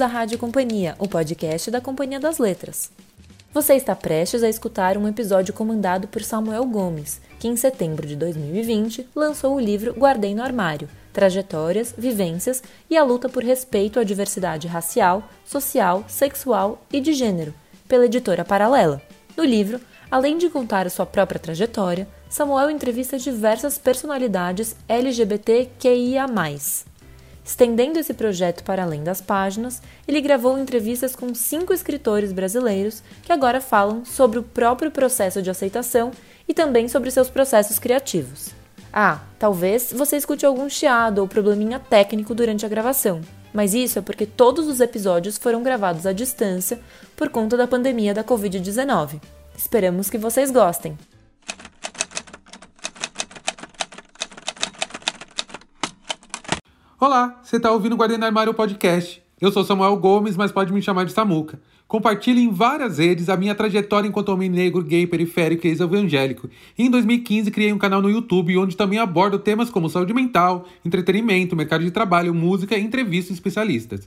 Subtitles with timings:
[0.00, 2.90] bem-vindos à Rádio Companhia, o podcast da Companhia das Letras.
[3.52, 8.16] Você está prestes a escutar um episódio comandado por Samuel Gomes, que em setembro de
[8.16, 14.04] 2020 lançou o livro Guardei no Armário: Trajetórias, Vivências e a Luta por Respeito à
[14.04, 17.52] Diversidade Racial, Social, Sexual e de Gênero,
[17.86, 19.02] pela editora Paralela.
[19.36, 19.80] No livro,
[20.10, 26.26] além de contar a sua própria trajetória, Samuel entrevista diversas personalidades LGBTQIA.
[27.50, 33.32] Estendendo esse projeto para além das páginas, ele gravou entrevistas com cinco escritores brasileiros que
[33.32, 36.12] agora falam sobre o próprio processo de aceitação
[36.46, 38.50] e também sobre seus processos criativos.
[38.92, 43.20] Ah, talvez você escute algum chiado ou probleminha técnico durante a gravação,
[43.52, 46.78] mas isso é porque todos os episódios foram gravados à distância
[47.16, 49.20] por conta da pandemia da Covid-19.
[49.58, 50.96] Esperamos que vocês gostem!
[57.00, 59.22] Olá, você está ouvindo o Guardiã Armário Podcast.
[59.40, 61.58] Eu sou Samuel Gomes, mas pode me chamar de Samuca.
[61.88, 66.50] Compartilhe em várias redes a minha trajetória enquanto homem negro, gay, periférico e ex-evangélico.
[66.78, 71.56] Em 2015, criei um canal no YouTube onde também abordo temas como saúde mental, entretenimento,
[71.56, 74.06] mercado de trabalho, música e entrevistas especialistas.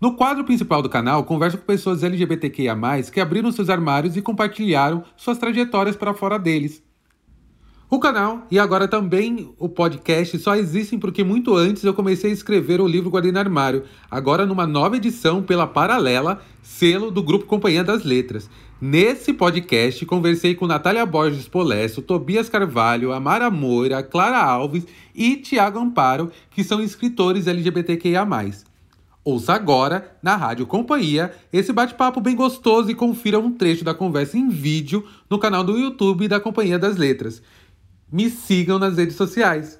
[0.00, 2.74] No quadro principal do canal, converso com pessoas LGBTQIA+,
[3.12, 6.82] que abriram seus armários e compartilharam suas trajetórias para fora deles.
[7.92, 12.32] O canal e agora também o podcast só existem porque muito antes eu comecei a
[12.32, 17.82] escrever o livro Guardiã Armário, agora numa nova edição pela Paralela, selo do Grupo Companhia
[17.82, 18.48] das Letras.
[18.80, 25.80] Nesse podcast conversei com Natália Borges Polesso, Tobias Carvalho, Amara Moura, Clara Alves e Tiago
[25.80, 28.24] Amparo, que são escritores LGBTQIA+.
[29.24, 34.38] Ouça agora, na Rádio Companhia, esse bate-papo bem gostoso e confira um trecho da conversa
[34.38, 37.42] em vídeo no canal do YouTube da Companhia das Letras
[38.12, 39.79] me sigam nas redes sociais.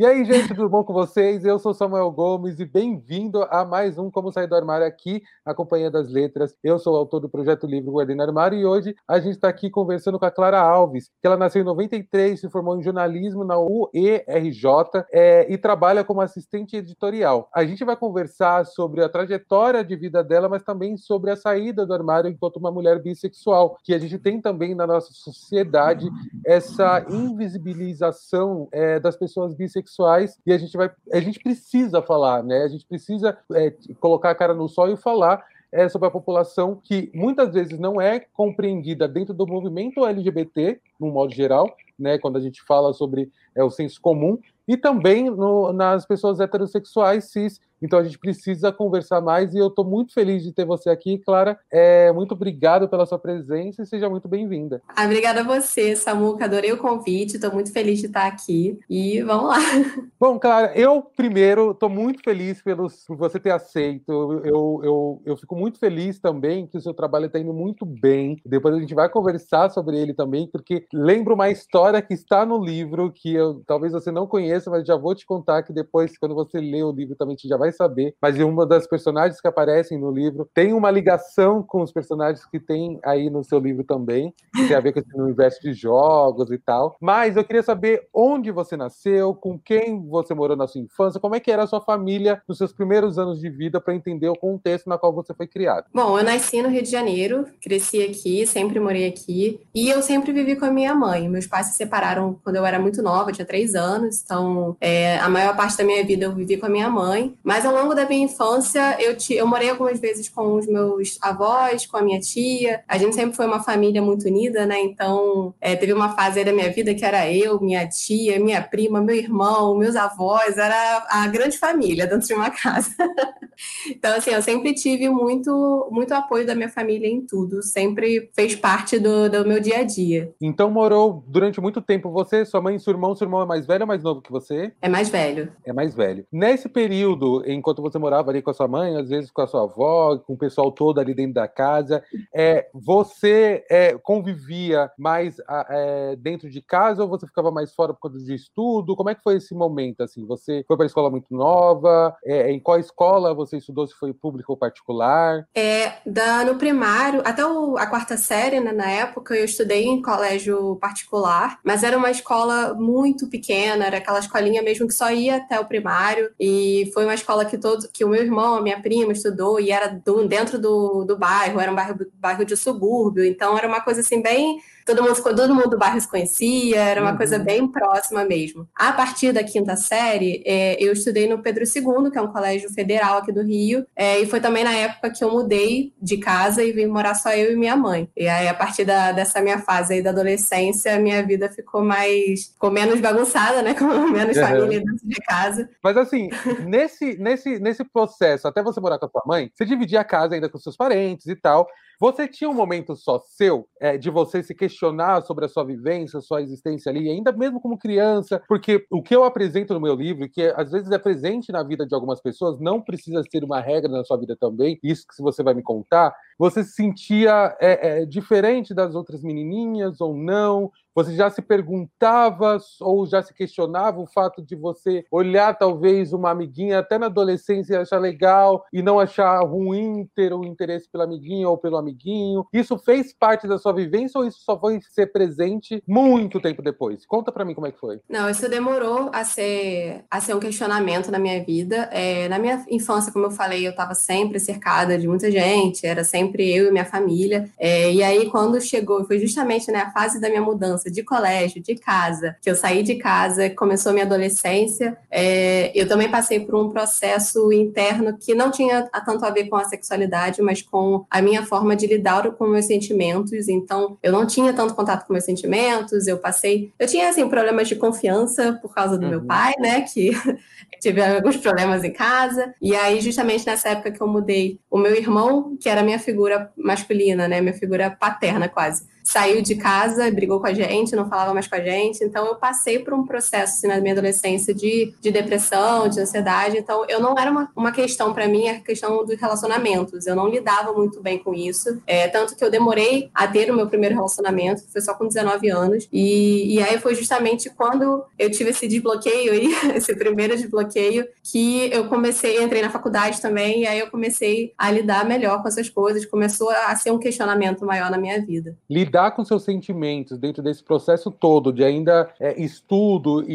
[0.00, 1.44] E aí, gente, tudo bom com vocês?
[1.44, 5.52] Eu sou Samuel Gomes e bem-vindo a mais um Como Sair do Armário aqui na
[5.52, 6.56] Companhia das Letras.
[6.64, 9.68] Eu sou autor do projeto Livro Guardei no Armário e hoje a gente está aqui
[9.68, 13.58] conversando com a Clara Alves, que ela nasceu em 93, se formou em jornalismo na
[13.58, 14.64] UERJ
[15.12, 17.50] é, e trabalha como assistente editorial.
[17.54, 21.84] A gente vai conversar sobre a trajetória de vida dela, mas também sobre a saída
[21.84, 26.08] do armário enquanto uma mulher bissexual, que a gente tem também na nossa sociedade
[26.46, 32.42] essa invisibilização é, das pessoas bissexuais sexuais e a gente vai, a gente precisa falar,
[32.42, 32.62] né?
[32.62, 36.80] A gente precisa é, colocar a cara no sol e falar é, sobre a população
[36.82, 42.18] que muitas vezes não é compreendida dentro do movimento LGBT, no modo geral, né?
[42.18, 47.30] Quando a gente fala sobre é, o senso comum e também no, nas pessoas heterossexuais
[47.30, 50.90] cis então a gente precisa conversar mais e eu estou muito feliz de ter você
[50.90, 51.58] aqui, Clara.
[51.72, 54.82] É, muito obrigado pela sua presença e seja muito bem-vinda.
[54.88, 56.44] Ah, obrigada a você, Samuca.
[56.44, 59.58] Adorei o convite, estou muito feliz de estar aqui e vamos lá.
[60.20, 64.12] Bom, Clara, eu primeiro estou muito feliz pelos, por você ter aceito.
[64.44, 68.36] Eu, eu, eu fico muito feliz também que o seu trabalho está indo muito bem.
[68.44, 72.62] Depois a gente vai conversar sobre ele também, porque lembro uma história que está no
[72.62, 76.34] livro que eu, talvez você não conheça, mas já vou te contar que depois, quando
[76.34, 80.10] você lê o livro, também já vai saber, mas uma das personagens que aparecem no
[80.10, 84.68] livro tem uma ligação com os personagens que tem aí no seu livro também, que
[84.68, 86.96] tem a ver com esse universo de jogos e tal.
[87.00, 91.34] Mas eu queria saber onde você nasceu, com quem você morou na sua infância, como
[91.34, 94.36] é que era a sua família nos seus primeiros anos de vida para entender o
[94.36, 95.86] contexto na qual você foi criado.
[95.94, 100.32] Bom, eu nasci no Rio de Janeiro, cresci aqui, sempre morei aqui e eu sempre
[100.32, 101.28] vivi com a minha mãe.
[101.28, 105.28] Meus pais se separaram quando eu era muito nova, tinha três anos, então é, a
[105.28, 108.06] maior parte da minha vida eu vivi com a minha mãe, mas ao longo da
[108.06, 112.20] minha infância, eu, te, eu morei algumas vezes com os meus avós, com a minha
[112.20, 112.82] tia.
[112.88, 114.80] A gente sempre foi uma família muito unida, né?
[114.80, 119.00] Então, é, teve uma fase da minha vida que era eu, minha tia, minha prima,
[119.00, 120.56] meu irmão, meus avós.
[120.56, 122.90] Era a grande família dentro de uma casa.
[123.90, 127.62] então, assim, eu sempre tive muito, muito apoio da minha família em tudo.
[127.62, 130.32] Sempre fez parte do, do meu dia a dia.
[130.40, 133.82] Então, morou durante muito tempo você, sua mãe, seu irmão, seu irmão é mais velho
[133.82, 134.72] ou mais novo que você?
[134.80, 135.52] É mais velho.
[135.64, 136.26] É mais velho.
[136.32, 139.64] Nesse período enquanto você morava ali com a sua mãe, às vezes com a sua
[139.64, 142.02] avó, com o pessoal todo ali dentro da casa,
[142.34, 145.36] é, você é, convivia mais
[145.68, 148.96] é, dentro de casa ou você ficava mais fora por conta de estudo?
[148.96, 150.02] Como é que foi esse momento?
[150.02, 152.16] Assim, você foi para a escola muito nova?
[152.24, 153.86] É, em qual escola você estudou?
[153.86, 155.46] Se foi pública ou particular?
[155.54, 160.00] É, da, no primário, até o, a quarta série, né, na época, eu estudei em
[160.00, 165.36] colégio particular, mas era uma escola muito pequena, era aquela escolinha mesmo que só ia
[165.36, 168.62] até o primário, e foi uma escola escola que, todo, que o meu irmão, a
[168.62, 172.56] minha prima estudou e era do, dentro do, do bairro, era um bairro, bairro de
[172.56, 174.60] subúrbio, então era uma coisa assim bem
[174.94, 177.16] todo mundo, todo mundo do bairro se conhecia, era uma uhum.
[177.16, 178.68] coisa bem próxima mesmo.
[178.74, 182.70] A partir da quinta série, é, eu estudei no Pedro II, que é um colégio
[182.70, 186.62] federal aqui do Rio, é, e foi também na época que eu mudei de casa
[186.62, 188.08] e vim morar só eu e minha mãe.
[188.16, 192.46] E aí, a partir da, dessa minha fase aí da adolescência, minha vida ficou mais,
[192.46, 194.42] ficou menos bagunçada, né, com menos uhum.
[194.42, 195.68] família dentro de casa.
[195.82, 196.28] Mas assim,
[196.66, 200.34] nesse, nesse, nesse processo, até você morar com a sua mãe, você dividia a casa
[200.34, 201.68] ainda com seus parentes e tal,
[202.00, 206.20] você tinha um momento só seu é, de você se questionar sobre a sua vivência,
[206.22, 210.26] sua existência ali, ainda mesmo como criança, porque o que eu apresento no meu livro,
[210.28, 213.90] que às vezes é presente na vida de algumas pessoas, não precisa ser uma regra
[213.90, 218.06] na sua vida também, isso que você vai me contar, você se sentia é, é,
[218.06, 220.70] diferente das outras menininhas ou não?
[220.94, 226.30] Você já se perguntava ou já se questionava o fato de você olhar talvez uma
[226.30, 231.04] amiguinha até na adolescência e achar legal e não achar ruim ter o interesse pela
[231.04, 232.44] amiguinha ou pelo amiguinho?
[232.52, 237.06] Isso fez parte da sua vivência ou isso só foi ser presente muito tempo depois?
[237.06, 238.00] Conta para mim como é que foi.
[238.08, 241.88] Não, isso demorou a ser, a ser um questionamento na minha vida.
[241.92, 246.04] É, na minha infância, como eu falei, eu estava sempre cercada de muita gente, era
[246.04, 247.48] sempre eu e minha família.
[247.58, 251.60] É, e aí, quando chegou, foi justamente né, a fase da minha mudança de colégio,
[251.60, 256.54] de casa, que eu saí de casa, começou minha adolescência, é, eu também passei por
[256.54, 261.20] um processo interno que não tinha tanto a ver com a sexualidade, mas com a
[261.20, 263.48] minha forma de lidar com meus sentimentos.
[263.48, 266.72] Então, eu não tinha tanto contato com meus sentimentos, eu passei.
[266.78, 269.10] Eu tinha, assim, problemas de confiança por causa do uhum.
[269.10, 270.10] meu pai, né, que
[270.80, 272.54] tive alguns problemas em casa.
[272.60, 276.52] E aí, justamente nessa época que eu mudei, o meu irmão, que era minha figura
[276.56, 281.34] masculina, né, minha figura paterna quase saiu de casa, brigou com a gente, não falava
[281.34, 282.04] mais com a gente.
[282.04, 286.56] Então, eu passei por um processo assim, na minha adolescência de, de depressão, de ansiedade.
[286.56, 290.06] Então, eu não era uma, uma questão para mim, a questão dos relacionamentos.
[290.06, 291.80] Eu não lidava muito bem com isso.
[291.86, 295.50] É, tanto que eu demorei a ter o meu primeiro relacionamento, foi só com 19
[295.50, 295.88] anos.
[295.92, 301.70] E, e aí foi justamente quando eu tive esse desbloqueio aí, esse primeiro desbloqueio, que
[301.72, 305.68] eu comecei, entrei na faculdade também, e aí eu comecei a lidar melhor com essas
[305.68, 306.06] coisas.
[306.06, 308.56] Começou a ser um questionamento maior na minha vida.
[308.68, 313.34] Lidar lidar com seus sentimentos dentro desse processo todo de ainda é, estudo e,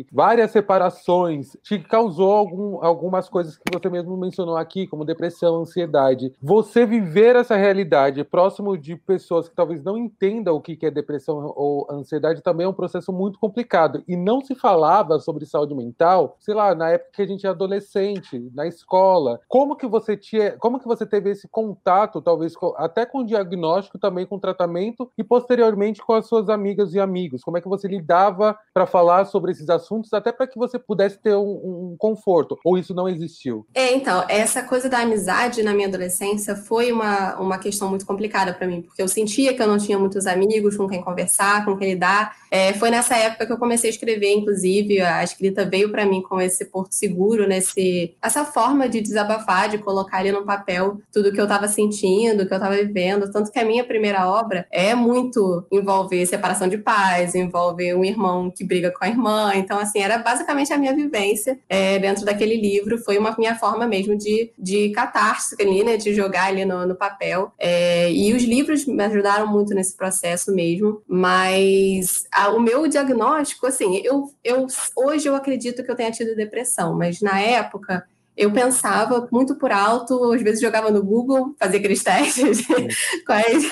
[0.00, 5.56] e, várias separações te causou algum, algumas coisas que você mesmo mencionou aqui, como depressão,
[5.56, 6.32] ansiedade.
[6.40, 11.52] Você viver essa realidade próximo de pessoas que talvez não entendam o que é depressão
[11.54, 14.02] ou ansiedade também é um processo muito complicado.
[14.08, 17.50] E não se falava sobre saúde mental, sei lá, na época que a gente é
[17.50, 19.40] adolescente, na escola.
[19.46, 24.24] Como que você tinha, como que você teve esse contato, talvez até com diagnóstico, também
[24.24, 24.85] com tratamento
[25.16, 27.42] e posteriormente com as suas amigas e amigos?
[27.42, 31.18] Como é que você lidava para falar sobre esses assuntos, até para que você pudesse
[31.18, 32.58] ter um, um, conforto?
[32.64, 33.66] Ou isso não existiu?
[33.74, 38.52] É, então, essa coisa da amizade na minha adolescência foi uma, uma questão muito complicada
[38.52, 41.76] para mim, porque eu sentia que eu não tinha muitos amigos com quem conversar, com
[41.76, 42.36] quem lidar.
[42.50, 46.22] É, foi nessa época que eu comecei a escrever, inclusive, a escrita veio para mim
[46.22, 51.32] com esse porto seguro, nesse, essa forma de desabafar, de colocar ali no papel tudo
[51.32, 53.30] que eu estava sentindo, que eu estava vivendo.
[53.30, 58.50] Tanto que a minha primeira obra é muito envolver separação de pais, envolve um irmão
[58.50, 59.52] que briga com a irmã.
[59.54, 62.98] Então, assim, era basicamente a minha vivência é, dentro daquele livro.
[62.98, 65.96] Foi uma minha forma mesmo de, de catarse ali, né?
[65.96, 67.50] De jogar ali no, no papel.
[67.58, 71.00] É, e os livros me ajudaram muito nesse processo mesmo.
[71.08, 76.36] Mas a, o meu diagnóstico, assim, eu, eu hoje eu acredito que eu tenha tido
[76.36, 78.04] depressão, mas na época
[78.36, 82.66] eu pensava muito por alto, às vezes jogava no Google, fazia aqueles testes
[83.24, 83.64] quais,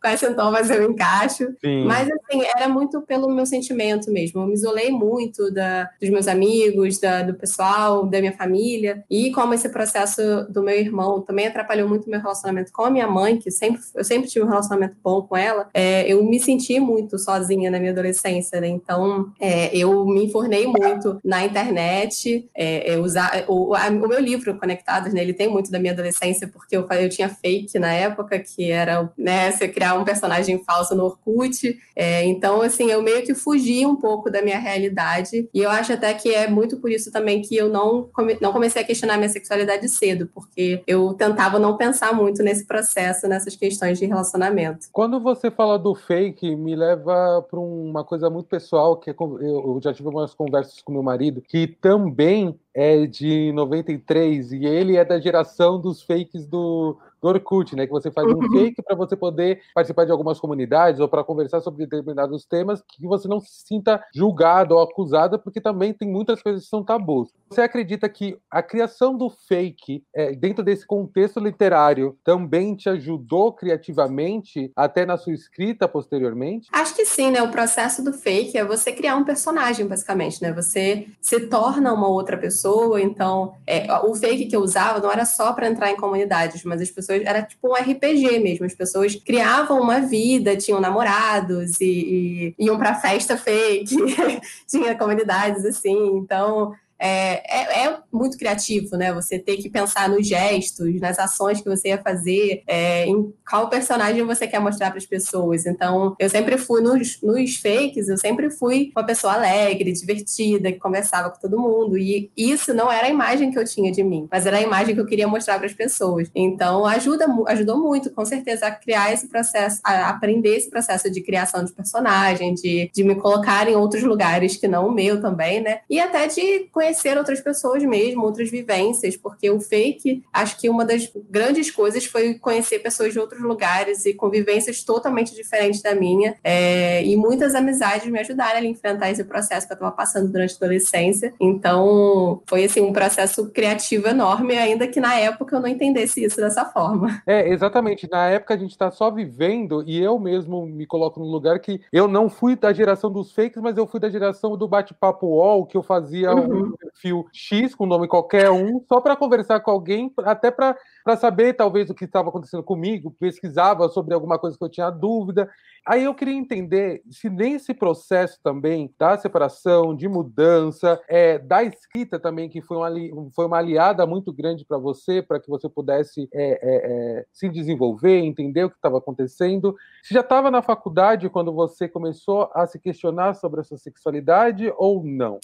[0.00, 1.48] quais sintomas eu encaixo.
[1.60, 1.84] Sim.
[1.84, 4.40] Mas, assim, era muito pelo meu sentimento mesmo.
[4.40, 9.04] Eu me isolei muito da, dos meus amigos, da, do pessoal, da minha família.
[9.10, 12.90] E como esse processo do meu irmão também atrapalhou muito o meu relacionamento com a
[12.90, 16.40] minha mãe, que sempre, eu sempre tive um relacionamento bom com ela, é, eu me
[16.40, 18.68] senti muito sozinha na minha adolescência, né?
[18.68, 24.58] Então, é, eu me informei muito na internet, é, usar, o, a, o meu livro,
[24.58, 28.38] Conectados, né, ele tem muito da minha adolescência, porque eu, eu tinha fake na época,
[28.38, 31.78] que era, né, você criar um personagem falso no Orkut.
[31.94, 35.48] É, então, assim, eu meio que fugi um pouco da minha realidade.
[35.52, 38.52] E eu acho até que é muito por isso também que eu não, come, não
[38.52, 43.56] comecei a questionar minha sexualidade cedo, porque eu tentava não pensar muito nesse processo, nessas
[43.56, 44.86] questões de relacionamento.
[44.92, 49.78] Quando você fala do fake, me leva para uma coisa muito pessoal, que é eu
[49.82, 55.04] já tive umas conversas com meu marido, que também é de 93 e ele é
[55.04, 57.86] da geração dos fakes do, do Orkut, né?
[57.86, 58.50] Que você faz um uhum.
[58.50, 63.06] fake para você poder participar de algumas comunidades ou para conversar sobre determinados temas que
[63.06, 67.32] você não se sinta julgado ou acusado, porque também tem muitas coisas que são tabus.
[67.50, 73.52] Você acredita que a criação do fake, é, dentro desse contexto literário, também te ajudou
[73.52, 76.68] criativamente, até na sua escrita posteriormente?
[76.72, 77.42] Acho que sim, né?
[77.42, 80.52] O processo do fake é você criar um personagem, basicamente, né?
[80.52, 85.24] Você se torna uma outra pessoa, então é, o fake que eu usava não era
[85.24, 88.66] só para entrar em comunidades, mas as pessoas era tipo um RPG mesmo.
[88.66, 93.96] As pessoas criavam uma vida, tinham namorados e, e iam para festa fake,
[94.68, 96.18] tinha comunidades assim.
[96.18, 99.12] Então é, é, é, muito criativo, né?
[99.12, 103.68] Você ter que pensar nos gestos, nas ações que você ia fazer, é, em qual
[103.68, 105.64] personagem você quer mostrar para as pessoas.
[105.64, 110.78] Então, eu sempre fui nos, nos fakes, eu sempre fui uma pessoa alegre, divertida, que
[110.78, 111.96] conversava com todo mundo.
[111.96, 114.94] E isso não era a imagem que eu tinha de mim, mas era a imagem
[114.94, 116.28] que eu queria mostrar para as pessoas.
[116.34, 121.20] Então, ajuda, ajudou muito, com certeza, a criar esse processo, a aprender esse processo de
[121.20, 125.60] criação de personagem, de, de me colocar em outros lugares que não o meu também,
[125.60, 125.80] né?
[125.88, 130.70] E até de conhecer conhecer outras pessoas mesmo, outras vivências, porque o fake, acho que
[130.70, 135.94] uma das grandes coisas foi conhecer pessoas de outros lugares e convivências totalmente diferentes da
[135.94, 136.36] minha.
[136.42, 140.54] É, e muitas amizades me ajudaram a enfrentar esse processo que eu estava passando durante
[140.54, 141.34] a adolescência.
[141.38, 146.36] Então, foi assim um processo criativo enorme, ainda que na época eu não entendesse isso
[146.36, 147.22] dessa forma.
[147.26, 148.08] É, exatamente.
[148.10, 151.80] Na época a gente está só vivendo, e eu mesmo me coloco no lugar que
[151.92, 155.66] eu não fui da geração dos fakes, mas eu fui da geração do bate-papo wall,
[155.66, 160.12] que eu fazia uhum perfil X, com nome qualquer um, só para conversar com alguém,
[160.18, 160.76] até para
[161.18, 165.48] saber talvez o que estava acontecendo comigo, pesquisava sobre alguma coisa que eu tinha dúvida.
[165.86, 172.18] Aí eu queria entender se nesse processo também da separação, de mudança, é, da escrita
[172.18, 172.90] também, que foi uma,
[173.34, 177.48] foi uma aliada muito grande para você, para que você pudesse é, é, é, se
[177.48, 179.74] desenvolver, entender o que estava acontecendo.
[180.02, 184.72] Você já estava na faculdade quando você começou a se questionar sobre a sua sexualidade
[184.76, 185.38] ou não?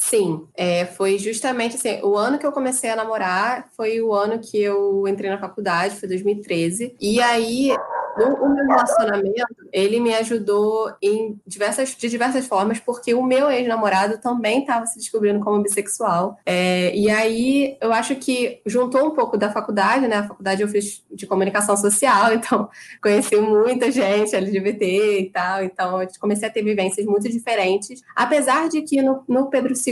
[0.00, 4.38] Sim, é, foi justamente assim, o ano que eu comecei a namorar foi o ano
[4.38, 6.96] que eu entrei na faculdade, foi 2013.
[6.98, 7.70] E aí
[8.16, 14.18] o, meu relacionamento, ele me ajudou em diversas, de diversas formas, porque o meu ex-namorado
[14.18, 16.36] também estava se descobrindo como bissexual.
[16.44, 20.16] É, e aí, eu acho que juntou um pouco da faculdade, né?
[20.16, 22.68] A faculdade eu fiz de comunicação social, então
[23.02, 28.68] conheci muita gente LGBT e tal, então eu comecei a ter vivências muito diferentes, apesar
[28.68, 29.89] de que no, no Pedro II,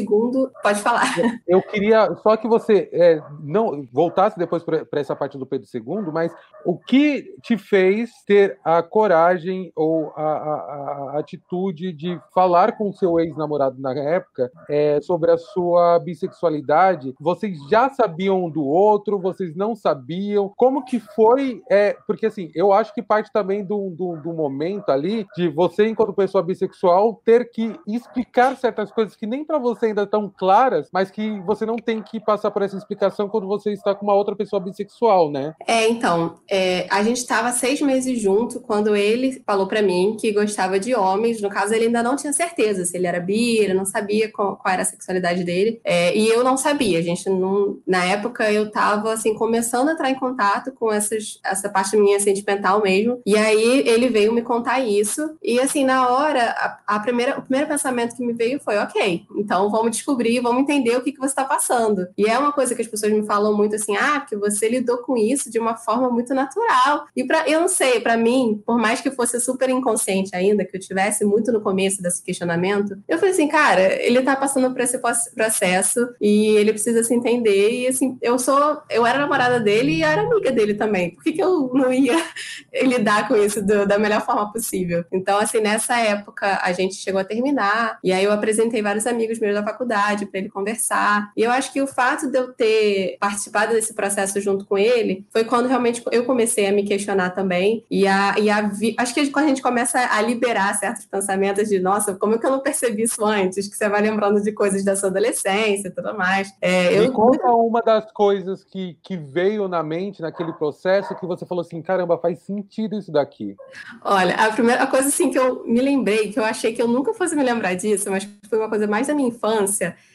[0.62, 1.04] pode falar.
[1.46, 6.12] Eu queria só que você é, não voltasse depois para essa parte do Pedro II,
[6.12, 6.32] mas
[6.64, 12.92] o que te fez ter a coragem ou a, a, a atitude de falar com
[12.92, 17.14] seu ex-namorado na época é, sobre a sua bissexualidade.
[17.20, 19.18] Vocês já sabiam um do outro?
[19.18, 20.52] Vocês não sabiam?
[20.56, 21.62] Como que foi?
[21.70, 25.86] É, porque assim, eu acho que parte também do, do, do momento ali de você,
[25.86, 30.88] enquanto pessoa bissexual, ter que explicar certas coisas que nem para você ainda estão claras,
[30.92, 34.14] mas que você não tem que passar por essa explicação quando você está com uma
[34.14, 35.54] outra pessoa bissexual, né?
[35.66, 40.32] É, então, é, a gente estava seis meses junto quando ele falou para mim que
[40.32, 41.40] gostava de homens.
[41.40, 44.56] No caso, ele ainda não tinha certeza se ele era bi, ele não sabia qual,
[44.56, 45.80] qual era a sexualidade dele.
[45.84, 46.98] É, e eu não sabia.
[46.98, 47.78] A gente não.
[47.86, 52.20] Na época, eu tava assim, começando a entrar em contato com essas, essa parte minha
[52.20, 53.20] sentimental mesmo.
[53.24, 55.36] E aí ele veio me contar isso.
[55.42, 59.24] E assim, na hora, a, a primeira, o primeiro pensamento que me veio foi: ok,
[59.36, 62.06] então vamos descobrir, vamos entender o que, que você está passando.
[62.16, 64.98] E é uma coisa que as pessoas me falam muito assim: ah, porque você lidou
[64.98, 67.06] com isso de uma forma muito natural.
[67.16, 70.76] E para eu não sei, para mim, por mais que fosse super inconsciente ainda, que
[70.76, 74.80] eu tivesse muito no começo desse questionamento, eu falei assim, cara, ele tá passando por
[74.80, 74.98] esse
[75.34, 77.70] processo e ele precisa se entender.
[77.70, 81.10] E assim, eu sou, eu era namorada dele e era amiga dele também.
[81.10, 82.16] Por que, que eu não ia
[82.82, 85.04] lidar com isso do, da melhor forma possível?
[85.12, 89.38] Então, assim, nessa época a gente chegou a terminar, e aí eu apresentei vários amigos
[89.38, 91.32] meus da faculdade para ele conversar.
[91.36, 95.26] E eu acho que o fato de eu ter participado desse processo junto com ele
[95.30, 98.94] foi quando realmente eu comecei a me questionar também e, a, e a vi...
[98.98, 102.46] acho que quando a gente começa a liberar certos pensamentos de, nossa, como é que
[102.46, 103.68] eu não percebi isso antes?
[103.68, 106.52] Que você vai lembrando de coisas da sua adolescência e tudo mais.
[106.60, 107.12] É, Me eu...
[107.12, 111.82] conta uma das coisas que, que veio na mente naquele processo que você falou assim,
[111.82, 113.56] caramba, faz sentido isso daqui.
[114.04, 117.14] Olha, a primeira coisa assim que eu me lembrei, que eu achei que eu nunca
[117.14, 119.47] fosse me lembrar disso, mas foi uma coisa mais da minha infância,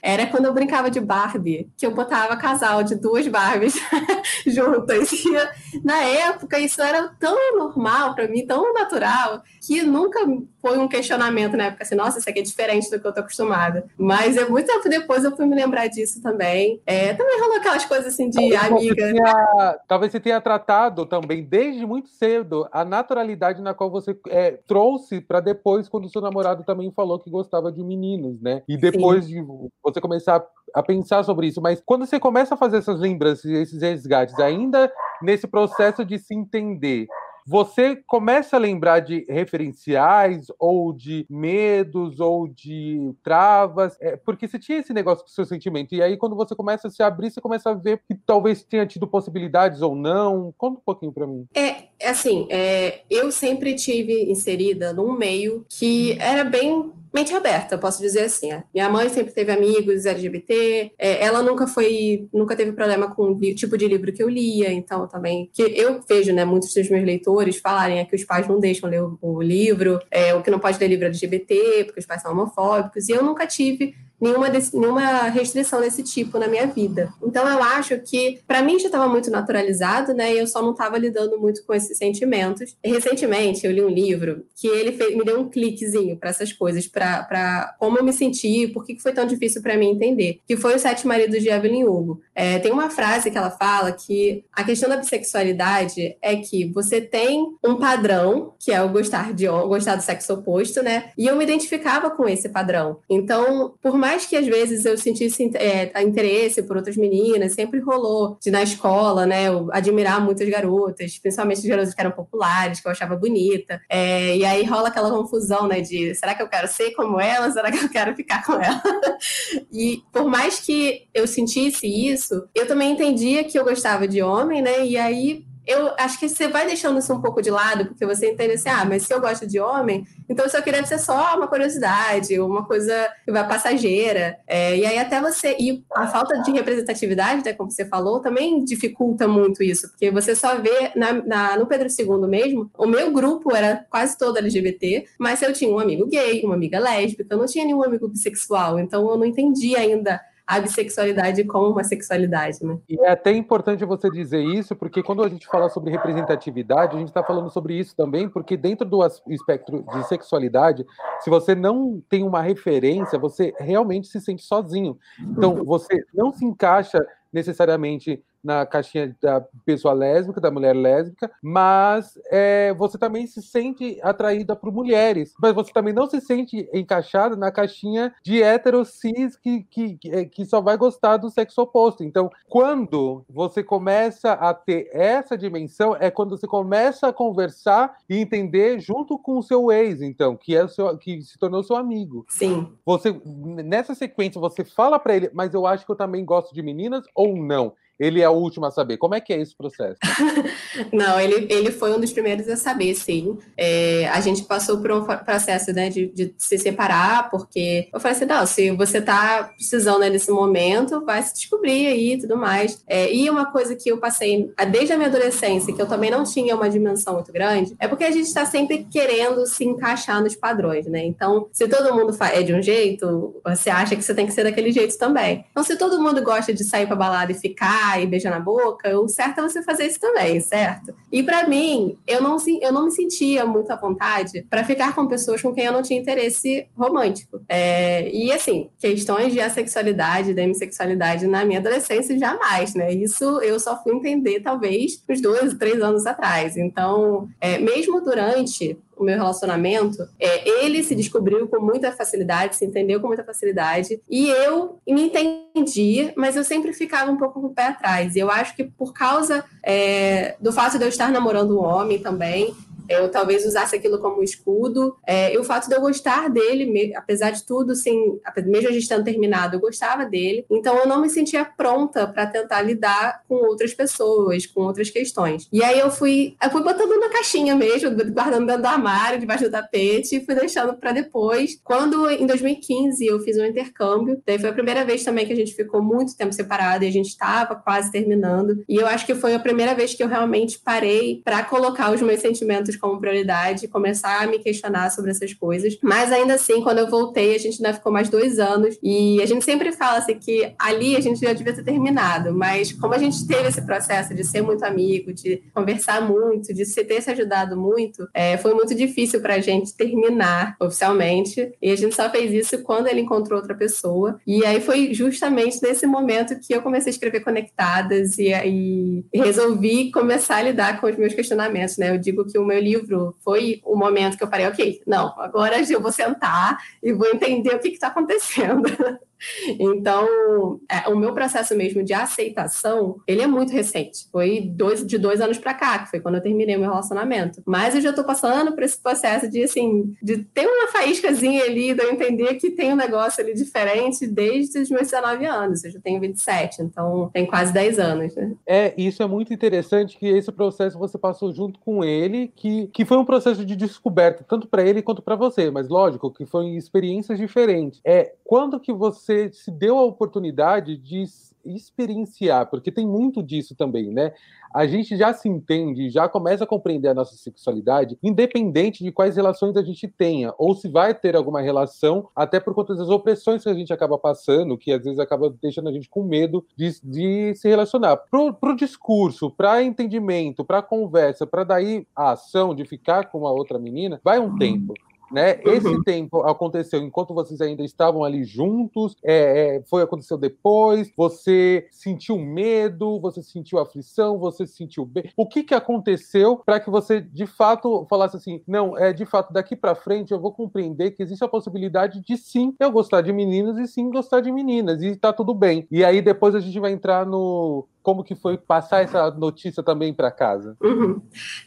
[0.02, 3.76] era quando eu brincava de Barbie, que eu botava casal de duas Barbies
[4.46, 5.12] juntas.
[5.12, 10.20] E, na época, isso era tão normal para mim, tão natural, que nunca
[10.62, 13.22] foi um questionamento na época, assim, nossa, isso aqui é diferente do que eu tô
[13.22, 13.86] acostumada.
[13.98, 16.82] Mas é muito tempo depois eu fui me lembrar disso também.
[16.86, 19.08] É, também rolou aquelas coisas assim de talvez amiga.
[19.08, 24.18] Você tenha, talvez você tenha tratado também, desde muito cedo, a naturalidade na qual você
[24.28, 28.64] é, trouxe para depois, quando o seu namorado também falou que gostava de meninos, né?
[28.68, 29.32] E depois Sim.
[29.32, 31.62] de você começar a pensar sobre isso.
[31.62, 34.92] Mas quando você começa a fazer essas lembranças, esses resgates, ainda
[35.22, 37.08] nesse processo de se entender,
[37.46, 44.58] você começa a lembrar de referenciais ou de medos ou de travas, é, porque você
[44.58, 45.94] tinha esse negócio com o seu sentimento.
[45.94, 48.86] E aí, quando você começa a se abrir, você começa a ver que talvez tenha
[48.86, 50.54] tido possibilidades ou não.
[50.58, 51.46] Conta um pouquinho para mim.
[51.54, 58.02] É, assim, é, eu sempre tive inserida num meio que era bem mente aberta, posso
[58.02, 58.50] dizer assim.
[58.74, 63.40] Minha mãe sempre teve amigos LGBT, é, ela nunca foi, nunca teve problema com o
[63.54, 67.06] tipo de livro que eu lia, então também que eu vejo, né, muitos dos meus
[67.06, 70.50] leitores falarem é que os pais não deixam ler o, o livro, é, o que
[70.50, 74.50] não pode ler livro LGBT, porque os pais são homofóbicos, e eu nunca tive nenhuma,
[74.50, 77.14] desse, nenhuma restrição desse tipo na minha vida.
[77.22, 80.34] Então eu acho que para mim já estava muito naturalizado, né?
[80.34, 82.76] E eu só não estava lidando muito com esses sentimentos.
[82.84, 86.88] Recentemente eu li um livro que ele fez, me deu um cliquezinho para essas coisas,
[86.88, 90.40] para como eu me senti, por que foi tão difícil para mim entender.
[90.48, 92.22] Que foi os Sete Maridos de Evelyn Hugo.
[92.34, 97.02] É, tem uma frase que ela fala que a questão da bissexualidade é que você
[97.02, 101.12] tem um padrão, que é o gostar de gostar do sexo oposto, né?
[101.18, 103.00] E eu me identificava com esse padrão.
[103.10, 107.80] Então, por mais mais que às vezes eu sentisse é, interesse por outras meninas, sempre
[107.80, 112.80] rolou de na escola, né, eu admirar muitas garotas, principalmente as garotas que eram populares,
[112.80, 113.82] que eu achava bonita.
[113.90, 117.52] É, e aí rola aquela confusão, né, de será que eu quero ser como ela,
[117.52, 118.82] será que eu quero ficar com ela?
[119.74, 124.62] e por mais que eu sentisse isso, eu também entendia que eu gostava de homem,
[124.62, 128.06] né, e aí eu acho que você vai deixando isso um pouco de lado, porque
[128.06, 131.00] você entende assim, ah, mas se eu gosto de homem, então isso aqui deve ser
[131.00, 134.38] só uma curiosidade, uma coisa que vai passageira.
[134.46, 135.56] É, e aí até você.
[135.60, 140.36] E a falta de representatividade, né, como você falou, também dificulta muito isso, porque você
[140.36, 145.06] só vê na, na, no Pedro II mesmo, o meu grupo era quase todo LGBT,
[145.18, 148.80] mas eu tinha um amigo gay, uma amiga lésbica, eu não tinha nenhum amigo bissexual,
[148.80, 152.78] então eu não entendi ainda a bissexualidade como uma sexualidade, né?
[152.90, 157.00] E é até importante você dizer isso, porque quando a gente fala sobre representatividade, a
[157.00, 160.86] gente está falando sobre isso também, porque dentro do espectro de sexualidade,
[161.22, 164.98] se você não tem uma referência, você realmente se sente sozinho.
[165.20, 167.00] Então, você não se encaixa
[167.32, 174.00] necessariamente na caixinha da pessoa lésbica, da mulher lésbica, mas é, você também se sente
[174.02, 179.36] atraída por mulheres, mas você também não se sente encaixada na caixinha de hétero cis
[179.38, 182.04] que, que, que é, só vai gostar do sexo oposto.
[182.04, 188.18] Então, quando você começa a ter essa dimensão, é quando você começa a conversar e
[188.18, 191.76] entender junto com o seu ex, então, que é o seu, que se tornou seu
[191.76, 192.26] amigo.
[192.28, 192.68] Sim.
[192.86, 196.62] Você nessa sequência você fala para ele, mas eu acho que eu também gosto de
[196.62, 197.74] meninas ou não?
[198.00, 198.98] Ele é o último a saber.
[198.98, 199.98] Como é que é esse processo?
[200.92, 203.38] Não, ele, ele foi um dos primeiros a saber, sim.
[203.56, 208.18] É, a gente passou por um processo né, de, de, se separar, porque eu falei
[208.18, 212.36] assim: não, se você está precisando né, nesse momento, vai se descobrir aí e tudo
[212.36, 212.84] mais.
[212.88, 216.24] É, e uma coisa que eu passei desde a minha adolescência, que eu também não
[216.24, 220.36] tinha uma dimensão muito grande, é porque a gente está sempre querendo se encaixar nos
[220.36, 221.06] padrões, né?
[221.06, 224.44] Então, se todo mundo é de um jeito, você acha que você tem que ser
[224.44, 225.46] daquele jeito também.
[225.52, 229.00] Então, se todo mundo gosta de sair para balada e ficar e beijar na boca,
[229.00, 230.94] o certo é você fazer isso também, certo?
[231.12, 235.08] E para mim, eu não, eu não me sentia muito à vontade para ficar com
[235.08, 237.42] pessoas com quem eu não tinha interesse romântico.
[237.48, 242.94] É, e assim, questões de assexualidade, da demissexualidade na minha adolescência, jamais, né?
[242.94, 246.58] Isso eu só fui entender, talvez, uns dois, três anos atrás.
[246.58, 252.66] Então, é, mesmo durante o meu relacionamento, é, ele se descobriu com muita facilidade, se
[252.66, 257.48] entendeu com muita facilidade, e eu me entendi, mas eu sempre ficava um pouco com
[257.48, 258.16] o pé atrás.
[258.16, 262.00] E eu acho que por causa é, do fato de eu estar namorando um homem
[262.00, 262.54] também,
[262.90, 264.96] eu talvez usasse aquilo como escudo.
[265.06, 268.88] É, e o fato de eu gostar dele, apesar de tudo, assim, mesmo a gente
[268.88, 270.46] tendo terminado, eu gostava dele.
[270.50, 275.48] Então eu não me sentia pronta para tentar lidar com outras pessoas, com outras questões.
[275.52, 279.44] E aí eu fui, eu fui botando na caixinha mesmo, guardando dentro do armário, debaixo
[279.46, 281.60] do tapete, e fui deixando para depois.
[281.64, 285.36] Quando em 2015 eu fiz um intercâmbio, daí foi a primeira vez também que a
[285.36, 288.64] gente ficou muito tempo separado e a gente estava quase terminando.
[288.68, 292.02] E eu acho que foi a primeira vez que eu realmente parei para colocar os
[292.02, 295.78] meus sentimentos cursos como prioridade, começar a me questionar sobre essas coisas.
[295.82, 298.78] Mas ainda assim, quando eu voltei, a gente ainda ficou mais dois anos.
[298.82, 302.34] E a gente sempre fala assim que ali a gente já devia ter terminado.
[302.34, 306.66] Mas como a gente teve esse processo de ser muito amigo, de conversar muito, de
[306.66, 311.52] ter se ajudado muito, é, foi muito difícil pra gente terminar oficialmente.
[311.62, 314.20] E a gente só fez isso quando ele encontrou outra pessoa.
[314.26, 319.92] E aí foi justamente nesse momento que eu comecei a escrever Conectadas e, e resolvi
[319.92, 321.90] começar a lidar com os meus questionamentos, né?
[321.90, 325.62] Eu digo que o meu livro foi o momento que eu parei, ok, não, agora
[325.70, 328.64] eu vou sentar e vou entender o que está acontecendo.
[329.60, 334.08] Então, é, o meu processo mesmo de aceitação, ele é muito recente.
[334.12, 337.42] Foi dois, de dois anos para cá, que foi quando eu terminei meu relacionamento.
[337.46, 341.74] Mas eu já estou passando por esse processo de, assim, de ter uma faíscazinha ali,
[341.74, 345.64] de eu entender que tem um negócio ali diferente desde os meus 19 anos.
[345.64, 348.34] Eu já tenho 27, então tem quase 10 anos, né?
[348.46, 352.86] É, isso é muito interessante que esse processo você passou junto com ele, que, que
[352.86, 356.50] foi um processo de descoberta, tanto para ele quanto para você, mas lógico que foram
[356.50, 357.80] experiências diferentes.
[357.86, 361.04] É, quando que você se deu a oportunidade de
[361.46, 364.12] experienciar, porque tem muito disso também, né?
[364.52, 369.18] A gente já se entende, já começa a compreender a nossa sexualidade, independente de quais
[369.18, 373.44] relações a gente tenha, ou se vai ter alguma relação, até por conta das opressões
[373.44, 376.72] que a gente acaba passando, que às vezes acaba deixando a gente com medo de,
[376.84, 377.98] de se relacionar.
[377.98, 383.32] Pro, pro discurso, para entendimento, para conversa, para daí a ação de ficar com a
[383.32, 384.74] outra menina, vai um tempo.
[385.14, 385.40] Né?
[385.46, 385.54] Uhum.
[385.54, 391.68] Esse tempo aconteceu enquanto vocês ainda estavam ali juntos, é, é, foi aconteceu depois, você
[391.70, 395.12] sentiu medo, você sentiu aflição, você sentiu bem.
[395.16, 399.32] O que, que aconteceu para que você de fato falasse assim, não, é de fato
[399.32, 403.14] daqui para frente eu vou compreender que existe a possibilidade de sim eu gostar de
[403.14, 405.68] meninas e sim gostar de meninas e tá tudo bem.
[405.70, 409.94] E aí depois a gente vai entrar no como que foi passar essa notícia também
[409.94, 410.56] para casa?
[410.64, 411.02] Uhum.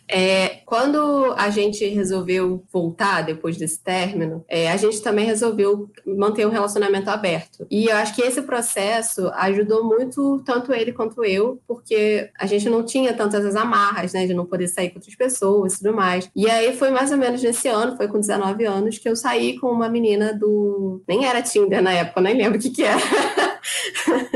[0.07, 6.47] É, quando a gente resolveu voltar depois desse término, é, a gente também resolveu manter
[6.47, 7.67] um relacionamento aberto.
[7.71, 12.69] E eu acho que esse processo ajudou muito tanto ele quanto eu, porque a gente
[12.69, 15.95] não tinha tantas as amarras, né, de não poder sair com outras pessoas e tudo
[15.95, 16.31] mais.
[16.37, 19.59] E aí foi mais ou menos nesse ano, foi com 19 anos, que eu saí
[19.59, 21.03] com uma menina do.
[21.09, 23.01] Nem era Tinder na época, nem lembro o que, que era.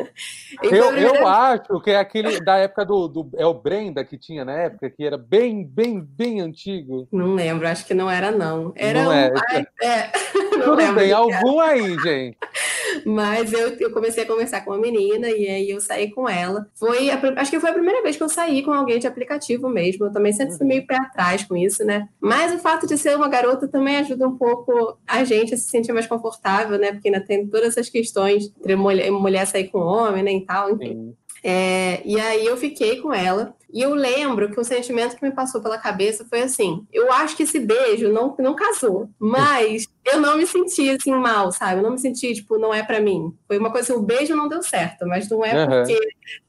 [0.63, 3.31] eu, eu acho que é aquele da época do, do.
[3.37, 7.07] É o Brenda que tinha na época, que era bem, bem, bem antigo.
[7.13, 8.73] Não lembro, acho que não era, não.
[8.77, 9.13] Era não um.
[9.13, 9.33] É.
[9.51, 10.11] Ai, é.
[10.63, 12.39] Tudo bem, algum aí, gente.
[13.05, 16.67] Mas eu, eu comecei a conversar com uma menina e aí eu saí com ela.
[16.75, 19.69] Foi a, acho que foi a primeira vez que eu saí com alguém de aplicativo
[19.69, 20.07] mesmo.
[20.07, 22.09] Eu também sempre fui meio pé atrás com isso, né?
[22.21, 25.69] Mas o fato de ser uma garota também ajuda um pouco a gente a se
[25.69, 26.93] sentir mais confortável, né?
[26.93, 30.33] Porque ainda tem todas essas questões entre mulher, mulher sair com homem, né?
[30.33, 31.15] E tal, enfim.
[31.43, 33.55] É, e aí eu fiquei com ela.
[33.73, 37.37] E eu lembro que o sentimento que me passou pela cabeça foi assim: eu acho
[37.37, 41.79] que esse beijo não, não casou, mas eu não me senti assim mal, sabe?
[41.79, 43.33] Eu não me senti, tipo, não é para mim.
[43.47, 45.69] Foi uma coisa assim: o beijo não deu certo, mas não é uhum.
[45.69, 45.99] porque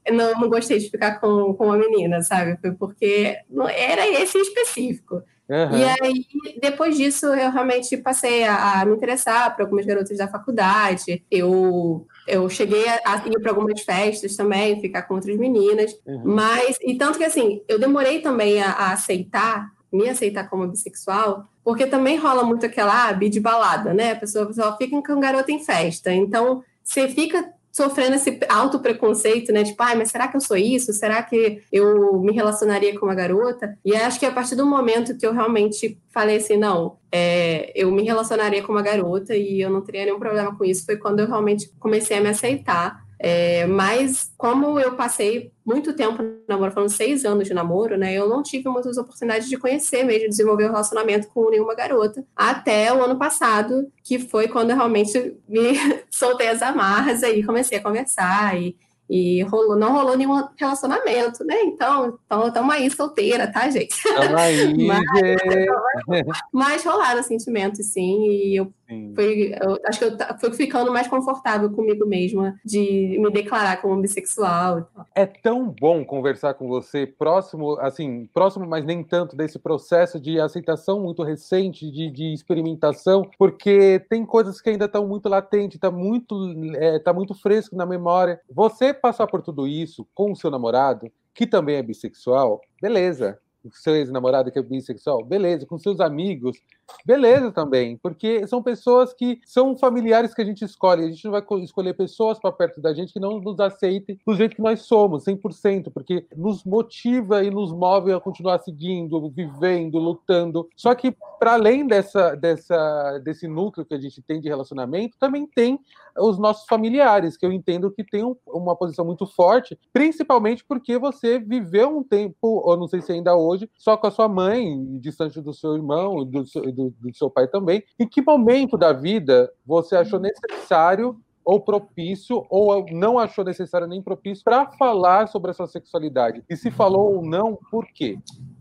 [0.04, 2.58] eu não, não gostei de ficar com, com uma menina, sabe?
[2.60, 5.22] Foi porque não, era esse específico.
[5.48, 5.76] Uhum.
[5.76, 10.26] E aí, depois disso, eu realmente passei a, a me interessar por algumas garotas da
[10.26, 11.22] faculdade.
[11.30, 16.22] Eu eu cheguei a, ir para algumas festas também, ficar com outras meninas, uhum.
[16.24, 21.48] mas e tanto que assim, eu demorei também a, a, aceitar, me aceitar como bissexual,
[21.64, 24.12] porque também rola muito aquela ah, de balada, né?
[24.12, 29.50] A pessoa só fica com garota em festa, então você fica sofrendo esse auto preconceito,
[29.50, 29.64] né?
[29.64, 30.92] Tipo, ai, mas será que eu sou isso?
[30.92, 33.76] Será que eu me relacionaria com uma garota?
[33.82, 37.90] E acho que a partir do momento que eu realmente falei assim, não, é, eu
[37.90, 41.20] me relacionaria com uma garota e eu não teria nenhum problema com isso, foi quando
[41.20, 46.88] eu realmente comecei a me aceitar é, mas como eu passei muito tempo namoro, foram
[46.88, 48.12] seis anos de namoro, né?
[48.12, 52.24] Eu não tive muitas oportunidades de conhecer mesmo, de desenvolver um relacionamento com nenhuma garota.
[52.34, 55.74] Até o ano passado, que foi quando eu realmente me
[56.10, 58.76] soltei as amarras aí, comecei a conversar e
[59.12, 61.60] e rolou, não rolou nenhum relacionamento, né?
[61.64, 63.92] Então, estamos então, aí solteira, tá, gente?
[63.92, 65.04] Estamos aí, mas,
[66.50, 68.72] mas rolaram sentimentos, sim, e eu,
[69.14, 74.00] fui, eu acho que eu fui ficando mais confortável comigo mesma de me declarar como
[74.00, 74.88] bissexual.
[75.14, 80.40] É tão bom conversar com você próximo, assim, próximo, mas nem tanto desse processo de
[80.40, 85.90] aceitação muito recente, de, de experimentação, porque tem coisas que ainda estão muito latentes, está
[85.90, 86.34] muito,
[86.76, 88.40] é, tá muito fresco na memória.
[88.50, 93.38] Você passar por tudo isso com o seu namorado, que também é bissexual, beleza.
[93.64, 95.66] O seu ex-namorado que é bissexual, beleza.
[95.66, 96.56] Com seus amigos,
[97.04, 101.04] beleza também, porque são pessoas que são familiares que a gente escolhe.
[101.04, 104.34] A gente não vai escolher pessoas para perto da gente que não nos aceitem do
[104.34, 109.98] jeito que nós somos, 100%, porque nos motiva e nos move a continuar seguindo, vivendo,
[109.98, 110.68] lutando.
[110.76, 115.46] Só que, para além dessa, dessa, desse núcleo que a gente tem de relacionamento, também
[115.46, 115.78] tem
[116.18, 120.98] os nossos familiares, que eu entendo que tem um, uma posição muito forte, principalmente porque
[120.98, 124.98] você viveu um tempo, ou não sei se ainda hoje, só com a sua mãe,
[124.98, 127.82] distante do seu irmão, do, do, do seu pai também.
[127.98, 134.00] Em que momento da vida você achou necessário ou propício, ou não achou necessário nem
[134.00, 136.42] propício para falar sobre a sua sexualidade?
[136.48, 138.16] E se falou ou não, por quê?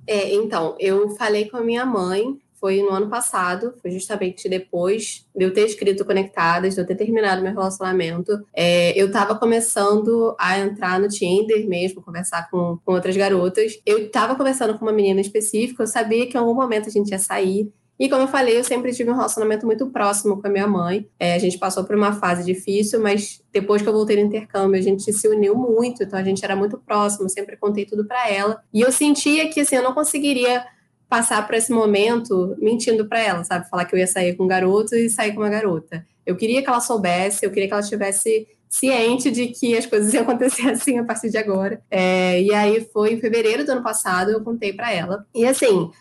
[0.08, 5.28] É, então, eu falei com a minha mãe foi no ano passado, foi justamente depois
[5.36, 8.40] de eu ter escrito Conectadas, de eu ter terminado meu relacionamento.
[8.54, 13.82] É, eu estava começando a entrar no Tinder mesmo, conversar com, com outras garotas.
[13.84, 17.10] Eu estava conversando com uma menina específica, eu sabia que em algum momento a gente
[17.10, 17.74] ia sair.
[18.02, 21.08] E como eu falei, eu sempre tive um relacionamento muito próximo com a minha mãe.
[21.20, 24.80] É, a gente passou por uma fase difícil, mas depois que eu voltei no intercâmbio,
[24.80, 28.28] a gente se uniu muito, então a gente era muito próximo, sempre contei tudo para
[28.28, 28.60] ela.
[28.74, 30.66] E eu sentia que assim, eu não conseguiria
[31.08, 33.70] passar por esse momento mentindo para ela, sabe?
[33.70, 36.04] Falar que eu ia sair com um garoto e sair com uma garota.
[36.26, 40.12] Eu queria que ela soubesse, eu queria que ela estivesse ciente de que as coisas
[40.16, 41.80] iam acontecer assim a partir de agora.
[41.92, 45.24] É, e aí foi em fevereiro do ano passado, eu contei para ela.
[45.36, 45.92] E assim,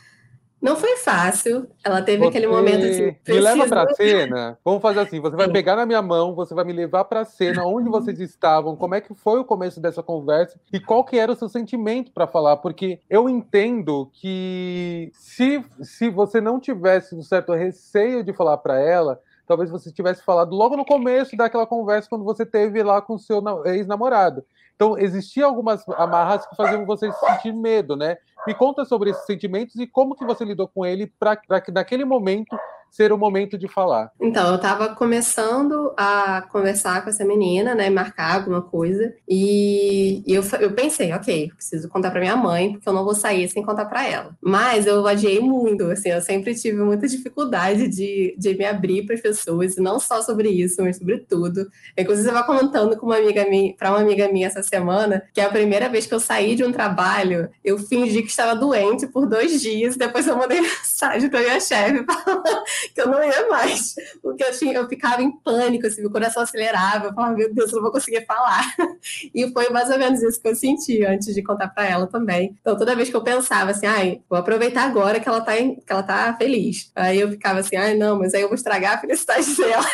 [0.61, 1.67] não foi fácil.
[1.83, 3.17] Ela teve você aquele momento assim.
[3.27, 4.59] Me leva para a cena.
[4.65, 7.25] Vamos fazer assim: você vai pegar na minha mão, você vai me levar para a
[7.25, 11.19] cena, onde vocês estavam, como é que foi o começo dessa conversa e qual que
[11.19, 17.15] era o seu sentimento para falar, porque eu entendo que se, se você não tivesse
[17.15, 21.67] um certo receio de falar para ela, talvez você tivesse falado logo no começo daquela
[21.67, 24.45] conversa quando você teve lá com o seu ex-namorado.
[24.81, 28.17] Então, existiam algumas amarras que faziam você sentir medo, né?
[28.47, 32.03] Me conta sobre esses sentimentos e como que você lidou com ele para que naquele
[32.03, 32.59] momento
[32.91, 34.11] ser o momento de falar?
[34.21, 40.43] Então, eu estava começando a conversar com essa menina, né, marcar alguma coisa, e, eu,
[40.61, 43.85] eu pensei, ok, preciso contar para minha mãe, porque eu não vou sair sem contar
[43.87, 44.37] para ela.
[44.41, 49.15] Mas eu adiei muito, assim, eu sempre tive muita dificuldade de, de me abrir para
[49.15, 51.71] as pessoas, e não só sobre isso, mas sobre tudo.
[51.97, 55.41] Inclusive, eu estava contando com uma amiga minha, para uma amiga minha essa semana, que
[55.41, 59.07] é a primeira vez que eu saí de um trabalho, eu fingi que estava doente
[59.07, 60.61] por dois dias, depois eu mandei
[61.01, 62.63] mensagem para minha chefe falando
[62.95, 66.43] que eu não ia mais, porque eu, tinha, eu ficava em pânico, assim, meu coração
[66.43, 68.75] acelerava, eu falava, meu Deus, eu não vou conseguir falar.
[69.35, 72.57] E foi mais ou menos isso que eu senti antes de contar para ela também.
[72.61, 75.77] Então, toda vez que eu pensava assim, ai, vou aproveitar agora que ela tá, em,
[75.77, 76.91] que ela tá feliz.
[76.95, 79.85] Aí eu ficava assim, ai, não, mas aí eu vou estragar a felicidade dela.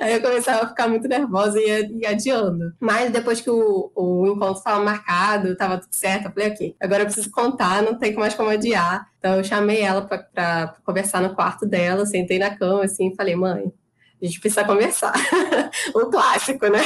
[0.00, 2.72] Aí eu começava a ficar muito nervosa e, e adiando.
[2.80, 7.02] Mas depois que o, o encontro estava marcado, estava tudo certo, eu falei, ok, agora
[7.02, 9.08] eu preciso contar, não tem mais como adiar.
[9.18, 13.34] Então eu chamei ela para conversar no quarto dela, sentei na cama assim e falei,
[13.34, 13.72] mãe,
[14.22, 15.12] a gente precisa conversar.
[15.94, 16.80] o clássico, né?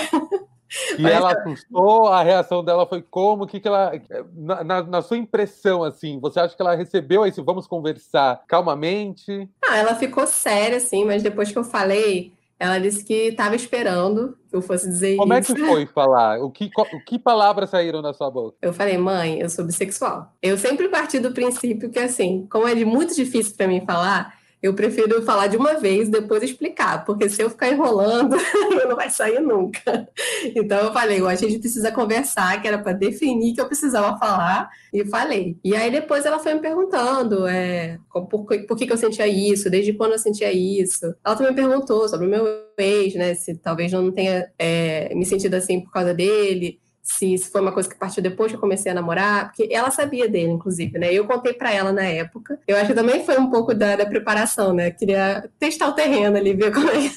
[0.97, 3.47] E Mas, ela assustou, a reação dela foi como?
[3.47, 3.93] que, que ela.
[4.33, 9.51] Na, na, na, sua impressão, assim, você acha que ela recebeu esse vamos conversar calmamente?
[9.69, 14.37] Ah, ela ficou séria, assim, mas depois que eu falei, ela disse que estava esperando
[14.51, 15.55] que eu fosse dizer Como isso.
[15.55, 16.39] Como é que foi falar?
[16.41, 18.59] O que, o que palavras saíram da sua boca?
[18.61, 20.31] Eu falei, mãe, eu sou bissexual.
[20.43, 24.75] Eu sempre parti do princípio que, assim, como é muito difícil para mim falar, eu
[24.75, 28.37] prefiro falar de uma vez, depois explicar, porque se eu ficar enrolando,
[28.89, 30.07] não vai sair nunca.
[30.55, 34.69] Então eu falei, a gente precisa conversar, que era para definir que eu precisava falar,
[34.93, 35.57] e falei.
[35.65, 39.71] E aí depois ela foi me perguntando é, por, por que, que eu sentia isso,
[39.71, 41.15] desde quando eu sentia isso.
[41.25, 42.47] Ela também perguntou sobre o meu
[42.77, 46.79] ex, né, se talvez não tenha é, me sentido assim por causa dele
[47.11, 49.91] se, se foi uma coisa que partiu depois que eu comecei a namorar, porque ela
[49.91, 51.13] sabia dele, inclusive, né?
[51.13, 52.59] Eu contei para ela na época.
[52.69, 54.93] Eu acho que também foi um pouco da, da preparação, né?
[54.93, 57.11] Queria testar o terreno ali, ver como é,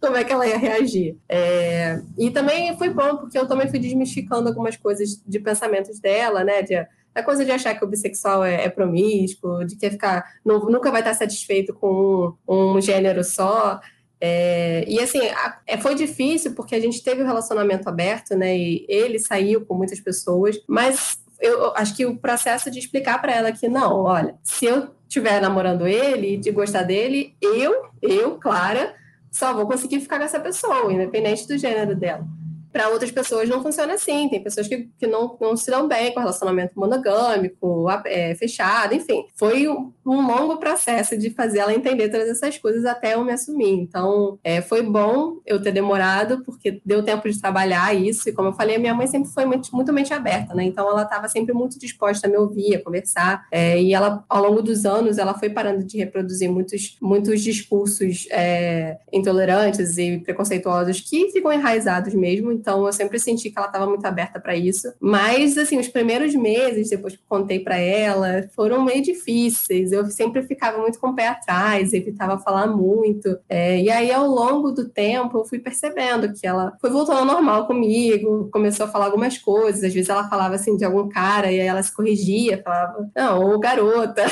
[0.00, 1.18] como é que ela ia reagir.
[1.28, 2.00] É...
[2.16, 6.62] E também foi bom, porque eu também fui desmistificando algumas coisas de pensamentos dela, né?
[6.62, 6.74] De,
[7.14, 10.90] a coisa de achar que o bissexual é, é promíscuo, de que ficar, não, nunca
[10.90, 13.78] vai estar satisfeito com um, um gênero só.
[14.26, 18.56] É, e assim, a, é, foi difícil porque a gente teve um relacionamento aberto, né?
[18.56, 23.34] E ele saiu com muitas pessoas, mas eu acho que o processo de explicar para
[23.34, 28.94] ela que não, olha, se eu estiver namorando ele, de gostar dele, eu, eu, Clara,
[29.30, 32.26] só vou conseguir ficar com essa pessoa, independente do gênero dela.
[32.74, 34.28] Para outras pessoas não funciona assim.
[34.28, 39.24] Tem pessoas que, que não, não se dão bem com relacionamento monogâmico, é, fechado, enfim.
[39.36, 43.30] Foi um, um, longo processo de fazer ela entender todas essas coisas até eu me
[43.30, 43.70] assumir.
[43.70, 48.28] Então, é, foi bom eu ter demorado, porque deu tempo de trabalhar isso.
[48.28, 50.64] E como eu falei, minha mãe sempre foi muito, muito mente aberta, né?
[50.64, 53.46] Então, ela estava sempre muito disposta a me ouvir, a conversar.
[53.52, 58.26] É, e ela, ao longo dos anos, ela foi parando de reproduzir muitos, muitos discursos
[58.32, 62.63] é, intolerantes e preconceituosos que ficam enraizados mesmo.
[62.64, 64.90] Então, eu sempre senti que ela estava muito aberta para isso.
[64.98, 69.92] Mas, assim, os primeiros meses, depois que contei para ela, foram meio difíceis.
[69.92, 73.38] Eu sempre ficava muito com o pé atrás, evitava falar muito.
[73.50, 77.26] É, e aí, ao longo do tempo, eu fui percebendo que ela foi voltando ao
[77.26, 79.84] normal comigo, começou a falar algumas coisas.
[79.84, 83.42] Às vezes ela falava assim de algum cara e aí ela se corrigia, falava, não,
[83.42, 84.22] ou garota.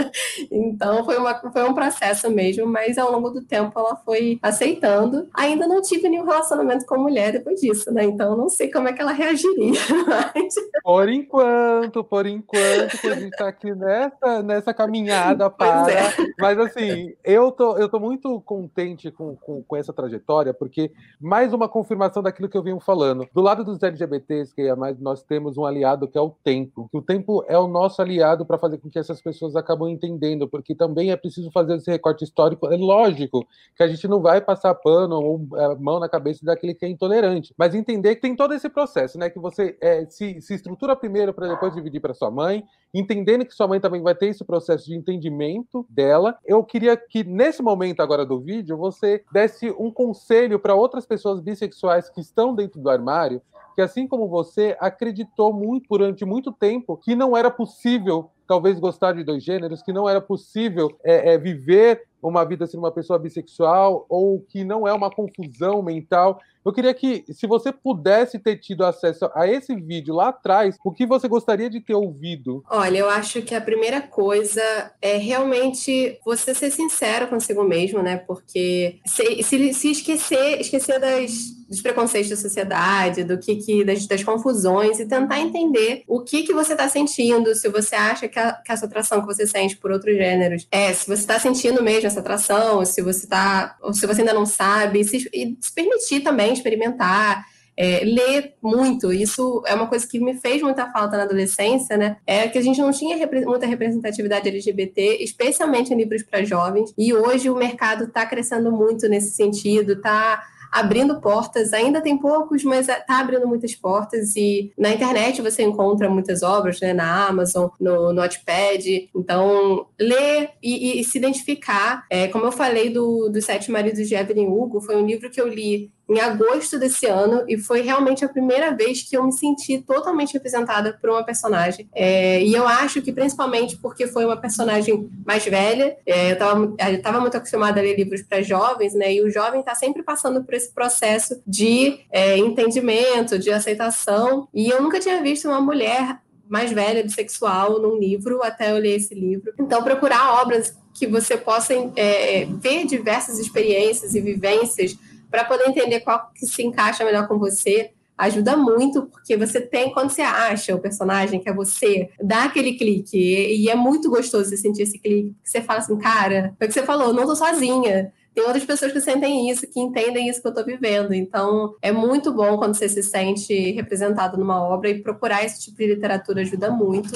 [0.50, 5.28] então foi, uma, foi um processo mesmo, mas ao longo do tempo ela foi aceitando.
[5.34, 8.04] Ainda não tive nenhum relacionamento com mulher depois disso, né?
[8.04, 9.80] Então não sei como é que ela reagiria.
[10.34, 10.54] Mas...
[10.82, 15.90] Por enquanto, por enquanto, que a gente tá aqui nessa, nessa caminhada para.
[15.92, 16.12] É.
[16.38, 20.90] Mas assim, eu tô, eu tô muito contente com, com, com essa trajetória, porque
[21.20, 23.26] mais uma confirmação daquilo que eu venho falando.
[23.32, 26.88] Do lado dos LGBTs, que é mais, nós temos um aliado que é o tempo.
[26.90, 30.48] Que o tempo é o nosso aliado para fazer com que essas pessoas acabam entendendo,
[30.48, 32.66] porque também é preciso fazer esse recorte histórico.
[32.72, 36.74] É lógico que a gente não vai passar pano ou é, mão na cabeça daquele
[36.74, 39.30] que é intolerante, mas entender que tem todo esse processo, né?
[39.30, 43.54] Que você é, se, se estrutura primeiro para depois dividir para sua mãe, entendendo que
[43.54, 46.36] sua mãe também vai ter esse processo de entendimento dela.
[46.44, 51.40] Eu queria que nesse momento agora do vídeo você desse um conselho para outras pessoas
[51.40, 53.40] bissexuais que estão dentro do armário
[53.74, 59.12] que assim como você acreditou muito durante muito tempo que não era possível talvez gostar
[59.12, 63.18] de dois gêneros, que não era possível é, é, viver uma vida sendo uma pessoa
[63.18, 66.38] bissexual ou que não é uma confusão mental.
[66.64, 70.92] Eu queria que, se você pudesse ter tido acesso a esse vídeo lá atrás, o
[70.92, 72.64] que você gostaria de ter ouvido?
[72.70, 74.62] Olha, eu acho que a primeira coisa
[75.00, 78.16] é realmente você ser sincero consigo mesmo, né?
[78.16, 81.32] Porque se, se, se esquecer, esquecer das,
[81.68, 86.42] dos preconceitos da sociedade, do que, que das, das, confusões e tentar entender o que
[86.42, 89.76] que você está sentindo, se você acha que, a, que essa atração que você sente
[89.76, 94.06] por outros gêneros é, se você está sentindo mesmo essa atração, se você tá, se
[94.06, 97.44] você ainda não sabe, se, e se permitir também experimentar,
[97.76, 99.12] é, ler muito.
[99.12, 102.16] Isso é uma coisa que me fez muita falta na adolescência, né?
[102.26, 106.92] É que a gente não tinha repre muita representatividade LGBT, especialmente em livros para jovens.
[106.96, 111.74] E hoje o mercado está crescendo muito nesse sentido, está abrindo portas.
[111.74, 114.34] Ainda tem poucos, mas está abrindo muitas portas.
[114.34, 116.94] E na internet você encontra muitas obras, né?
[116.94, 119.08] Na Amazon, no Notepad.
[119.14, 122.06] Então, ler e, e se identificar.
[122.08, 125.40] É, como eu falei do, dos Sete Maridos de Evelyn Hugo, foi um livro que
[125.40, 129.32] eu li em agosto desse ano e foi realmente a primeira vez que eu me
[129.32, 131.88] senti totalmente representada por uma personagem.
[131.94, 137.20] É, e eu acho que principalmente porque foi uma personagem mais velha, é, eu estava
[137.20, 139.14] muito acostumada a ler livros para jovens, né?
[139.14, 144.48] E o jovem está sempre passando por esse processo de é, entendimento, de aceitação.
[144.52, 148.96] E eu nunca tinha visto uma mulher mais velha, bissexual, num livro, até eu ler
[148.96, 149.54] esse livro.
[149.58, 154.94] Então, procurar obras que você possa é, ver diversas experiências e vivências
[155.32, 159.90] para poder entender qual que se encaixa melhor com você, ajuda muito, porque você tem,
[159.90, 164.50] quando você acha o personagem que é você, dá aquele clique, e, é muito gostoso
[164.50, 167.34] você sentir esse clique, você fala assim, cara, foi o que você falou, não tô
[167.34, 171.12] sozinha, tem outras pessoas que sentem isso, que entendem isso que eu estou vivendo.
[171.12, 175.78] Então, é muito bom quando você se sente representado numa obra e procurar esse tipo
[175.78, 177.12] de literatura ajuda muito.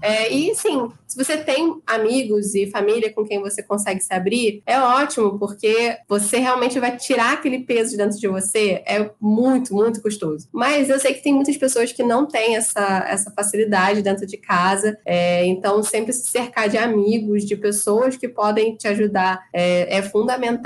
[0.00, 4.62] É, e, sim, se você tem amigos e família com quem você consegue se abrir,
[4.64, 8.82] é ótimo, porque você realmente vai tirar aquele peso de dentro de você.
[8.86, 10.48] É muito, muito custoso.
[10.52, 14.36] Mas eu sei que tem muitas pessoas que não têm essa, essa facilidade dentro de
[14.36, 14.96] casa.
[15.04, 20.02] É, então, sempre se cercar de amigos, de pessoas que podem te ajudar é, é
[20.02, 20.57] fundamental.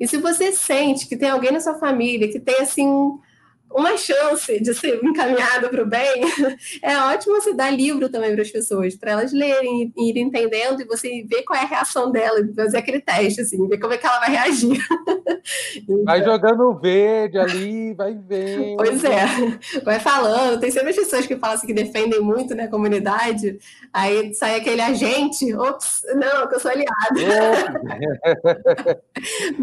[0.00, 2.88] E se você sente que tem alguém na sua família que tem, assim,
[3.70, 6.22] uma chance de ser encaminhada para o bem,
[6.82, 10.82] é ótimo você dar livro também para as pessoas, para elas lerem e ir entendendo
[10.82, 13.98] e você ver qual é a reação dela, fazer aquele teste, assim, ver como é
[13.98, 14.78] que ela vai reagir.
[15.76, 16.04] então...
[16.04, 18.76] Vai jogando verde ali, vai vendo.
[18.76, 19.24] Pois é,
[19.84, 20.58] vai falando.
[20.58, 23.58] Tem sempre as pessoas que falam assim, que defendem muito né, a comunidade,
[23.92, 26.90] aí sai aquele agente, ops, não, que eu sou aliado.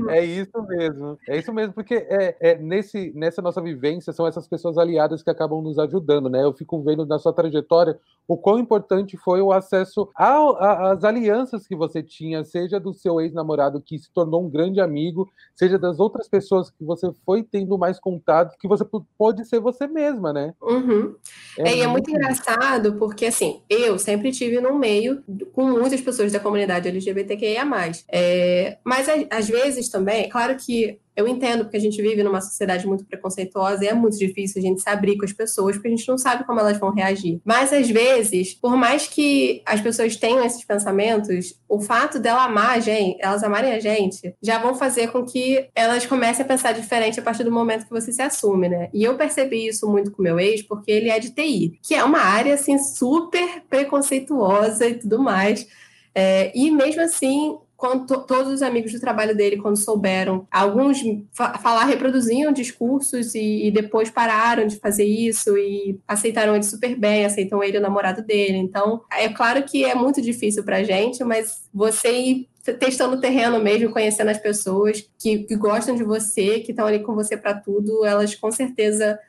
[0.09, 4.27] É, é isso mesmo, é isso mesmo, porque é, é nesse, nessa nossa vivência são
[4.27, 6.43] essas pessoas aliadas que acabam nos ajudando, né?
[6.43, 11.75] Eu fico vendo na sua trajetória o quão importante foi o acesso às alianças que
[11.75, 16.27] você tinha, seja do seu ex-namorado que se tornou um grande amigo, seja das outras
[16.27, 18.85] pessoas que você foi tendo mais contato, que você
[19.17, 20.53] pode ser você mesma, né?
[20.61, 21.15] Uhum.
[21.57, 26.01] É, é, e é muito engraçado porque, assim, eu sempre tive no meio com muitas
[26.01, 27.65] pessoas da comunidade LGBTQIA+.
[28.11, 32.85] É, mas, às vezes, também, claro que eu entendo porque a gente vive numa sociedade
[32.85, 35.91] muito preconceituosa e é muito difícil a gente se abrir com as pessoas porque a
[35.91, 37.41] gente não sabe como elas vão reagir.
[37.43, 42.77] Mas às vezes, por mais que as pessoas tenham esses pensamentos, o fato dela amar
[42.77, 46.73] a gente, elas amarem a gente, já vão fazer com que elas comecem a pensar
[46.73, 48.89] diferente a partir do momento que você se assume, né?
[48.93, 52.03] E eu percebi isso muito com meu ex, porque ele é de TI, que é
[52.03, 55.67] uma área assim super preconceituosa e tudo mais.
[56.13, 60.99] É, e mesmo assim, quando todos os amigos do trabalho dele, quando souberam, alguns
[61.31, 66.95] fa falar reproduziam discursos e, e, depois pararam de fazer isso e aceitaram ele super
[66.95, 68.57] bem, aceitam ele o namorado dele.
[68.57, 72.49] Então, é claro que é muito difícil pra gente, mas você ir
[72.79, 76.99] testando o terreno mesmo, conhecendo as pessoas que, que gostam de você, que estão ali
[76.99, 79.19] com você para tudo, elas com certeza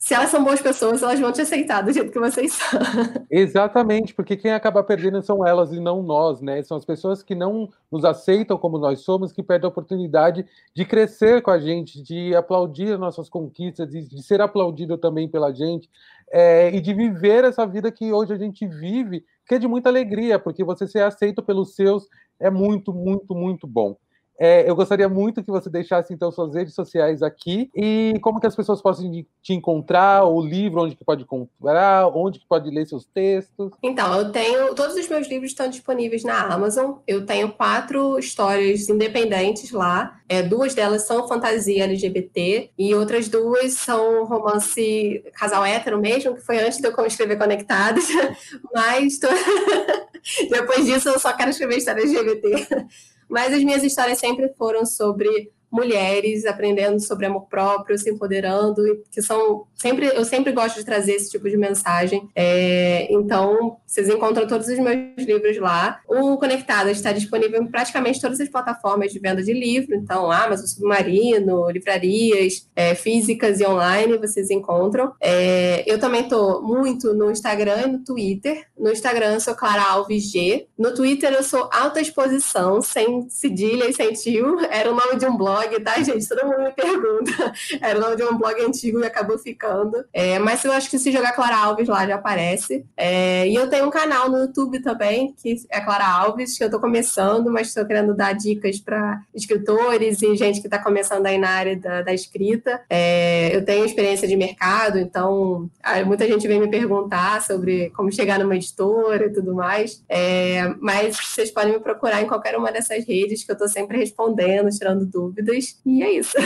[0.00, 2.80] se elas são boas pessoas, elas vão te aceitar do jeito que vocês são.
[3.30, 6.62] Exatamente, porque quem acaba perdendo são elas e não nós, né?
[6.62, 10.84] São as pessoas que não nos aceitam como nós somos, que perdem a oportunidade de
[10.86, 15.52] crescer com a gente, de aplaudir as nossas conquistas, de, de ser aplaudido também pela
[15.52, 15.86] gente,
[16.32, 19.90] é, e de viver essa vida que hoje a gente vive, que é de muita
[19.90, 22.08] alegria, porque você ser aceito pelos seus
[22.40, 23.98] é muito, muito, muito bom.
[24.42, 28.46] É, eu gostaria muito que você deixasse então suas redes sociais aqui e como que
[28.46, 29.12] as pessoas possam
[29.42, 33.70] te encontrar, o livro onde que pode comprar, onde que pode ler seus textos.
[33.82, 36.92] Então, eu tenho todos os meus livros estão disponíveis na Amazon.
[37.06, 40.18] Eu tenho quatro histórias independentes lá.
[40.26, 46.40] É, duas delas são fantasia LGBT e outras duas são romance casal hétero mesmo, que
[46.40, 48.04] foi antes de eu escrever Conectados.
[48.72, 49.28] Mas tô...
[50.50, 52.86] depois disso eu só quero escrever história LGBT.
[53.30, 59.22] Mas as minhas histórias sempre foram sobre mulheres aprendendo sobre amor próprio, se empoderando, que
[59.22, 62.28] são sempre eu sempre gosto de trazer esse tipo de mensagem.
[62.34, 66.00] É, então vocês encontram todos os meus livros lá.
[66.08, 70.66] O Conectada está disponível em praticamente todas as plataformas de venda de livro, então Amazon,
[70.66, 75.12] Submarino, livrarias é, físicas e online vocês encontram.
[75.20, 78.66] É, eu também estou muito no Instagram e no Twitter.
[78.78, 80.66] No Instagram eu sou Clara Alves G.
[80.76, 84.58] No Twitter eu sou Alta Exposição, sem cedilha e sem tio.
[84.70, 86.28] Era o nome de um blog blog, tá, gente?
[86.28, 87.52] Todo mundo me pergunta.
[87.80, 90.04] Era o nome de um blog antigo e acabou ficando.
[90.12, 92.84] É, mas eu acho que se jogar Clara Alves lá já aparece.
[92.96, 96.70] É, e eu tenho um canal no YouTube também, que é Clara Alves, que eu
[96.70, 101.38] tô começando, mas estou querendo dar dicas para escritores e gente que está começando aí
[101.38, 102.82] na área da, da escrita.
[102.88, 105.68] É, eu tenho experiência de mercado, então
[106.06, 110.02] muita gente vem me perguntar sobre como chegar numa editora e tudo mais.
[110.08, 113.98] É, mas vocês podem me procurar em qualquer uma dessas redes, que eu estou sempre
[113.98, 115.49] respondendo, tirando dúvidas
[115.86, 116.36] e é isso.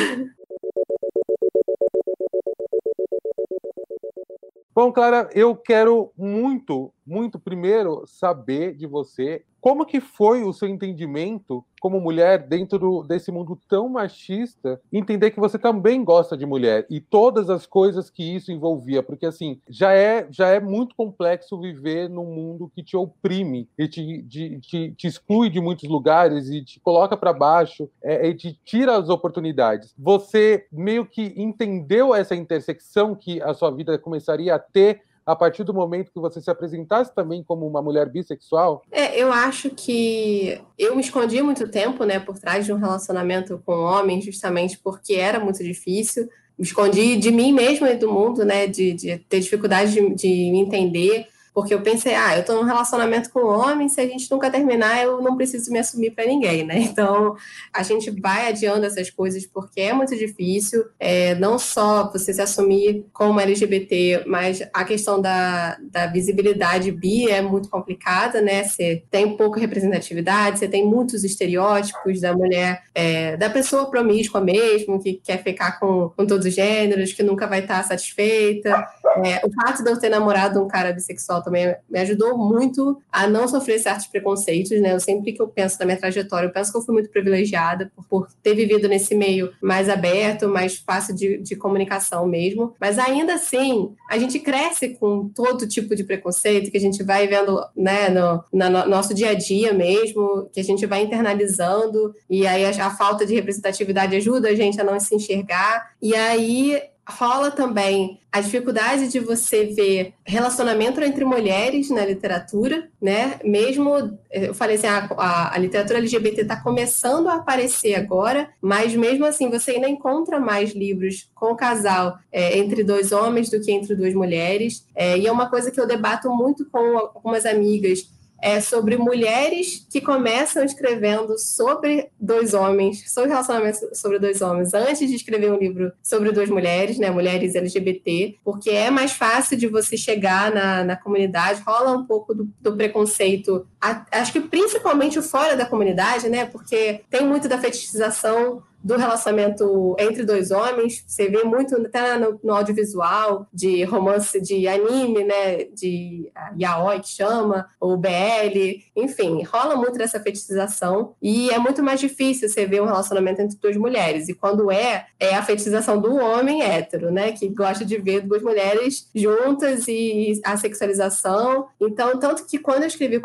[4.74, 10.68] Bom, Clara, eu quero muito, muito primeiro saber de você como que foi o seu
[10.68, 16.86] entendimento como mulher dentro desse mundo tão machista, entender que você também gosta de mulher
[16.90, 21.58] e todas as coisas que isso envolvia, porque assim, já é já é muito complexo
[21.58, 26.50] viver num mundo que te oprime e te, de, te, te exclui de muitos lugares
[26.50, 29.94] e te coloca para baixo é, e te tira as oportunidades.
[29.98, 35.64] Você meio que entendeu essa intersecção que a sua vida começaria a ter a partir
[35.64, 38.82] do momento que você se apresentasse também como uma mulher bissexual?
[38.90, 43.60] É, eu acho que eu me escondi muito tempo, né, por trás de um relacionamento
[43.64, 46.28] com homem, justamente porque era muito difícil.
[46.58, 50.28] Me escondi de mim mesma e do mundo, né, de, de ter dificuldade de, de
[50.50, 54.06] me entender porque eu pensei, ah, eu estou num relacionamento com um homem, se a
[54.06, 56.74] gente nunca terminar, eu não preciso me assumir para ninguém, né?
[56.94, 57.36] Então,
[57.72, 62.40] a gente vai adiando essas coisas porque é muito difícil, é, não só você se
[62.40, 68.64] assumir como LGBT, mas a questão da, da visibilidade bi é muito complicada, né?
[68.64, 75.02] Você tem pouca representatividade, você tem muitos estereótipos da mulher, é, da pessoa promíscua mesmo,
[75.02, 78.86] que quer ficar com, com todos os gêneros, que nunca vai estar satisfeita.
[79.24, 83.26] É, o fato de eu ter namorado um cara bissexual também me ajudou muito a
[83.26, 84.92] não sofrer certos preconceitos, né?
[84.92, 87.90] Eu sempre que eu penso na minha trajetória, eu penso que eu fui muito privilegiada
[87.94, 92.74] por, por ter vivido nesse meio mais aberto, mais fácil de, de comunicação mesmo.
[92.80, 97.26] Mas ainda assim, a gente cresce com todo tipo de preconceito que a gente vai
[97.26, 102.46] vendo, né, no, no nosso dia a dia mesmo, que a gente vai internalizando, e
[102.46, 105.92] aí a, a falta de representatividade ajuda a gente a não se enxergar.
[106.00, 113.38] E aí rola também a dificuldade de você ver relacionamento entre mulheres na literatura, né?
[113.44, 118.94] Mesmo, eu falei assim, a, a, a literatura LGBT está começando a aparecer agora, mas
[118.94, 123.70] mesmo assim você ainda encontra mais livros com casal é, entre dois homens do que
[123.70, 124.84] entre duas mulheres.
[124.96, 128.08] É, e é uma coisa que eu debato muito com algumas amigas
[128.44, 135.08] é sobre mulheres que começam escrevendo sobre dois homens, sobre relacionamentos sobre dois homens, antes
[135.08, 139.66] de escrever um livro sobre duas mulheres, né, mulheres LGBT, porque é mais fácil de
[139.66, 143.66] você chegar na, na comunidade, rola um pouco do, do preconceito,
[144.10, 150.24] acho que principalmente fora da comunidade, né, porque tem muito da fetichização do relacionamento entre
[150.24, 151.02] dois homens.
[151.06, 155.64] Você vê muito até no, no audiovisual de romance de anime, né?
[155.72, 156.30] De
[156.60, 162.46] yaoi que chama, ou BL, enfim, rola muito dessa fetichização e é muito mais difícil
[162.46, 164.28] você ver um relacionamento entre duas mulheres.
[164.28, 167.32] E quando é, é a fetichização do homem hétero, né?
[167.32, 171.68] Que gosta de ver duas mulheres juntas e a sexualização.
[171.80, 173.18] Então, tanto que quando eu escrevi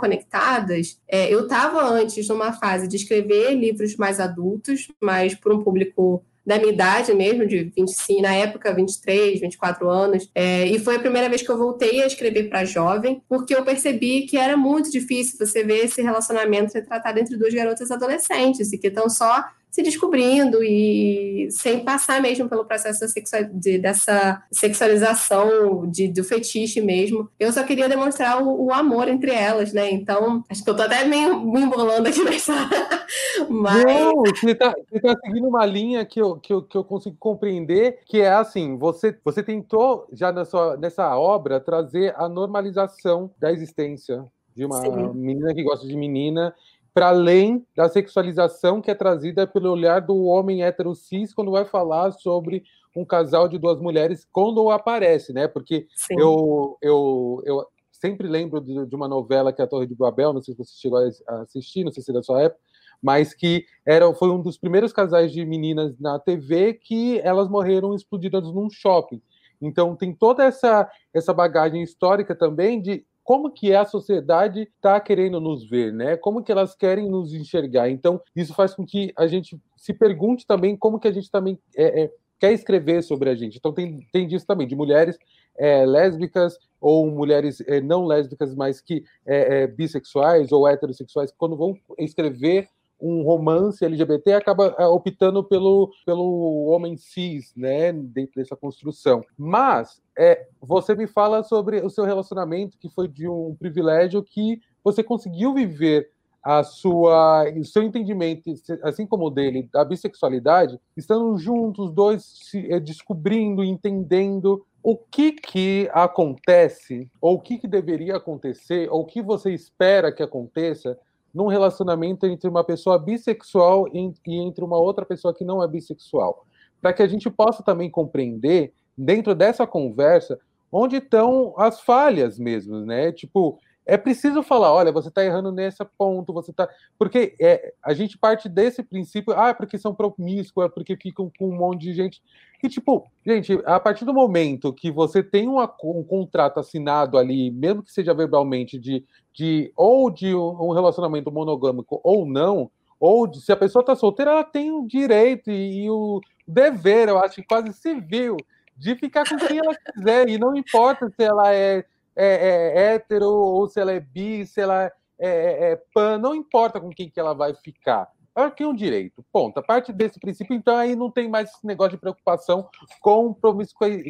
[1.07, 6.23] É, eu estava antes numa fase de escrever livros mais adultos, mais para um público
[6.45, 10.29] da minha idade mesmo, de 25, na época 23, 24 anos.
[10.33, 13.63] É, e foi a primeira vez que eu voltei a escrever para jovem, porque eu
[13.63, 18.77] percebi que era muito difícil você ver esse relacionamento retratado entre duas garotas adolescentes e
[18.79, 25.89] que estão só se descobrindo e sem passar mesmo pelo processo sexual, de, dessa sexualização
[25.89, 27.29] de, do fetiche mesmo.
[27.39, 29.91] Eu só queria demonstrar o, o, amor entre elas, né?
[29.91, 32.53] Então, acho que eu tô até meio me embolando aqui nessa.
[33.49, 33.83] Mas...
[33.85, 37.15] Não, você tá, você tá seguindo uma linha que eu, que, eu, que eu consigo
[37.19, 43.51] compreender, que é assim, você, você tentou já nessa, nessa obra trazer a normalização da
[43.51, 45.13] existência de uma Sim.
[45.13, 46.53] menina que gosta de menina
[46.99, 51.63] para além da sexualização que é trazida pelo olhar do homem hétero cis quando vai
[51.63, 52.61] falar sobre
[52.93, 55.47] um casal de duas mulheres quando aparece, né?
[55.47, 59.95] Porque eu, eu, eu sempre lembro de, de, uma novela que é a Torre de
[59.95, 62.59] Babel, não sei se você chegou a assistir, não sei se é da sua época,
[63.01, 67.95] mas que era, foi um dos primeiros casais de meninas na TV que elas morreram
[67.95, 69.21] explodidas num shopping.
[69.61, 75.39] Então tem toda essa, essa bagagem histórica também de como que a sociedade está querendo
[75.39, 76.17] nos ver, né?
[76.17, 77.87] Como que elas querem nos enxergar.
[77.87, 81.59] Então, isso faz com que a gente se pergunte também como que a gente também
[81.77, 83.59] é, é, quer escrever sobre a gente.
[83.59, 85.15] Então, tem, tem disso também, de mulheres
[85.55, 91.55] é, lésbicas ou mulheres é, não lésbicas, mas que é, é, bissexuais ou heterossexuais, quando
[91.55, 92.67] vão escrever
[93.01, 99.23] um romance LGBT acaba é, optando pelo, pelo homem cis, né, dentro dessa construção.
[99.37, 104.61] Mas é, você me fala sobre o seu relacionamento, que foi de um privilégio que
[104.83, 106.09] você conseguiu viver
[106.41, 112.71] a sua, o seu entendimento, assim como o dele, da bissexualidade, estando juntos, dois se
[112.71, 119.05] é, descobrindo, entendendo o que que acontece, ou o que que deveria acontecer, ou o
[119.05, 120.97] que você espera que aconteça
[121.33, 126.45] num relacionamento entre uma pessoa bissexual e entre uma outra pessoa que não é bissexual,
[126.81, 130.39] para que a gente possa também compreender dentro dessa conversa
[130.71, 133.11] onde estão as falhas mesmo, né?
[133.11, 133.59] Tipo,
[133.89, 136.69] é preciso falar, olha, você está errando nesse ponto, você está.
[136.97, 141.49] Porque é, a gente parte desse princípio, ah, porque são promíscuos, é porque ficam com
[141.49, 142.21] um monte de gente.
[142.61, 147.81] E, tipo, gente, a partir do momento que você tem um contrato assinado ali, mesmo
[147.81, 152.69] que seja verbalmente, de, de ou de um relacionamento monogâmico ou não,
[152.99, 157.07] ou de, se a pessoa está solteira, ela tem o direito e, e o dever,
[157.07, 158.35] eu acho, quase civil,
[158.75, 161.85] de ficar com quem ela quiser, e não importa se ela é
[162.25, 166.35] é, é hétero, ou se ela é bi, se ela é, é, é pan, não
[166.35, 168.09] importa com quem que ela vai ficar.
[168.35, 169.57] Ela tem um direito, ponto.
[169.57, 172.69] A partir desse princípio, então, aí não tem mais esse negócio de preocupação
[173.01, 173.35] com,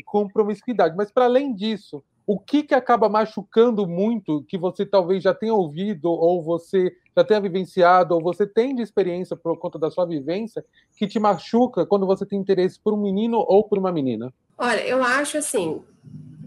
[0.06, 0.96] com promiscuidade.
[0.96, 5.52] Mas, para além disso, o que, que acaba machucando muito, que você talvez já tenha
[5.52, 10.06] ouvido, ou você já tenha vivenciado, ou você tem de experiência por conta da sua
[10.06, 10.64] vivência,
[10.96, 14.32] que te machuca quando você tem interesse por um menino ou por uma menina?
[14.56, 15.82] Olha, eu acho assim,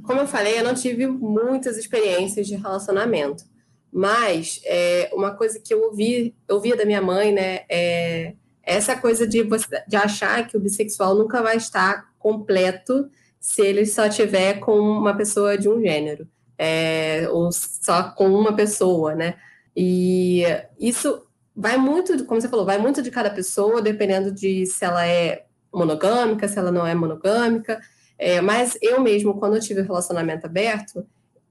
[0.05, 3.45] como eu falei, eu não tive muitas experiências de relacionamento,
[3.93, 8.97] mas é, uma coisa que eu ouvi, eu ouvia da minha mãe, né, é essa
[8.97, 9.43] coisa de,
[9.89, 15.17] de achar que o bissexual nunca vai estar completo se ele só tiver com uma
[15.17, 19.35] pessoa de um gênero, é, ou só com uma pessoa, né?
[19.77, 20.45] E
[20.79, 21.27] isso
[21.57, 25.45] vai muito, como você falou, vai muito de cada pessoa, dependendo de se ela é
[25.75, 27.81] monogâmica, se ela não é monogâmica.
[28.25, 31.05] É, mas eu mesmo, quando eu tive o um relacionamento aberto,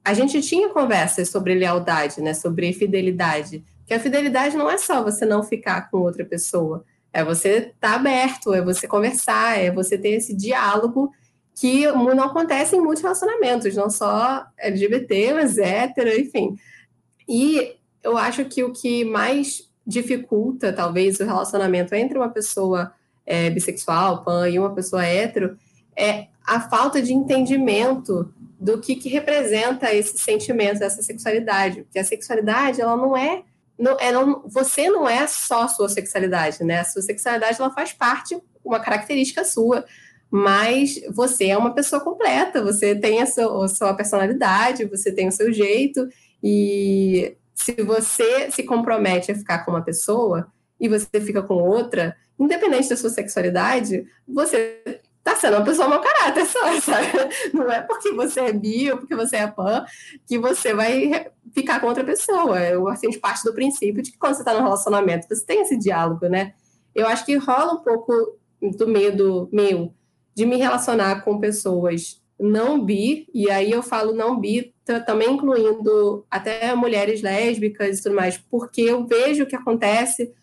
[0.05, 2.33] a gente tinha conversas sobre lealdade, né?
[2.33, 3.61] Sobre fidelidade.
[3.85, 6.85] Que a fidelidade não é só você não ficar com outra pessoa.
[7.11, 11.11] É você estar tá aberto, é você conversar, é você ter esse diálogo
[11.53, 16.55] que não acontece em muitos relacionamentos, não só LGBT, mas hétero, enfim.
[17.27, 22.93] E eu acho que o que mais dificulta, talvez, o relacionamento entre uma pessoa
[23.25, 25.57] é, bissexual, pan, e uma pessoa hétero,
[25.97, 31.83] é a falta de entendimento do que, que representa esse sentimento, essa sexualidade.
[31.83, 33.43] Porque a sexualidade, ela não é
[33.81, 36.81] não, não, você não é só sua sexualidade, né?
[36.81, 39.83] A sua sexualidade ela faz parte, uma característica sua,
[40.29, 45.27] mas você é uma pessoa completa, você tem a sua, a sua personalidade, você tem
[45.27, 46.07] o seu jeito,
[46.43, 52.15] e se você se compromete a ficar com uma pessoa e você fica com outra,
[52.39, 57.07] independente da sua sexualidade, você tá sendo uma pessoa mau caráter só, sabe?
[57.53, 59.85] Não é porque você é bi ou porque você é pan
[60.27, 62.59] que você vai ficar com outra pessoa.
[62.59, 65.77] Eu, assim, parte do princípio de que quando você tá no relacionamento, você tem esse
[65.77, 66.53] diálogo, né?
[66.93, 69.93] Eu acho que rola um pouco do medo meu
[70.33, 74.73] de me relacionar com pessoas não bi, e aí eu falo não bi,
[75.05, 80.33] também incluindo até mulheres lésbicas e tudo mais, porque eu vejo que acontece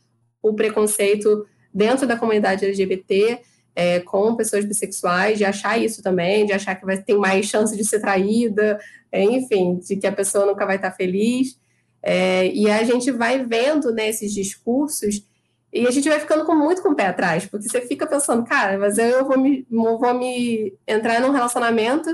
[0.40, 3.40] o preconceito dentro da comunidade LGBT,
[3.78, 7.76] é, com pessoas bissexuais, de achar isso também, de achar que vai ter mais chance
[7.76, 8.76] de ser traída,
[9.12, 11.56] é, enfim, de que a pessoa nunca vai estar feliz.
[12.02, 15.24] É, e a gente vai vendo nesses né, discursos
[15.72, 18.44] e a gente vai ficando com, muito com o pé atrás, porque você fica pensando,
[18.44, 22.10] cara, mas eu vou me, vou me entrar num relacionamento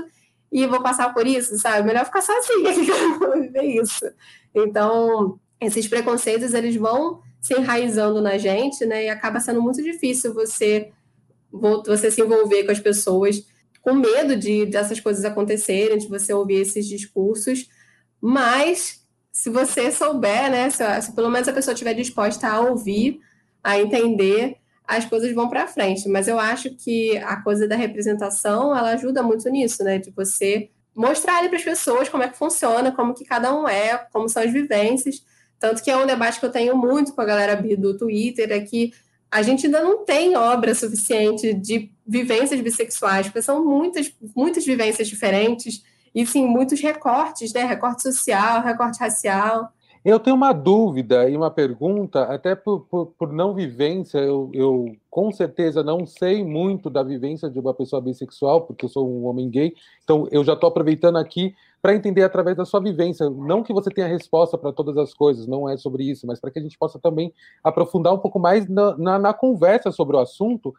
[0.51, 1.87] e vou passar por isso, sabe?
[1.87, 4.05] Melhor ficar sozinha que eu vou viver isso.
[4.53, 9.05] Então, esses preconceitos, eles vão se enraizando na gente, né?
[9.05, 10.91] E acaba sendo muito difícil você
[11.85, 13.43] você se envolver com as pessoas
[13.85, 17.69] com medo de dessas coisas acontecerem, de você ouvir esses discursos,
[18.19, 23.19] mas se você souber, né, se, se pelo menos a pessoa estiver disposta a ouvir,
[23.63, 26.09] a entender, as coisas vão para frente.
[26.09, 30.71] Mas eu acho que a coisa da representação, ela ajuda muito nisso, né, de você
[30.95, 34.41] mostrar para as pessoas como é que funciona, como que cada um é, como são
[34.41, 35.23] as vivências.
[35.59, 38.61] Tanto que é um debate que eu tenho muito com a galera do Twitter, é
[38.61, 38.93] que
[39.35, 45.09] a gente ainda não tem obra suficiente de vivências bissexuais, porque são muitas, muitas vivências
[45.09, 45.83] diferentes
[46.15, 47.65] e, sim, muitos recortes, né?
[47.65, 49.73] Recorte social, recorte racial.
[50.05, 54.95] Eu tenho uma dúvida e uma pergunta, até por, por, por não vivência, eu, eu,
[55.09, 59.25] com certeza não sei muito da vivência de uma pessoa bissexual, porque eu sou um
[59.25, 63.27] homem gay, então eu já estou aproveitando aqui para entender através da sua vivência.
[63.31, 66.51] Não que você tenha resposta para todas as coisas, não é sobre isso, mas para
[66.51, 67.33] que a gente possa também
[67.63, 70.71] aprofundar um pouco mais na, na, na, conversa sobre o assunto.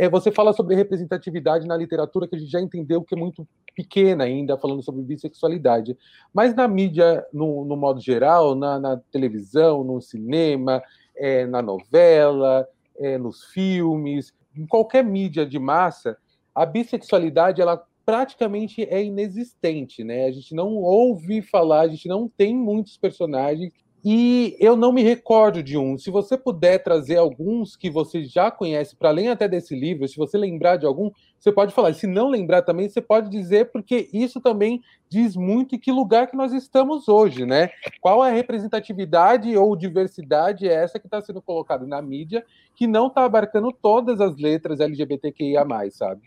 [0.00, 3.46] É, você fala sobre representatividade na literatura, que a gente já entendeu que é muito
[3.74, 5.94] pequena ainda, falando sobre bissexualidade.
[6.32, 10.82] Mas na mídia, no, no modo geral, na, na, televisão, no cinema,
[11.14, 12.66] é, na novela,
[12.98, 16.16] é, nos filmes, em qualquer mídia de massa,
[16.54, 20.24] a bissexualidade ela praticamente é inexistente, né?
[20.24, 23.70] A gente não ouve falar, a gente não tem muitos personagens
[24.02, 25.98] e eu não me recordo de um.
[25.98, 30.16] Se você puder trazer alguns que você já conhece, para além até desse livro, se
[30.16, 31.92] você lembrar de algum, você pode falar.
[31.92, 36.28] Se não lembrar também, você pode dizer, porque isso também diz muito em que lugar
[36.28, 37.70] que nós estamos hoje, né?
[38.00, 42.44] Qual é a representatividade ou diversidade é essa que está sendo colocada na mídia,
[42.74, 46.22] que não está abarcando todas as letras LGBTQIA, sabe?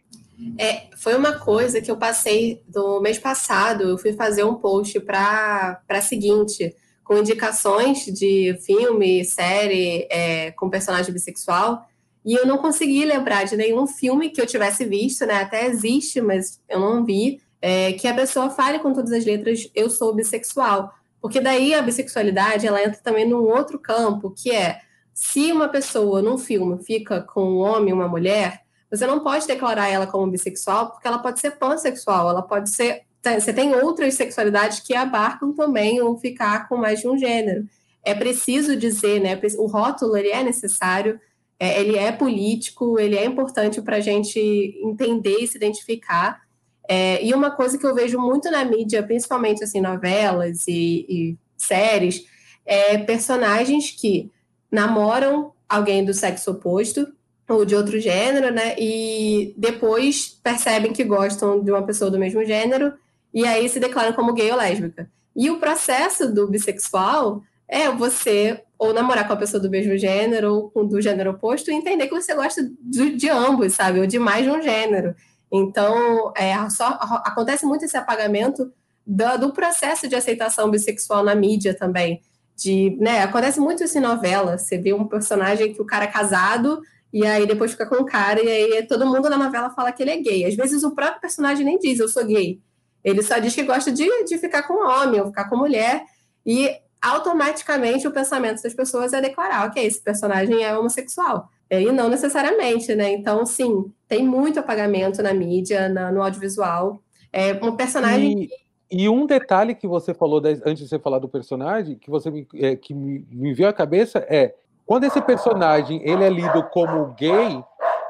[0.58, 3.84] É, foi uma coisa que eu passei do mês passado.
[3.84, 10.70] Eu fui fazer um post para a seguinte, com indicações de filme, série é, com
[10.70, 11.88] personagem bissexual.
[12.26, 15.42] E eu não consegui lembrar de nenhum filme que eu tivesse visto, né?
[15.42, 17.42] Até existe, mas eu não vi.
[17.62, 20.94] É, que a pessoa fale com todas as letras, eu sou bissexual.
[21.22, 24.82] Porque daí a bissexualidade, ela entra também num outro campo, que é,
[25.14, 29.88] se uma pessoa num filme fica com um homem uma mulher, você não pode declarar
[29.88, 33.04] ela como bissexual, porque ela pode ser pansexual, ela pode ser.
[33.24, 37.66] Você tem outras sexualidades que abarcam também ou ficar com mais de um gênero.
[38.04, 39.40] É preciso dizer, né?
[39.58, 41.20] O rótulo ele é necessário,
[41.58, 44.40] é, ele é político, ele é importante para a gente
[44.84, 46.42] entender e se identificar.
[46.90, 51.38] É, e uma coisa que eu vejo muito na mídia, principalmente assim, novelas e, e
[51.56, 52.26] séries,
[52.66, 54.30] é personagens que
[54.70, 57.08] namoram alguém do sexo oposto
[57.48, 58.76] ou de outro gênero, né?
[58.78, 62.94] E depois percebem que gostam de uma pessoa do mesmo gênero
[63.34, 65.10] e aí se declaram como gay ou lésbica.
[65.36, 70.54] E o processo do bissexual é você ou namorar com a pessoa do mesmo gênero
[70.54, 74.00] ou com do gênero oposto e entender que você gosta de, de ambos, sabe?
[74.00, 75.16] Ou de mais de um gênero.
[75.52, 76.88] Então, é, só,
[77.24, 78.72] acontece muito esse apagamento
[79.06, 82.22] do, do, processo de aceitação bissexual na mídia também.
[82.56, 84.58] De, né, acontece muito isso em novela.
[84.58, 86.82] Você vê um personagem que o cara é casado
[87.14, 90.02] e aí depois fica com o cara, e aí todo mundo na novela fala que
[90.02, 90.46] ele é gay.
[90.46, 92.60] Às vezes o próprio personagem nem diz, eu sou gay.
[93.04, 96.04] Ele só diz que gosta de, de ficar com homem ou ficar com mulher,
[96.46, 96.70] e
[97.02, 101.50] automaticamente o pensamento das pessoas é declarar, ok, esse personagem é homossexual.
[101.70, 103.12] É, e não necessariamente, né?
[103.12, 107.02] Então, sim, tem muito apagamento na mídia, na, no audiovisual.
[107.32, 108.50] É um personagem.
[108.92, 112.30] E, e um detalhe que você falou antes de você falar do personagem, que você
[112.30, 114.54] me, é, que me, me veio à cabeça é
[114.86, 117.64] quando esse personagem ele é lido como gay,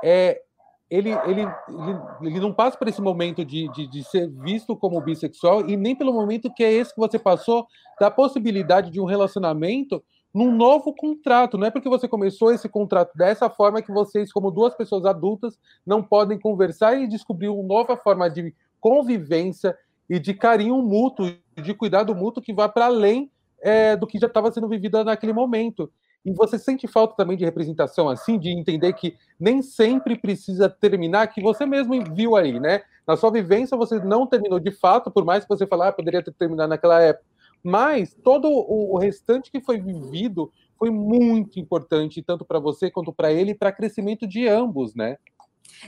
[0.03, 0.41] é,
[0.93, 5.01] ele, ele, ele, ele não passa por esse momento de, de, de, ser visto como
[5.01, 7.65] bissexual e nem pelo momento que é esse que você passou
[7.99, 11.57] da possibilidade de um relacionamento num novo contrato.
[11.57, 15.57] Não é porque você começou esse contrato dessa forma que vocês, como duas pessoas adultas,
[15.83, 19.75] não podem conversar e descobrir uma nova forma de convivência
[20.07, 23.31] e de carinho mútuo, de cuidado mútuo que vai para além
[23.63, 25.91] é, do que já estava sendo vivido naquele momento.
[26.25, 31.27] E você sente falta também de representação, assim, de entender que nem sempre precisa terminar,
[31.27, 32.81] que você mesmo viu aí, né?
[33.05, 36.23] Na sua vivência, você não terminou de fato, por mais que você falar, ah, poderia
[36.23, 37.25] ter terminado naquela época.
[37.61, 43.31] Mas todo o restante que foi vivido foi muito importante, tanto para você quanto para
[43.31, 45.17] ele, para crescimento de ambos, né?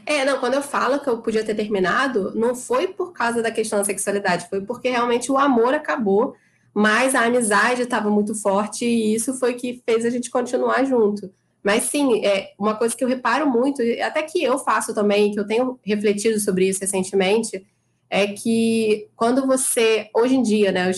[0.05, 3.51] É, não, quando eu falo que eu podia ter terminado, não foi por causa da
[3.51, 6.36] questão da sexualidade, foi porque realmente o amor acabou
[6.76, 11.32] mas a amizade estava muito forte e isso foi que fez a gente continuar junto.
[11.63, 15.39] Mas sim, é uma coisa que eu reparo muito, até que eu faço também, que
[15.39, 17.65] eu tenho refletido sobre isso recentemente,
[18.09, 20.91] é que quando você, hoje em dia, né,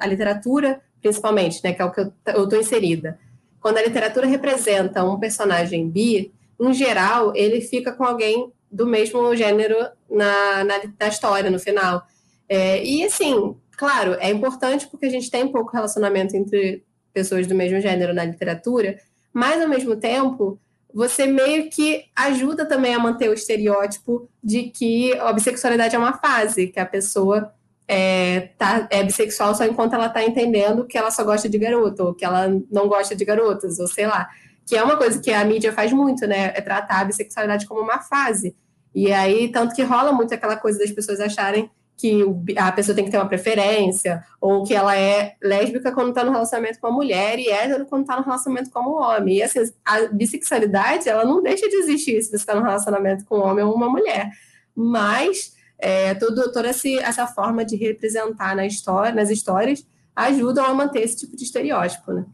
[0.00, 3.18] a literatura, principalmente, né, que é o que eu estou inserida,
[3.60, 9.36] quando a literatura representa um personagem bi, em geral, ele fica com alguém do mesmo
[9.36, 9.76] gênero
[10.10, 12.02] na, na, na história, no final.
[12.48, 17.54] É, e assim, Claro, é importante porque a gente tem pouco relacionamento entre pessoas do
[17.54, 18.98] mesmo gênero na literatura,
[19.32, 20.60] mas ao mesmo tempo
[20.92, 26.14] você meio que ajuda também a manter o estereótipo de que a bissexualidade é uma
[26.14, 27.54] fase, que a pessoa
[27.86, 32.02] é, tá, é bissexual só enquanto ela está entendendo que ela só gosta de garoto,
[32.02, 34.28] ou que ela não gosta de garotas, ou sei lá.
[34.66, 36.46] Que é uma coisa que a mídia faz muito, né?
[36.46, 38.56] É tratar a bissexualidade como uma fase.
[38.92, 42.22] E aí, tanto que rola muito aquela coisa das pessoas acharem que
[42.56, 46.30] a pessoa tem que ter uma preferência, ou que ela é lésbica quando está no
[46.30, 49.38] relacionamento com a mulher e hétero quando está no relacionamento com o homem.
[49.38, 53.38] E assim, a bissexualidade, ela não deixa de existir se você está no relacionamento com
[53.38, 54.30] um homem ou uma mulher.
[54.76, 59.84] Mas é, toda essa forma de representar na história, nas histórias
[60.14, 62.24] ajudam a manter esse tipo de estereótipo, né?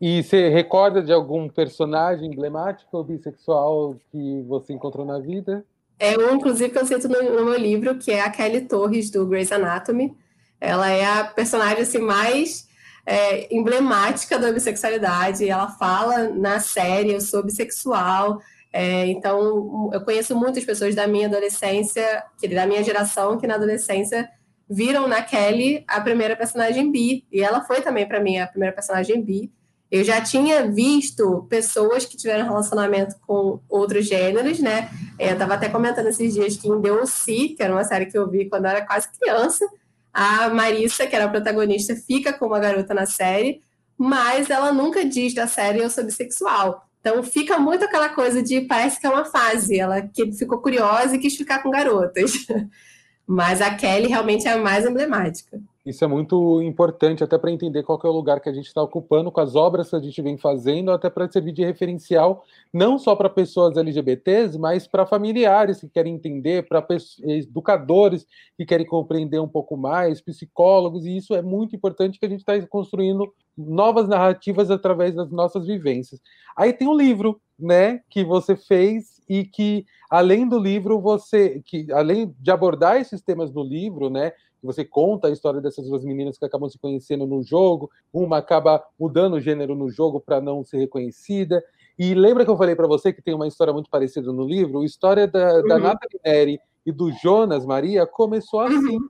[0.00, 5.64] E você recorda de algum personagem emblemático ou bissexual que você encontrou na vida?
[5.98, 9.10] É um, inclusive, que eu cito no, no, meu livro, que é a Kelly Torres,
[9.10, 10.16] do Grey's Anatomy.
[10.60, 12.68] Ela é a personagem assim, mais
[13.04, 15.48] é, emblemática da bissexualidade.
[15.48, 18.40] Ela fala na série, eu sou bissexual.
[18.72, 22.22] É, então, eu conheço muitas pessoas da minha adolescência,
[22.54, 24.28] da minha geração, que na adolescência
[24.70, 27.24] viram na Kelly a primeira personagem bi.
[27.32, 29.50] E ela foi também, para mim, a primeira personagem bi.
[29.90, 34.90] Eu já tinha visto pessoas que tiveram relacionamento com outros gêneros, né?
[35.18, 38.18] É, eu estava até comentando esses dias que em Deussi, que era uma série que
[38.18, 39.66] eu vi quando eu era quase criança,
[40.12, 43.62] a Marissa, que era a protagonista, fica com uma garota na série,
[43.96, 46.84] mas ela nunca diz da série eu sou bissexual.
[47.00, 51.16] Então fica muito aquela coisa de parece que é uma fase, ela que ficou curiosa
[51.16, 52.46] e quis ficar com garotas.
[53.26, 55.60] mas a Kelly realmente é a mais emblemática.
[55.88, 58.82] Isso é muito importante até para entender qual é o lugar que a gente está
[58.82, 62.98] ocupando com as obras que a gente vem fazendo, até para servir de referencial não
[62.98, 66.86] só para pessoas LGBTs, mas para familiares que querem entender, para
[67.22, 72.28] educadores que querem compreender um pouco mais, psicólogos, e isso é muito importante que a
[72.28, 76.20] gente está construindo novas narrativas através das nossas vivências.
[76.54, 81.90] Aí tem um livro, né, que você fez e que além do livro você, que
[81.92, 86.38] além de abordar esses temas no livro, né, você conta a história dessas duas meninas
[86.38, 90.64] que acabam se conhecendo no jogo, uma acaba mudando o gênero no jogo para não
[90.64, 91.62] ser reconhecida.
[91.98, 94.80] E lembra que eu falei para você que tem uma história muito parecida no livro?
[94.80, 95.68] A história da, uhum.
[95.68, 98.96] da Nathalie Neri e do Jonas Maria começou assim.
[98.96, 99.08] Uhum.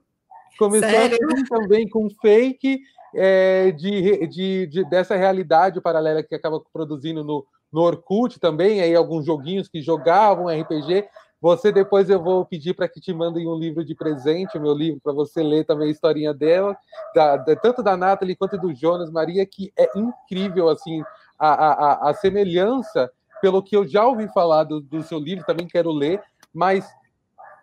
[0.57, 1.17] Começou Sério?
[1.31, 2.81] assim também com fake
[3.15, 8.95] é, de, de, de, dessa realidade paralela que acaba produzindo no, no Orkut também, aí
[8.95, 11.07] alguns joguinhos que jogavam RPG,
[11.41, 14.73] você depois eu vou pedir para que te mandem um livro de presente, o meu
[14.73, 16.75] livro, para você ler também a historinha dela,
[17.15, 21.01] da, da, tanto da Nathalie quanto do Jonas Maria, que é incrível assim
[21.37, 23.09] a, a, a semelhança,
[23.41, 26.21] pelo que eu já ouvi falar do, do seu livro, também quero ler,
[26.53, 26.85] mas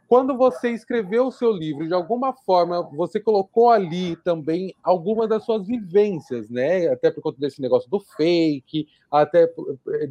[0.09, 5.45] quando você escreveu o seu livro, de alguma forma, você colocou ali também algumas das
[5.45, 6.87] suas vivências, né?
[6.89, 9.49] Até por conta desse negócio do fake, até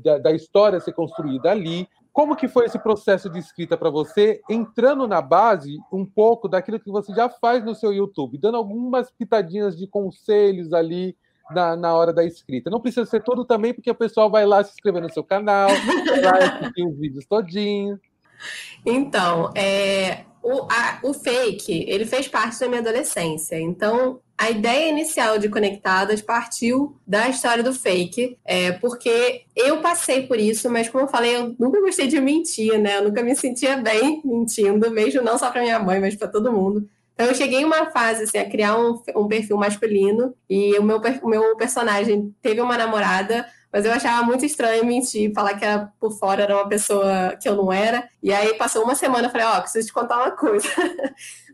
[0.04, 1.88] da, da história ser construída ali.
[2.12, 6.80] Como que foi esse processo de escrita para você, entrando na base um pouco daquilo
[6.80, 11.16] que você já faz no seu YouTube, dando algumas pitadinhas de conselhos ali
[11.52, 12.70] na, na hora da escrita.
[12.70, 15.70] Não precisa ser todo também, porque o pessoal vai lá se inscrever no seu canal,
[16.22, 18.00] vai assistir os vídeos todinhos.
[18.86, 23.60] Então, é, o, a, o fake, ele fez parte da minha adolescência.
[23.60, 30.28] Então, a ideia inicial de Conectadas partiu da história do fake, é, porque eu passei
[30.28, 32.98] por isso, mas como eu falei, eu nunca gostei de mentir, né?
[32.98, 36.52] Eu nunca me sentia bem mentindo, mesmo não só para minha mãe, mas para todo
[36.52, 36.88] mundo.
[37.16, 40.84] Então, eu cheguei em uma fase assim, a criar um, um perfil masculino e o
[40.84, 45.66] meu, o meu personagem teve uma namorada mas eu achava muito estranho mentir, falar que
[45.66, 48.08] era por fora era uma pessoa que eu não era.
[48.24, 50.68] E aí passou uma semana, eu falei, ó, oh, preciso te contar uma coisa.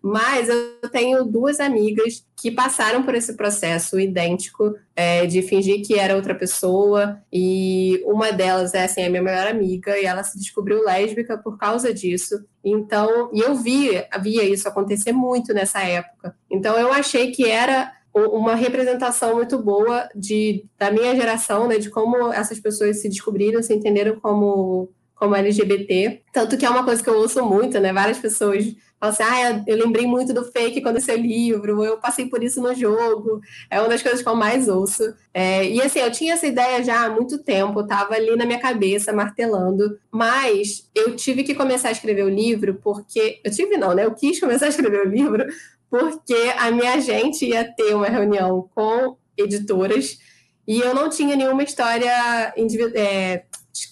[0.04, 5.98] Mas eu tenho duas amigas que passaram por esse processo idêntico é, de fingir que
[5.98, 7.22] era outra pessoa.
[7.32, 11.56] E uma delas é assim, a minha melhor amiga, e ela se descobriu lésbica por
[11.58, 12.44] causa disso.
[12.64, 16.36] Então, e eu via, via isso acontecer muito nessa época.
[16.50, 21.90] Então eu achei que era uma representação muito boa de, da minha geração, né, de
[21.90, 26.22] como essas pessoas se descobriram, se entenderam como, como LGBT.
[26.34, 27.94] Tanto que é uma coisa que eu ouço muito, né?
[27.94, 28.66] Várias pessoas
[29.02, 32.62] falam assim: ah, eu lembrei muito do fake quando esse livro, eu passei por isso
[32.62, 33.42] no jogo.
[33.70, 35.14] É uma das coisas que eu mais ouço.
[35.34, 38.60] É, e assim, eu tinha essa ideia já há muito tempo, estava ali na minha
[38.60, 43.40] cabeça, martelando, mas eu tive que começar a escrever o livro porque.
[43.44, 44.06] Eu tive, não, né?
[44.06, 45.46] Eu quis começar a escrever o livro
[45.92, 50.18] porque a minha agente ia ter uma reunião com editoras
[50.66, 52.54] e eu não tinha nenhuma história
[52.96, 53.44] é,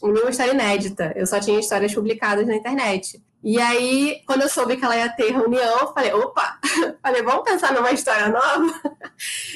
[0.01, 3.21] nenhuma história inédita, eu só tinha histórias publicadas na internet.
[3.43, 6.59] E aí, quando eu soube que ela ia ter reunião, eu falei, opa,
[7.01, 8.73] falei, vamos pensar numa história nova?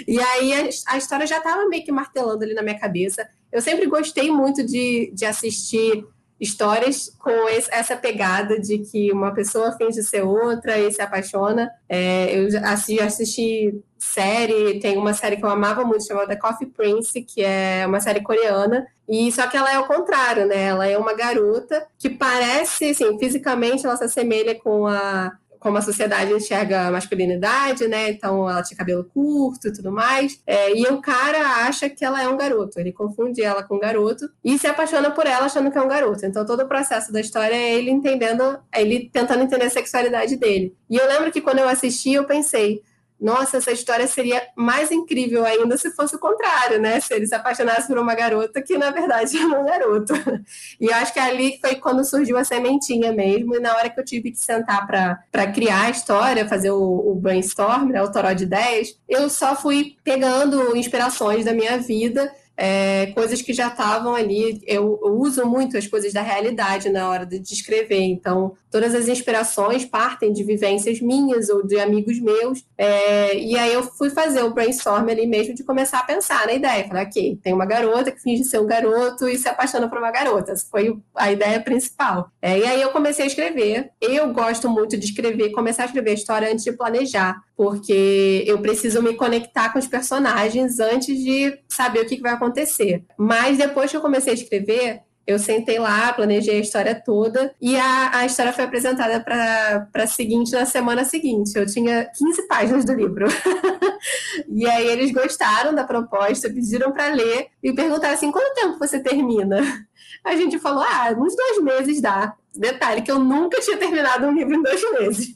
[0.05, 3.25] E aí a, a história já estava meio que martelando ali na minha cabeça.
[3.49, 6.05] Eu sempre gostei muito de, de assistir
[6.39, 11.69] histórias com esse, essa pegada de que uma pessoa finge ser outra e se apaixona.
[11.88, 17.21] É, eu assisti, assisti, série, tem uma série que eu amava muito chamada Coffee Prince,
[17.21, 20.63] que é uma série coreana, e só que ela é o contrário, né?
[20.65, 25.31] Ela é uma garota que parece, assim, fisicamente ela se assemelha com a
[25.64, 28.09] como a sociedade enxerga a masculinidade, né?
[28.09, 30.39] Então ela tinha cabelo curto e tudo mais.
[30.45, 32.80] É, e o cara acha que ela é um garoto.
[32.80, 35.88] Ele confunde ela com um garoto e se apaixona por ela achando que é um
[35.88, 36.26] garoto.
[36.26, 40.36] Então todo o processo da história é ele entendendo, é ele tentando entender a sexualidade
[40.36, 40.76] dele.
[40.89, 42.82] E eu lembro que quando eu assisti, eu pensei
[43.24, 46.99] nossa, essa história seria mais incrível ainda se fosse o contrário, né?
[46.99, 50.13] Se ele se apaixonasse por uma garota que, na verdade, é um garoto.
[50.80, 53.97] E eu acho que ali foi quando surgiu a sementinha mesmo, e na hora que
[53.97, 58.34] eu tive que sentar para criar a história, fazer o, o brainstorm, né, o toró
[58.34, 64.16] de ideias, eu só fui pegando inspirações da minha vida é, coisas que já estavam
[64.16, 64.62] ali.
[64.66, 69.08] Eu, eu, uso muito as coisas da realidade na hora de escrever, então todas as
[69.08, 72.64] inspirações partem de vivências minhas ou de amigos meus.
[72.78, 76.54] É, e aí eu fui fazer o brainstorm ali mesmo de começar a pensar na
[76.54, 76.88] ideia.
[76.88, 80.12] Falei, ok, tem uma garota que finge ser um garoto e se apaixona por uma
[80.12, 80.51] garota.
[80.51, 82.30] Essa foi a ideia principal.
[82.41, 83.91] É, e aí eu comecei a escrever.
[84.01, 88.60] Eu gosto muito de escrever, começar a escrever a história antes de planejar, porque eu
[88.60, 93.03] preciso me conectar com os personagens antes de saber o que, que vai acontecer acontecer.
[93.17, 97.77] Mas depois que eu comecei a escrever, eu sentei lá, planejei a história toda e
[97.77, 101.57] a, a história foi apresentada para a seguinte na semana seguinte.
[101.57, 103.25] Eu tinha 15 páginas do livro.
[104.49, 108.99] e aí eles gostaram da proposta, pediram para ler e perguntaram assim: quanto tempo você
[108.99, 109.61] termina?
[110.25, 112.35] A gente falou: ah, uns dois meses dá.
[112.55, 115.33] Detalhe que eu nunca tinha terminado um livro em dois meses.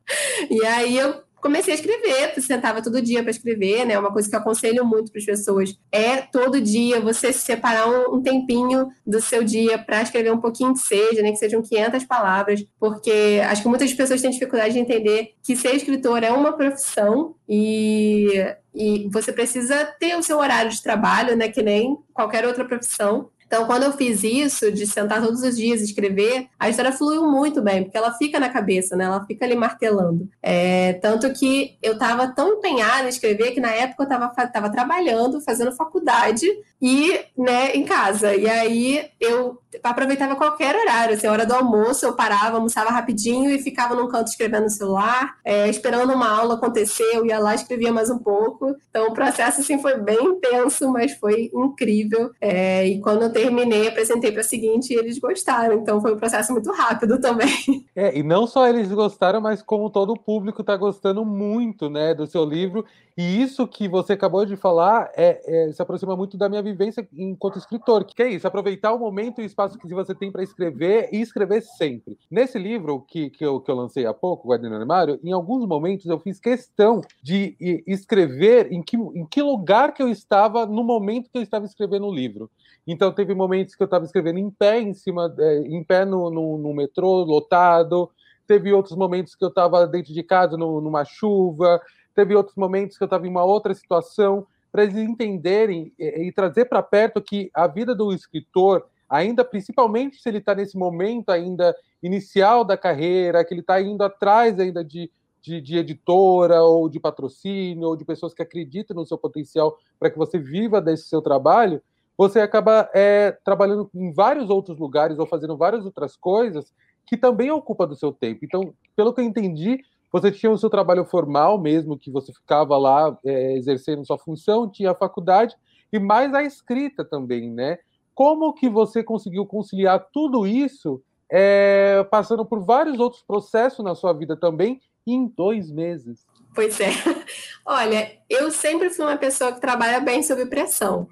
[0.50, 3.98] e aí eu comecei a escrever, sentava todo dia para escrever, né?
[3.98, 8.22] Uma coisa que eu aconselho muito para as pessoas é todo dia você separar um,
[8.22, 11.30] tempinho do seu dia para escrever um pouquinho que seja, né?
[11.30, 15.74] Que sejam 500 palavras, porque acho que muitas pessoas têm dificuldade de entender que ser
[15.74, 18.28] escritor é uma profissão e,
[18.74, 21.48] e você precisa ter o seu horário de trabalho, né?
[21.48, 23.30] Que nem qualquer outra profissão.
[23.50, 27.26] Então, quando eu fiz isso, de sentar todos os dias e escrever, a história fluiu
[27.26, 29.06] muito bem, porque ela fica na cabeça, né?
[29.06, 30.28] Ela fica ali martelando.
[30.40, 34.70] É, tanto que eu estava tão empenhada em escrever que na época eu estava tava
[34.70, 36.46] trabalhando, fazendo faculdade
[36.80, 38.36] e, né, em casa.
[38.36, 43.62] E aí eu aproveitava qualquer horário, assim, hora do almoço eu parava, almoçava rapidinho e
[43.62, 47.92] ficava num canto escrevendo no celular, é, esperando uma aula acontecer, eu ia lá escrevia
[47.92, 48.74] mais um pouco.
[48.88, 52.30] Então o processo, assim, foi bem intenso, mas foi incrível.
[52.40, 55.74] É, e quando eu terminei, apresentei para a seguinte e eles gostaram.
[55.74, 57.50] Então foi um processo muito rápido também.
[57.96, 62.14] É, e não só eles gostaram, mas como todo o público está gostando muito, né,
[62.14, 62.84] do seu livro.
[63.20, 67.06] E isso que você acabou de falar é, é, se aproxima muito da minha vivência
[67.12, 70.42] enquanto escritor, que é isso, aproveitar o momento e o espaço que você tem para
[70.42, 72.16] escrever e escrever sempre.
[72.30, 75.66] Nesse livro que, que, eu, que eu lancei há pouco, Guardião no Armário, em alguns
[75.66, 80.82] momentos eu fiz questão de escrever em que, em que lugar que eu estava no
[80.82, 82.50] momento que eu estava escrevendo o livro.
[82.86, 86.30] Então teve momentos que eu estava escrevendo em pé, em cima, é, em pé no,
[86.30, 88.10] no, no, metrô, lotado.
[88.46, 91.82] Teve outros momentos que eu estava dentro de casa, no, numa chuva.
[92.14, 94.46] Teve outros momentos que eu estava em uma outra situação.
[94.70, 100.20] Para eles entenderem e, e trazer para perto que a vida do escritor, ainda principalmente
[100.20, 104.84] se ele está nesse momento ainda inicial da carreira, que ele está indo atrás ainda
[104.84, 105.10] de,
[105.42, 110.10] de, de, editora ou de patrocínio ou de pessoas que acreditam no seu potencial para
[110.10, 111.82] que você viva desse seu trabalho,
[112.16, 116.72] você acaba é, trabalhando em vários outros lugares ou fazendo várias outras coisas
[117.06, 118.44] que também ocupam do seu tempo.
[118.44, 119.80] Então, pelo que eu entendi,
[120.12, 124.68] você tinha o seu trabalho formal mesmo, que você ficava lá é, exercendo sua função,
[124.68, 125.56] tinha a faculdade
[125.92, 127.78] e mais a escrita também, né?
[128.14, 134.12] Como que você conseguiu conciliar tudo isso, é, passando por vários outros processos na sua
[134.12, 136.26] vida também, em dois meses?
[136.54, 136.90] Pois é.
[137.64, 141.08] Olha, eu sempre fui uma pessoa que trabalha bem sob pressão.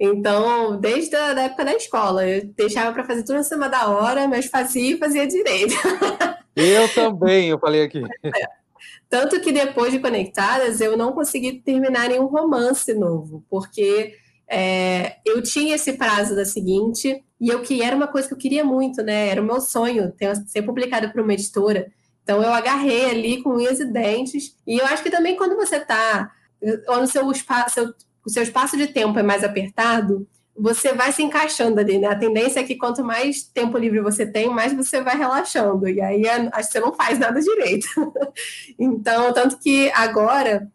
[0.00, 3.88] Então, desde a da época da escola, eu deixava para fazer tudo em cima da
[3.88, 5.74] hora, mas fazia e fazia direito.
[6.58, 8.02] Eu também, eu falei aqui.
[9.08, 14.14] Tanto que depois de Conectadas, eu não consegui terminar nenhum romance novo, porque
[14.46, 18.38] é, eu tinha esse prazo da seguinte, e eu que era uma coisa que eu
[18.38, 19.28] queria muito, né?
[19.28, 21.90] Era o meu sonho ter, ser publicado por uma editora.
[22.22, 24.54] Então eu agarrei ali com unhas e dentes.
[24.66, 26.30] E eu acho que também quando você está
[26.88, 27.94] no seu espaço, seu
[28.28, 30.28] o seu espaço de tempo é mais apertado,
[30.58, 32.08] você vai se encaixando ali, né?
[32.08, 35.88] A tendência é que quanto mais tempo livre você tem, mais você vai relaxando.
[35.88, 37.86] E aí é, acho que você não faz nada direito.
[38.78, 40.68] então, tanto que agora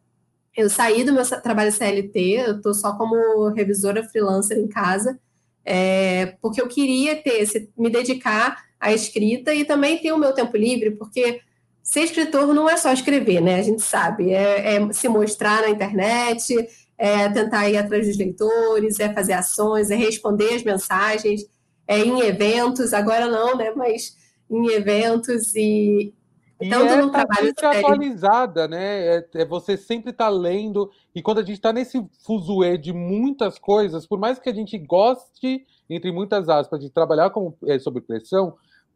[0.55, 5.19] eu saí do meu trabalho CLT, eu estou só como revisora freelancer em casa,
[5.65, 10.33] é, porque eu queria ter esse, me dedicar à escrita e também ter o meu
[10.33, 11.41] tempo livre, porque
[11.81, 13.55] ser escritor não é só escrever, né?
[13.55, 16.55] A gente sabe, é, é se mostrar na internet,
[16.97, 21.45] é tentar ir atrás dos leitores, é fazer ações, é responder as mensagens,
[21.87, 23.71] é em eventos, agora não, né?
[23.75, 24.15] Mas
[24.49, 26.13] em eventos e,
[26.61, 29.17] e tanto é no trabalho sempre atualizada, né?
[29.17, 32.93] É, é você sempre estar tá lendo e quando a gente está nesse fuzuê de
[32.93, 37.77] muitas coisas, por mais que a gente goste, entre muitas aspas, de trabalhar com, é,
[37.79, 38.55] sob pressão,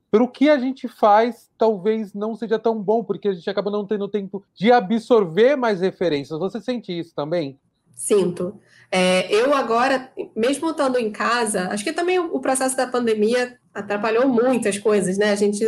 [0.10, 3.70] para o que a gente faz, talvez não seja tão bom, porque a gente acaba
[3.70, 6.39] não tendo tempo de absorver mais referências.
[6.39, 7.60] Você sente isso também?
[7.98, 8.60] Sinto.
[8.91, 14.28] É, eu agora, mesmo estando em casa, acho que também o processo da pandemia atrapalhou
[14.28, 15.32] muitas coisas, né?
[15.32, 15.66] A gente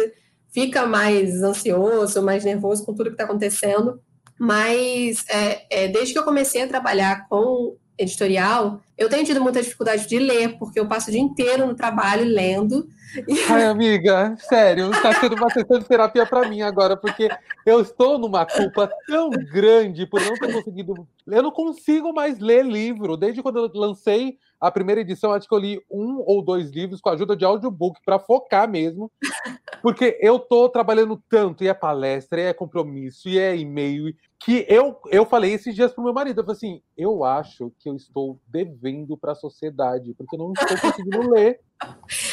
[0.47, 3.99] fica mais ansioso, mais nervoso com tudo que está acontecendo.
[4.39, 9.61] Mas é, é, desde que eu comecei a trabalhar com editorial, eu tenho tido muita
[9.61, 12.87] dificuldade de ler, porque eu passo o dia inteiro no trabalho lendo.
[13.49, 17.27] Ai, amiga, sério, está sendo uma sessão de terapia para mim agora, porque
[17.65, 21.07] eu estou numa culpa tão grande por não ter conseguido.
[21.27, 23.17] Eu não consigo mais ler livro.
[23.17, 26.99] Desde quando eu lancei a primeira edição, acho que eu li um ou dois livros
[26.99, 29.11] com a ajuda de audiobook para focar mesmo,
[29.81, 34.65] porque eu estou trabalhando tanto, e é palestra, e é compromisso, e é e-mail, que
[34.69, 37.95] eu, eu falei esses dias pro meu marido, eu falei assim, eu acho que eu
[37.95, 41.59] estou devendo para a sociedade, porque eu não estou conseguindo ler.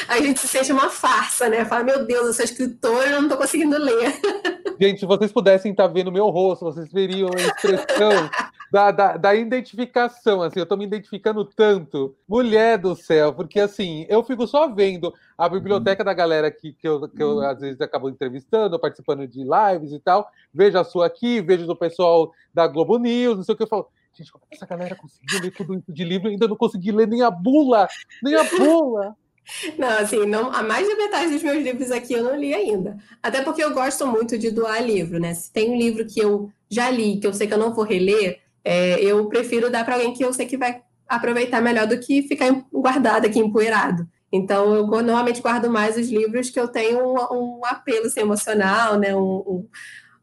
[0.08, 1.64] A gente se sente uma farsa, né?
[1.64, 4.20] Fala, meu Deus, eu sou escritor e eu não estou conseguindo ler.
[4.80, 8.10] Gente, se vocês pudessem estar vendo meu rosto, vocês veriam a expressão
[8.76, 12.14] da, da, da, identificação, assim, eu tô me identificando tanto.
[12.28, 16.86] Mulher do céu, porque assim, eu fico só vendo a biblioteca da galera que, que,
[16.86, 20.30] eu, que eu às vezes acabo entrevistando, participando de lives e tal.
[20.52, 23.66] Vejo a sua aqui, vejo do pessoal da Globo News, não sei o que eu
[23.66, 23.88] falo.
[24.12, 26.92] Gente, como é essa galera conseguiu ler tudo isso de livro e ainda não consegui
[26.92, 27.88] ler nem a bula?
[28.22, 29.16] Nem a bula!
[29.78, 32.98] Não, assim, não, a mais da metade dos meus livros aqui eu não li ainda.
[33.22, 35.34] Até porque eu gosto muito de doar livro, né?
[35.34, 37.84] Se tem um livro que eu já li, que eu sei que eu não vou
[37.84, 42.00] reler, é, eu prefiro dar para alguém que eu sei que vai aproveitar melhor do
[42.00, 44.08] que ficar guardado aqui, empoeirado.
[44.32, 48.98] Então, eu normalmente guardo mais os livros que eu tenho um, um apelo assim, emocional,
[48.98, 49.14] né?
[49.14, 49.68] Um,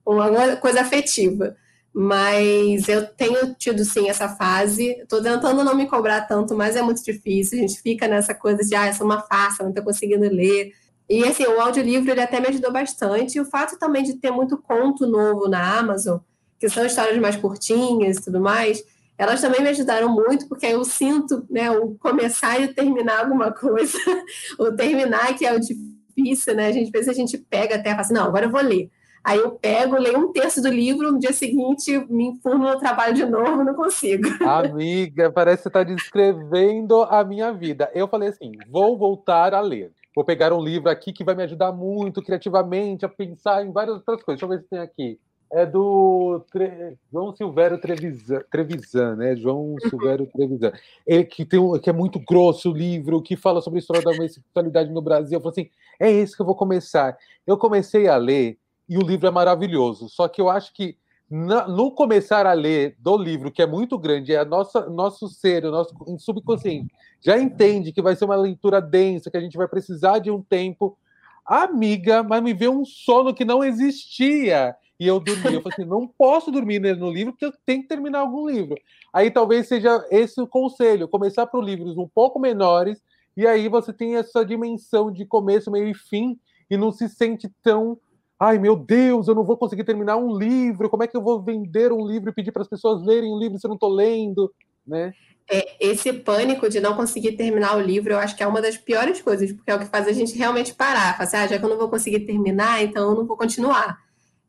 [0.05, 1.55] um, uma coisa afetiva.
[1.93, 4.89] Mas eu tenho tido, sim, essa fase.
[4.89, 7.59] Estou tentando não me cobrar tanto, mas é muito difícil.
[7.59, 10.73] A gente fica nessa coisa de, ah, essa é uma farsa, não estou conseguindo ler.
[11.09, 13.37] E, assim, o audiolivro, ele até me ajudou bastante.
[13.37, 16.17] E o fato também de ter muito conto novo na Amazon,
[16.63, 18.81] que são histórias mais curtinhas e tudo mais,
[19.17, 23.97] elas também me ajudaram muito, porque eu sinto né, o começar e terminar alguma coisa,
[24.57, 26.67] o terminar que é o difícil, né?
[26.67, 28.61] A gente, às vezes a gente pega até e fala assim, não, agora eu vou
[28.61, 28.89] ler.
[29.25, 33.13] Aí eu pego, leio um terço do livro, no dia seguinte me enfurno no trabalho
[33.13, 34.23] de novo, não consigo.
[34.47, 37.91] Amiga, parece que você está descrevendo a minha vida.
[37.93, 39.91] Eu falei assim: vou voltar a ler.
[40.15, 43.95] Vou pegar um livro aqui que vai me ajudar muito criativamente a pensar em várias
[43.97, 44.39] outras coisas.
[44.39, 45.19] Deixa eu ver se tem aqui.
[45.55, 46.97] É do Tre...
[47.11, 49.35] João Silvério Trevisan, Trevisan, né?
[49.35, 50.71] João Silvério Trevisan.
[51.05, 54.01] Ele que, tem um, que é muito grosso o livro, que fala sobre a história
[54.01, 55.37] da homossexualidade no Brasil.
[55.37, 57.15] Eu falei assim: é esse que eu vou começar.
[57.45, 58.57] Eu comecei a ler
[58.89, 60.09] e o livro é maravilhoso.
[60.09, 60.97] Só que eu acho que
[61.29, 65.27] na, no começar a ler do livro, que é muito grande, é a nossa, nosso
[65.27, 69.57] ser, o nosso subconsciente, já entende que vai ser uma leitura densa, que a gente
[69.57, 70.97] vai precisar de um tempo.
[71.45, 74.75] Amiga, mas me veio um sono que não existia.
[75.03, 75.55] E eu dormi.
[75.55, 78.77] Eu falei assim: não posso dormir no livro, porque eu tenho que terminar algum livro.
[79.11, 83.01] Aí talvez seja esse o conselho: começar por livros um pouco menores,
[83.35, 86.39] e aí você tem essa dimensão de começo, meio e fim,
[86.69, 87.99] e não se sente tão
[88.39, 91.41] ai meu Deus, eu não vou conseguir terminar um livro, como é que eu vou
[91.41, 93.89] vender um livro e pedir para as pessoas lerem um livro se eu não estou
[93.89, 94.53] lendo,
[94.85, 95.13] né?
[95.49, 98.77] É, esse pânico de não conseguir terminar o livro, eu acho que é uma das
[98.77, 101.13] piores coisas, porque é o que faz a gente realmente parar.
[101.13, 104.02] Falar assim, ah, já que eu não vou conseguir terminar, então eu não vou continuar.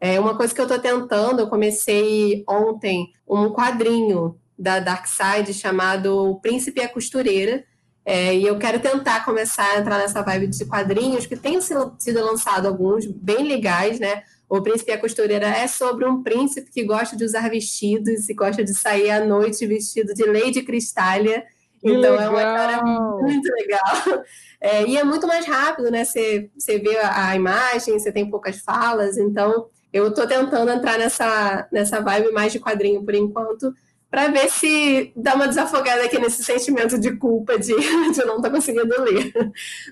[0.06, 5.54] É uma coisa que eu estou tentando, eu comecei ontem um quadrinho da Dark Side
[5.54, 7.64] chamado O Príncipe e a Costureira,
[8.04, 12.22] é, e eu quero tentar começar a entrar nessa vibe de quadrinhos, que tem sido
[12.22, 14.24] lançado alguns bem legais, né?
[14.46, 18.34] O Príncipe e a Costureira é sobre um príncipe que gosta de usar vestidos e
[18.34, 21.46] gosta de sair à noite vestido de Lady Cristália.
[21.82, 22.20] então legal.
[22.20, 24.24] é uma história muito legal.
[24.60, 26.06] É, e é muito mais rápido, né?
[26.06, 29.18] Você, você vê a, a imagem, você tem poucas falas.
[29.18, 33.72] Então eu estou tentando entrar nessa, nessa vibe mais de quadrinho por enquanto
[34.10, 37.72] para ver se dá uma desafogada aqui nesse sentimento de culpa de,
[38.12, 39.32] de não estar tá conseguindo ler.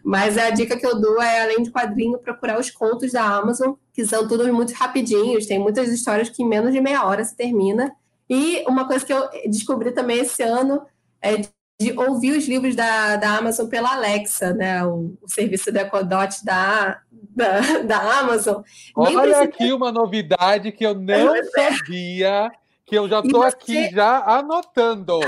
[0.05, 3.75] Mas a dica que eu dou é, além de quadrinho, procurar os contos da Amazon,
[3.93, 7.37] que são todos muito rapidinhos, tem muitas histórias que em menos de meia hora se
[7.37, 7.93] termina.
[8.29, 10.83] E uma coisa que eu descobri também esse ano
[11.21, 11.37] é
[11.81, 14.85] de ouvir os livros da, da Amazon pela Alexa, né?
[14.85, 17.01] O, o serviço do Ecodot da,
[17.35, 18.63] da, da Amazon.
[18.95, 19.43] Olha precisa...
[19.43, 21.43] aqui uma novidade que eu não é.
[21.45, 22.51] sabia
[22.85, 23.49] que eu já estou você...
[23.49, 25.21] aqui já anotando.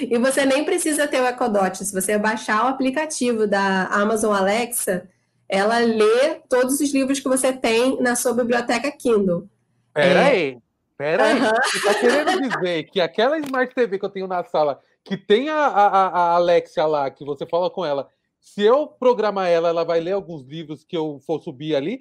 [0.00, 1.84] E você nem precisa ter o Ecodot.
[1.84, 5.08] Se você baixar o aplicativo da Amazon Alexa,
[5.48, 9.48] ela lê todos os livros que você tem na sua biblioteca Kindle.
[9.92, 10.24] Pera é...
[10.24, 10.58] aí,
[10.96, 11.40] pera aí.
[11.40, 11.50] Uhum.
[11.64, 15.50] Você está querendo dizer que aquela Smart TV que eu tenho na sala, que tem
[15.50, 18.08] a, a, a Alexia lá, que você fala com ela,
[18.42, 22.00] se eu programar ela, ela vai ler alguns livros que eu for subir ali?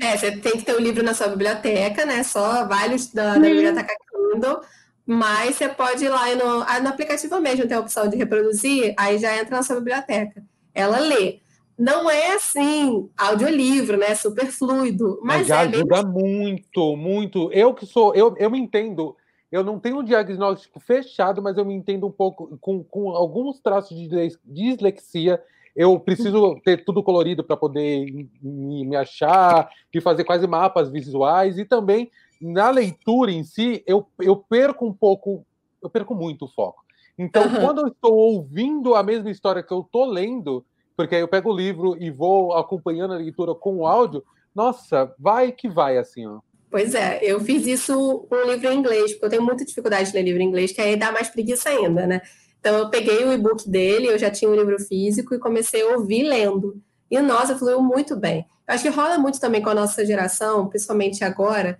[0.00, 2.22] É, você tem que ter o livro na sua biblioteca, né?
[2.24, 3.94] Só vários da, da biblioteca
[4.32, 4.60] Kindle.
[5.06, 8.94] Mas você pode ir lá no, ah, no aplicativo mesmo, tem a opção de reproduzir,
[8.96, 10.42] aí já entra na sua biblioteca.
[10.74, 11.40] Ela lê.
[11.78, 14.14] Não é assim, audiolivro, né?
[14.14, 15.20] Super fluido.
[15.22, 16.12] Mas, mas já é ajuda bem...
[16.12, 17.52] muito, muito.
[17.52, 19.14] Eu que sou, eu, eu me entendo.
[19.54, 23.60] Eu não tenho um diagnóstico fechado, mas eu me entendo um pouco com, com alguns
[23.60, 24.08] traços de
[24.44, 25.40] dislexia
[25.76, 28.04] eu preciso ter tudo colorido para poder
[28.42, 34.04] me, me, achar e fazer quase mapas visuais e também na leitura em si eu,
[34.20, 35.46] eu perco um pouco,
[35.80, 36.84] eu perco muito o foco.
[37.16, 37.60] Então, uhum.
[37.60, 40.64] quando eu estou ouvindo a mesma história que eu estou lendo,
[40.96, 45.14] porque aí eu pego o livro e vou acompanhando a leitura com o áudio, nossa,
[45.16, 46.40] vai que vai assim, ó.
[46.70, 50.16] Pois é, eu fiz isso com livro em inglês, porque eu tenho muita dificuldade de
[50.16, 52.20] ler livro em inglês, que aí dá mais preguiça ainda, né?
[52.58, 55.96] Então, eu peguei o e-book dele, eu já tinha um livro físico e comecei a
[55.96, 56.80] ouvir lendo.
[57.10, 58.46] E, nossa, fluiu muito bem.
[58.66, 61.78] Eu acho que rola muito também com a nossa geração, principalmente agora,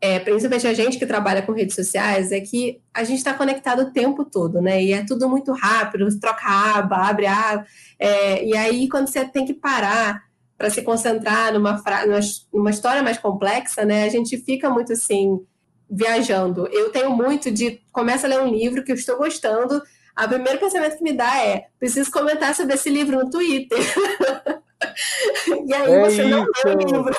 [0.00, 3.82] é, principalmente a gente que trabalha com redes sociais, é que a gente está conectado
[3.82, 4.82] o tempo todo, né?
[4.82, 7.66] E é tudo muito rápido, troca a aba, abre a aba.
[7.98, 10.24] É, e aí, quando você tem que parar
[10.62, 11.72] para se concentrar numa,
[12.06, 12.20] numa,
[12.54, 14.04] numa história mais complexa, né?
[14.04, 15.44] A gente fica muito assim,
[15.90, 16.68] viajando.
[16.68, 17.82] Eu tenho muito de.
[17.90, 19.82] Começa a ler um livro que eu estou gostando,
[20.16, 23.76] o primeiro pensamento que me dá é: preciso comentar sobre esse livro no Twitter.
[25.66, 26.28] e aí é você isso.
[26.28, 27.16] não lê o livro.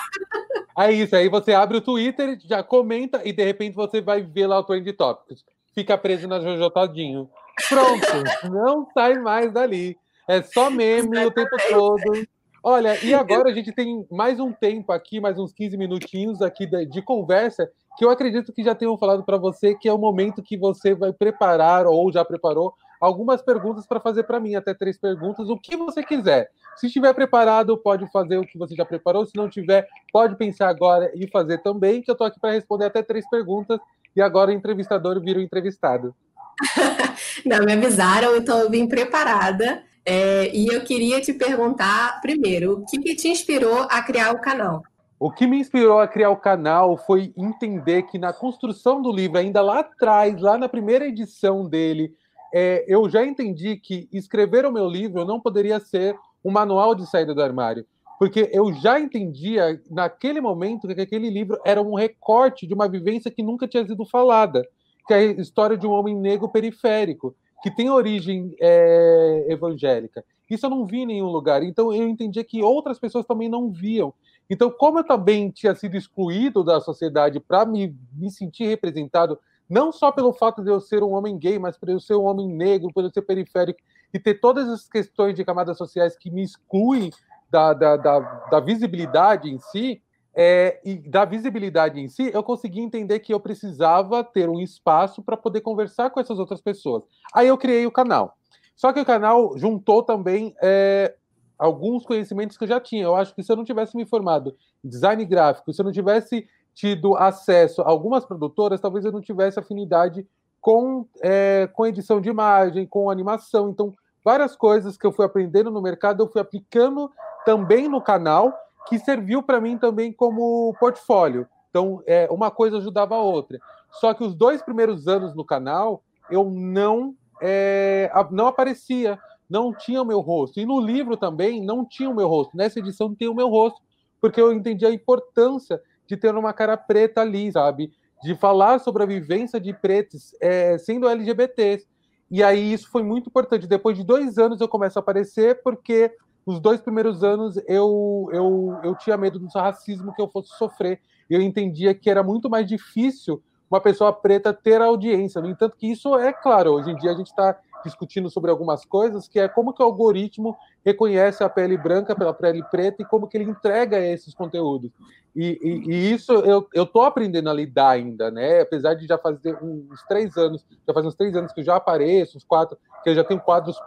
[0.78, 4.48] É isso, aí você abre o Twitter, já comenta e de repente você vai ver
[4.48, 5.44] lá o Trend Topics.
[5.76, 7.30] Fica preso na Jojo Todinho.
[7.68, 8.08] Pronto,
[8.50, 9.98] não sai mais dali.
[10.30, 12.26] É só meme o tempo todo.
[12.64, 16.66] Olha, e agora a gente tem mais um tempo aqui, mais uns 15 minutinhos aqui
[16.66, 19.98] de, de conversa, que eu acredito que já tenham falado para você que é o
[19.98, 24.74] momento que você vai preparar ou já preparou algumas perguntas para fazer para mim, até
[24.74, 26.50] três perguntas, o que você quiser.
[26.78, 29.26] Se estiver preparado, pode fazer o que você já preparou.
[29.26, 32.86] Se não tiver, pode pensar agora e fazer também, que eu estou aqui para responder
[32.86, 33.78] até três perguntas.
[34.16, 36.16] E agora o entrevistador vira o entrevistado.
[37.46, 39.84] Não, me avisaram, então eu vim preparada.
[40.06, 44.42] É, e eu queria te perguntar, primeiro, o que, que te inspirou a criar o
[44.42, 44.84] canal?
[45.20, 49.38] O que me inspirou a criar o canal foi entender que na construção do livro,
[49.38, 52.14] ainda lá atrás, lá na primeira edição dele,
[52.54, 57.10] é, eu já entendi que escrever o meu livro não poderia ser um manual de
[57.10, 57.86] saída do armário,
[58.20, 63.32] porque eu já entendia naquele momento que aquele livro era um recorte de uma vivência
[63.32, 64.62] que nunca tinha sido falada,
[65.08, 67.34] que é a história de um homem negro periférico,
[67.64, 70.24] que tem origem é, evangélica.
[70.50, 71.64] Isso eu não vi em nenhum lugar.
[71.64, 74.14] Então eu entendia que outras pessoas também não viam.
[74.50, 79.94] Então, como eu também tinha sido excluído da sociedade para me, me sentir representado, não
[79.94, 82.50] só pelo fato de eu ser um homem gay, mas por eu ser um homem
[82.50, 83.80] negro, por eu ser periférico
[84.14, 87.10] e ter todas as questões de camadas sociais que me excluem
[87.50, 88.20] da, da, da,
[88.52, 90.02] da visibilidade em si,
[90.36, 95.22] é, e da visibilidade em si, eu consegui entender que eu precisava ter um espaço
[95.22, 97.04] para poder conversar com essas outras pessoas.
[97.34, 98.36] Aí eu criei o canal.
[98.76, 101.16] Só que o canal juntou também é,
[101.58, 103.04] alguns conhecimentos que eu já tinha.
[103.04, 105.92] Eu acho que se eu não tivesse me formado em design gráfico, se eu não
[105.92, 110.28] tivesse tido acesso a algumas produtoras, talvez eu não tivesse afinidade
[110.60, 113.70] com, é, com edição de imagem, com animação.
[113.70, 113.94] Então,
[114.26, 117.12] várias coisas que eu fui aprendendo no mercado, eu fui aplicando
[117.46, 118.52] também no canal
[118.88, 121.48] que serviu para mim também como portfólio.
[121.70, 123.60] Então, é, uma coisa ajudava a outra.
[123.92, 129.20] Só que os dois primeiros anos no canal, eu não, é, não aparecia,
[129.50, 130.60] não tinha o meu rosto.
[130.60, 132.56] E no livro também não tinha o meu rosto.
[132.56, 133.82] Nessa edição tem o meu rosto,
[134.22, 137.92] porque eu entendi a importância de ter uma cara preta ali, sabe?
[138.22, 141.88] De falar sobre a vivência de pretos é, sendo LGBTs.
[142.30, 143.68] E aí isso foi muito importante.
[143.68, 146.12] Depois de dois anos eu começo a aparecer, porque
[146.46, 151.00] nos dois primeiros anos eu, eu, eu tinha medo do racismo que eu fosse sofrer.
[151.30, 155.42] Eu entendia que era muito mais difícil uma pessoa preta ter audiência.
[155.42, 158.86] No entanto, que isso é claro, hoje em dia a gente está discutindo sobre algumas
[158.86, 160.56] coisas, que é como que o algoritmo
[160.86, 164.92] reconhece a pele branca pela pele preta e como que ele entrega esses conteúdos.
[165.36, 168.62] E, e, e isso eu estou aprendendo a lidar ainda, né?
[168.62, 171.76] Apesar de já fazer uns três anos, já faz uns três anos que eu já
[171.76, 173.78] apareço, uns quatro, que eu já tenho quadros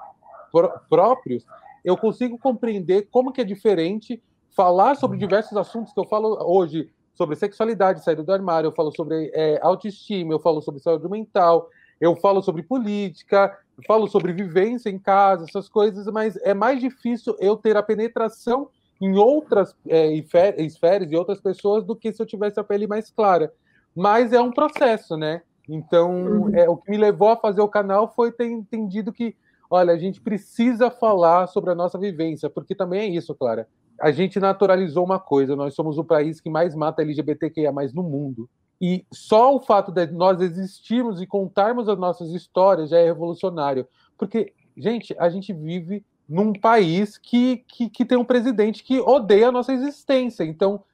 [0.89, 1.45] próprios,
[1.87, 6.91] eu consigo compreender como que é diferente falar sobre diversos assuntos que eu falo hoje
[7.15, 11.71] sobre sexualidade, saída do armário, eu falo sobre é, autoestima, eu falo sobre saúde mental,
[12.01, 16.81] eu falo sobre política, eu falo sobre vivência em casa, essas coisas, mas é mais
[16.81, 18.69] difícil eu ter a penetração
[19.01, 23.11] em outras é, esferas e outras pessoas do que se eu tivesse a pele mais
[23.11, 23.53] clara.
[23.95, 25.43] Mas é um processo, né?
[25.69, 26.55] Então, uhum.
[26.55, 29.37] é, o que me levou a fazer o canal foi ter entendido que
[29.71, 33.69] olha, a gente precisa falar sobre a nossa vivência, porque também é isso, Clara.
[34.01, 38.49] A gente naturalizou uma coisa, nós somos o país que mais mata LGBTQIA no mundo.
[38.81, 43.87] E só o fato de nós existirmos e contarmos as nossas histórias já é revolucionário.
[44.19, 49.49] Porque, gente, a gente vive num país que, que, que tem um presidente que odeia
[49.49, 50.45] a nossa existência.
[50.45, 50.85] Então,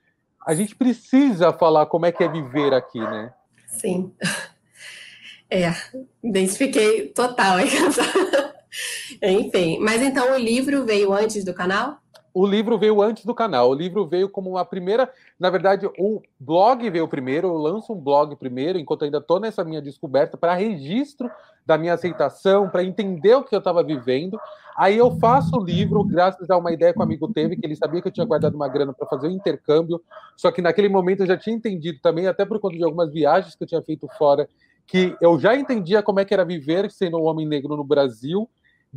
[0.47, 3.33] a gente precisa falar como é que é viver aqui, né?
[3.67, 4.13] Sim.
[5.51, 5.71] É,
[6.23, 7.61] identifiquei total.
[7.61, 7.69] Hein?
[9.23, 11.99] Enfim, mas então o livro veio antes do canal?
[12.35, 13.71] O livro veio antes do canal.
[13.71, 15.09] O livro veio como uma primeira.
[15.39, 17.49] Na verdade, o blog veio primeiro.
[17.49, 21.31] Eu lanço um blog primeiro, enquanto ainda estou nessa minha descoberta, para registro
[21.65, 24.41] da minha aceitação, para entender o que eu estava vivendo.
[24.77, 27.77] Aí eu faço o livro, graças a uma ideia que o amigo teve, que ele
[27.77, 30.03] sabia que eu tinha guardado uma grana para fazer o um intercâmbio.
[30.37, 33.55] Só que naquele momento eu já tinha entendido também, até por conta de algumas viagens
[33.55, 34.49] que eu tinha feito fora,
[34.87, 38.49] que eu já entendia como é que era viver sendo um homem negro no Brasil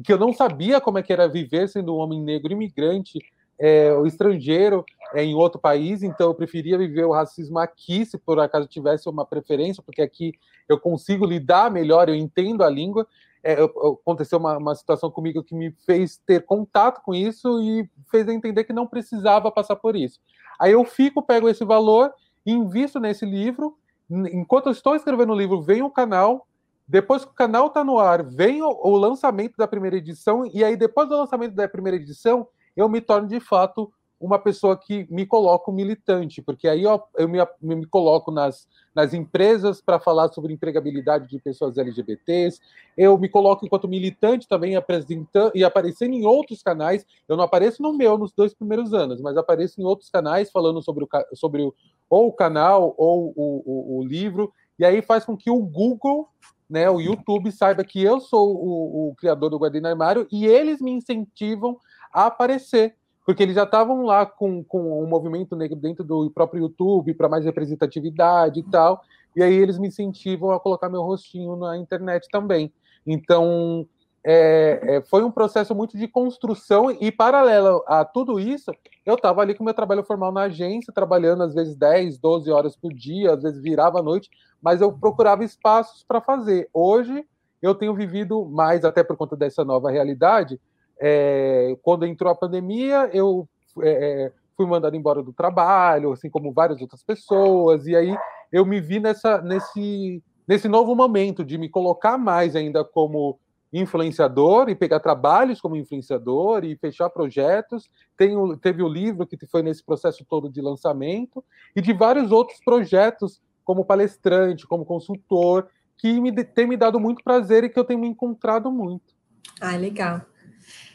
[0.03, 3.19] que eu não sabia como é que era viver sendo um homem negro imigrante,
[3.57, 8.39] é, estrangeiro é, em outro país, então eu preferia viver o racismo aqui, se por
[8.39, 10.33] acaso tivesse uma preferência, porque aqui
[10.67, 13.07] eu consigo lidar melhor, eu entendo a língua.
[13.43, 18.27] É, aconteceu uma, uma, situação comigo que me fez ter contato com isso e fez
[18.27, 20.19] entender que não precisava passar por isso.
[20.59, 22.11] Aí eu fico, pego esse valor,
[22.43, 23.77] invisto nesse livro.
[24.09, 26.47] Enquanto eu estou escrevendo o livro, vem o canal,
[26.87, 30.63] depois que o canal está no ar, vem o, o, lançamento da primeira edição, e
[30.63, 35.05] aí depois do lançamento da primeira edição, eu me torno de fato uma pessoa que
[35.11, 40.29] me coloco militante, porque aí eu, eu me, me coloco nas, nas empresas para falar
[40.29, 42.61] sobre empregabilidade de pessoas LGBTs,
[42.97, 47.05] eu me coloco enquanto militante também apresentando e aparecendo em outros canais.
[47.27, 50.81] Eu não apareço no meu nos dois primeiros anos, mas apareço em outros canais falando
[50.81, 51.73] sobre o, sobre o,
[52.09, 56.29] ou o canal ou o, o, o livro, e aí faz com que o Google
[56.69, 60.81] né, o YouTube saiba que eu sou o, o criador do Guardião Armário e eles
[60.81, 61.77] me incentivam
[62.11, 62.95] a aparecer.
[63.25, 67.29] porque eles já estavam lá com, com o movimento negro dentro do próprio YouTube para
[67.29, 69.01] mais representatividade e tal,
[69.35, 72.71] e aí eles me incentivam a colocar meu rostinho na internet também.
[73.05, 73.87] Então,
[74.27, 78.71] é, é, foi um processo muito de construção e paralelo a tudo isso,
[79.05, 82.75] eu estava ali com meu trabalho formal na agência, trabalhando às vezes 10, 12 horas
[82.75, 86.67] por dia, às vezes virava à noite, mas eu procurava espaços para fazer.
[86.73, 87.23] Hoje
[87.61, 90.59] eu tenho vivido mais, até por conta dessa nova realidade.
[90.99, 93.47] É, quando entrou a pandemia, eu
[93.81, 93.89] é,
[94.25, 98.17] é, fui mandado embora do trabalho, assim como várias outras pessoas, e aí
[98.51, 103.37] eu me vi nessa, nesse, nesse novo momento de me colocar mais ainda como
[103.79, 107.89] influenciador e pegar trabalhos como influenciador e fechar projetos.
[108.15, 111.43] Tem o, teve o livro que foi nesse processo todo de lançamento
[111.75, 117.23] e de vários outros projetos como palestrante, como consultor, que me, tem me dado muito
[117.23, 119.13] prazer e que eu tenho me encontrado muito.
[119.59, 120.21] Ah, legal.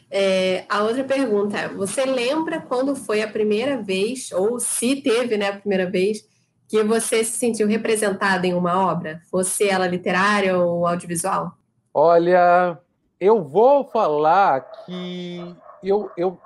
[0.09, 5.37] É, a outra pergunta é: você lembra quando foi a primeira vez, ou se teve
[5.37, 6.27] né, a primeira vez,
[6.67, 11.60] que você se sentiu representado em uma obra, fosse ela literária ou audiovisual?
[11.93, 12.79] Olha,
[13.19, 16.39] eu vou falar que eu, eu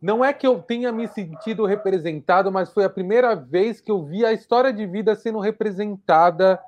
[0.00, 4.02] não é que eu tenha me sentido representado, mas foi a primeira vez que eu
[4.02, 6.58] vi a história de vida sendo representada,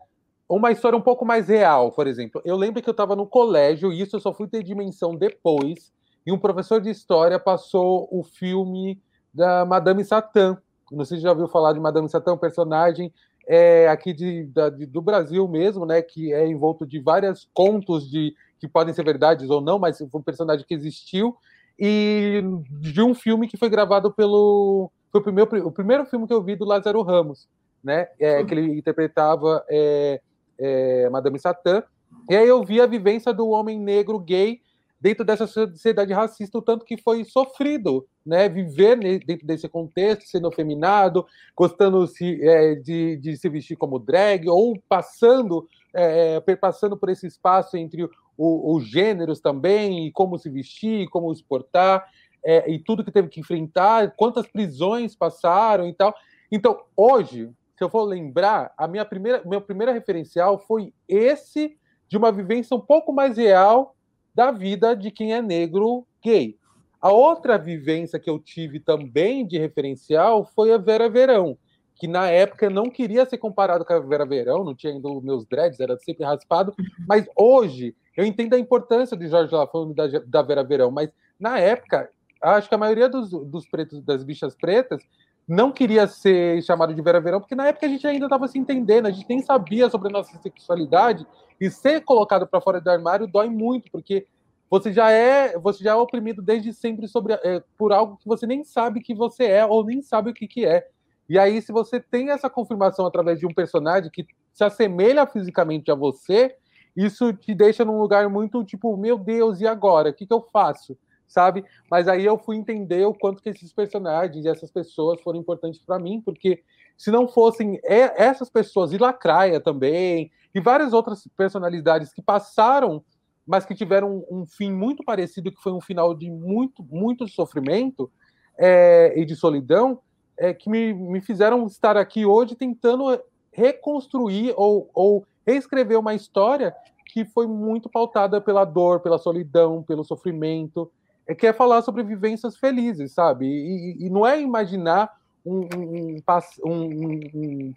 [0.46, 2.42] uma história um pouco mais real, por exemplo.
[2.44, 5.90] Eu lembro que eu estava no colégio, e isso eu só fui ter dimensão depois,
[6.26, 9.00] e um professor de história passou o filme
[9.32, 10.58] da Madame Satã.
[10.92, 13.12] Não sei se já ouviu falar de Madame Satã, um personagem
[13.46, 18.10] é, aqui de, da, de, do Brasil mesmo, né, que é envolto de vários contos
[18.10, 21.36] de que podem ser verdades ou não, mas foi um personagem que existiu
[21.78, 22.42] e
[22.80, 26.42] de um filme que foi gravado pelo foi o primeiro, o primeiro filme que eu
[26.42, 27.48] vi do Lázaro Ramos,
[27.82, 30.20] né, é, que ele interpretava é,
[30.58, 31.82] é, Madame Satã.
[32.28, 34.60] E aí eu vi a vivência do homem negro gay
[35.00, 38.48] dentro dessa sociedade racista, o tanto que foi sofrido, né?
[38.48, 44.48] Viver dentro desse contexto, sendo afeminado, gostando -se, é, de, de, se vestir como drag,
[44.48, 48.08] ou passando, é, passando por esse espaço entre
[48.38, 52.06] os gêneros também, e como se vestir, como se portar,
[52.44, 56.14] é, e tudo que teve que enfrentar, quantas prisões passaram e tal.
[56.50, 61.76] Então, hoje, se eu for lembrar, a minha primeira, meu primeiro referencial foi esse
[62.08, 63.95] de uma vivência um pouco mais real
[64.36, 66.58] da vida de quem é negro gay.
[67.00, 71.56] A outra vivência que eu tive também de referencial foi a Vera Verão,
[71.94, 75.24] que na época não queria ser comparado com a Vera Verão, não tinha ainda os
[75.24, 76.74] meus dreads, era sempre raspado,
[77.08, 81.10] mas hoje eu entendo a importância de Jorge Lafone da, da Vera Verão, mas
[81.40, 82.10] na época,
[82.42, 85.02] acho que a maioria dos, dos pretos, das bichas pretas,
[85.46, 88.58] não queria ser chamado de Vera Verão, porque na época a gente ainda estava se
[88.58, 91.26] entendendo, a gente nem sabia sobre a nossa sexualidade,
[91.60, 94.26] e ser colocado para fora do armário dói muito, porque
[94.68, 98.46] você já é você já é oprimido desde sempre sobre é, por algo que você
[98.46, 100.86] nem sabe que você é ou nem sabe o que, que é.
[101.28, 105.90] E aí, se você tem essa confirmação através de um personagem que se assemelha fisicamente
[105.90, 106.54] a você,
[106.96, 110.10] isso te deixa num lugar muito tipo, meu Deus, e agora?
[110.10, 110.96] O que, que eu faço?
[111.26, 111.64] Sabe?
[111.90, 115.80] Mas aí eu fui entender o quanto que esses personagens e essas pessoas foram importantes
[115.84, 116.62] para mim, porque
[116.96, 123.04] se não fossem essas pessoas, e Lacraia também, e várias outras personalidades que passaram,
[123.46, 128.10] mas que tiveram um, fim muito parecido, que foi um final de muito, muito sofrimento
[128.58, 130.00] é, e de solidão,
[130.38, 133.20] é, que me, me fizeram estar aqui hoje tentando
[133.52, 136.74] reconstruir ou, ou reescrever uma história
[137.06, 140.90] que foi muito pautada pela dor, pela solidão, pelo sofrimento,
[141.28, 143.46] é que é falar sobre vivências felizes, sabe?
[143.46, 145.10] E, e não é imaginar
[145.44, 146.16] um, um,
[146.64, 147.74] um,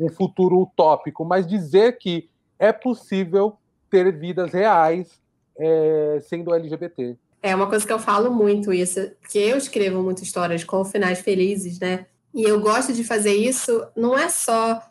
[0.00, 2.28] um futuro utópico, mas dizer que
[2.58, 3.58] é possível
[3.90, 5.20] ter vidas reais
[5.58, 7.16] é, sendo LGBT.
[7.42, 11.20] É uma coisa que eu falo muito isso, que eu escrevo muitas histórias com finais
[11.20, 12.06] felizes, né?
[12.34, 14.82] E eu gosto de fazer isso não é só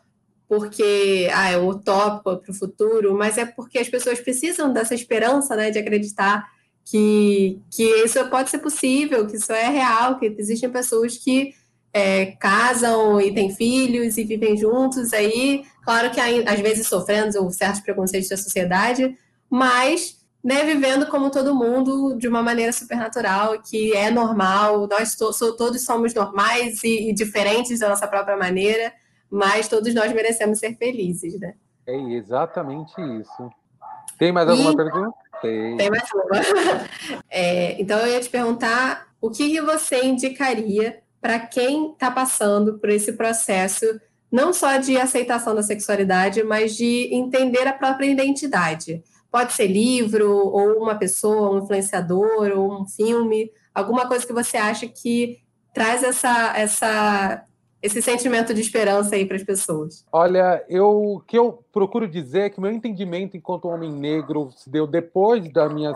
[0.48, 5.56] porque ah, é utópico para o futuro, mas é porque as pessoas precisam dessa esperança,
[5.56, 6.46] né, de acreditar
[6.86, 11.52] que, que isso pode ser possível, que isso é real, que existem pessoas que
[11.92, 17.80] é, casam e têm filhos e vivem juntos, aí, claro que às vezes sofrendo certos
[17.80, 19.18] preconceitos da sociedade,
[19.50, 25.32] mas né, vivendo como todo mundo de uma maneira supernatural, que é normal, nós to
[25.56, 28.92] todos somos normais e, e, diferentes da nossa própria maneira,
[29.28, 31.54] mas todos nós merecemos ser felizes, né?
[31.84, 33.50] É exatamente isso.
[34.18, 34.76] Tem mais alguma e...
[34.76, 35.16] pergunta?
[35.40, 35.76] Tem.
[35.76, 36.86] Tem mais uma.
[37.30, 42.88] É, então eu ia te perguntar o que, você indicaria para quem está passando por
[42.88, 43.84] esse processo,
[44.30, 49.02] não só de aceitação da sexualidade, mas de entender a própria identidade.
[49.30, 54.56] Pode ser livro, ou uma pessoa, um influenciador, ou um filme, alguma coisa que você
[54.56, 55.38] acha que
[55.74, 57.44] traz essa, essa,
[57.86, 60.04] esse sentimento de esperança aí para as pessoas?
[60.12, 64.68] Olha, eu, o que eu procuro dizer é que meu entendimento enquanto homem negro se
[64.68, 65.92] deu depois da minha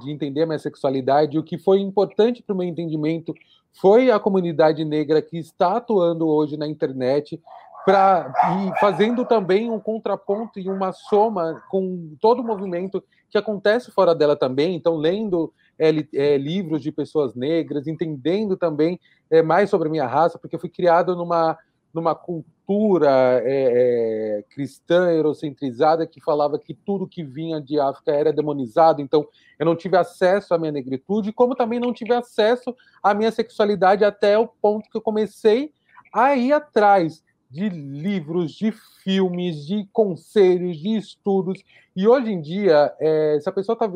[0.00, 1.38] de entender a minha sexualidade.
[1.38, 3.34] O que foi importante para o meu entendimento
[3.80, 7.40] foi a comunidade negra que está atuando hoje na internet
[7.84, 13.92] para e fazendo também um contraponto e uma soma com todo o movimento que acontece
[13.92, 14.74] fora dela também.
[14.74, 18.98] Então, lendo é, é, livros de pessoas negras, entendendo também
[19.30, 21.58] é, mais sobre a minha raça, porque eu fui criado numa
[21.96, 28.34] numa cultura é, é, cristã eurocentrizada que falava que tudo que vinha de África era
[28.34, 29.26] demonizado, então
[29.58, 34.04] eu não tive acesso à minha negritude, como também não tive acesso à minha sexualidade
[34.04, 35.72] até o ponto que eu comecei
[36.12, 38.72] a ir atrás de livros, de
[39.02, 41.62] filmes, de conselhos, de estudos.
[41.94, 43.86] E hoje em dia, é, se a pessoa está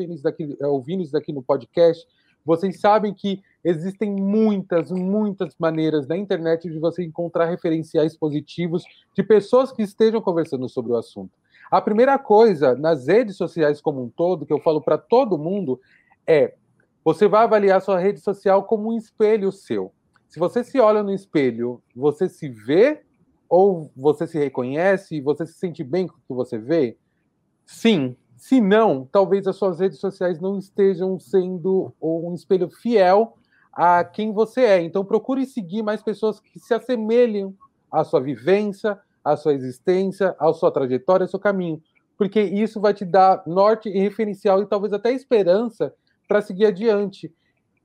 [0.59, 2.03] é, ouvindo isso daqui no podcast,
[2.43, 8.83] vocês sabem que existem muitas, muitas maneiras na internet de você encontrar referenciais positivos
[9.15, 11.31] de pessoas que estejam conversando sobre o assunto.
[11.69, 15.79] A primeira coisa, nas redes sociais como um todo, que eu falo para todo mundo,
[16.27, 16.55] é
[17.03, 19.91] você vai avaliar sua rede social como um espelho seu.
[20.27, 23.01] Se você se olha no espelho, você se vê
[23.49, 26.97] ou você se reconhece, você se sente bem com o que você vê?
[27.65, 28.15] Sim.
[28.37, 33.37] Se não, talvez as suas redes sociais não estejam sendo um espelho fiel
[33.73, 34.81] a quem você é.
[34.81, 37.55] Então procure seguir mais pessoas que se assemelhem
[37.91, 41.81] à sua vivência, à sua existência, à sua trajetória, ao seu caminho,
[42.17, 45.93] porque isso vai te dar norte e referencial e talvez até esperança
[46.27, 47.31] para seguir adiante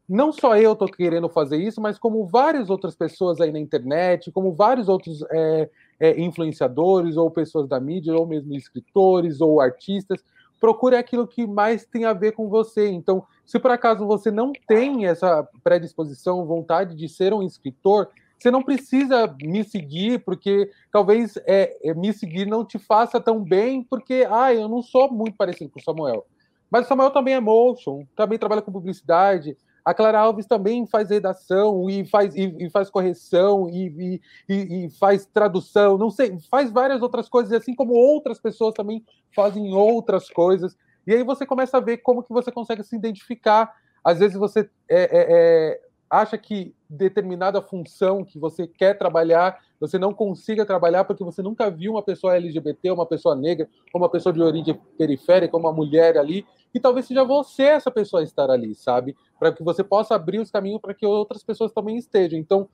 [0.09, 4.31] não só eu estou querendo fazer isso, mas como várias outras pessoas aí na internet,
[4.31, 5.69] como vários outros é,
[5.99, 10.25] é, influenciadores, ou pessoas da mídia, ou mesmo escritores, ou artistas,
[10.61, 12.89] procure aquilo que mais tem a ver com você.
[12.89, 18.51] Então, se por acaso você não tem essa predisposição, vontade de ser um escritor, você
[18.51, 23.82] não precisa me seguir, porque talvez é, é, me seguir não te faça tão bem,
[23.82, 26.27] porque ah, eu não sou muito parecido com o Samuel.
[26.70, 29.56] Mas o Samuel também é motion, também trabalha com publicidade,
[29.86, 34.90] a Clara Alves também faz redação e faz, e, e faz correção e, e, e,
[34.90, 40.28] faz tradução, não sei, faz várias outras coisas, assim como outras pessoas também fazem outras
[40.28, 40.77] coisas.
[41.07, 43.73] E aí você começa a ver como que você consegue se identificar.
[44.03, 45.81] Às vezes você é, é, é,
[46.11, 51.70] acha que determinada função que você quer trabalhar, você não consiga trabalhar porque você nunca
[51.70, 56.47] viu uma pessoa LGBT, uma pessoa negra, uma pessoa de origem periférica, uma mulher ali,
[56.74, 59.16] e talvez seja você essa pessoa estar ali, sabe?
[59.39, 62.39] Para que você possa abrir os caminhos para que outras pessoas também estejam.
[62.39, 62.69] Então,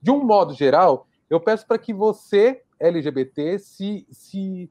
[0.00, 4.70] de um modo geral, eu peço para que você, LGBT, se, se,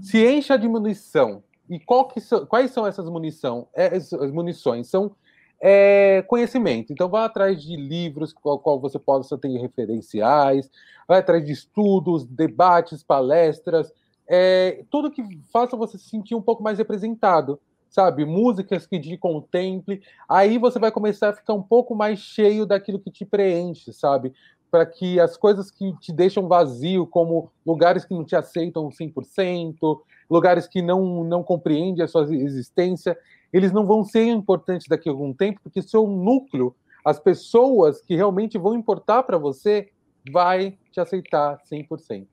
[0.00, 1.42] se encha de munição.
[1.68, 4.88] E quais são essas munição, é, as munições?
[4.88, 5.14] São
[5.60, 6.92] é, conhecimento.
[6.92, 10.70] Então, vá atrás de livros qual, qual você possa ter referenciais,
[11.06, 13.92] vai atrás de estudos, debates, palestras,
[14.26, 15.22] é, tudo que
[15.52, 18.24] faça você se sentir um pouco mais representado sabe?
[18.24, 20.02] Músicas que te contemple.
[20.28, 24.32] Aí você vai começar a ficar um pouco mais cheio daquilo que te preenche, sabe?
[24.70, 30.00] Para que as coisas que te deixam vazio, como lugares que não te aceitam 100%,
[30.30, 33.16] lugares que não, não compreendem a sua existência,
[33.52, 36.74] eles não vão ser importantes daqui a algum tempo, porque seu núcleo,
[37.04, 39.88] as pessoas que realmente vão importar para você,
[40.30, 42.26] vai te aceitar 100%.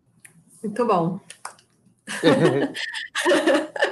[0.63, 1.19] Muito bom.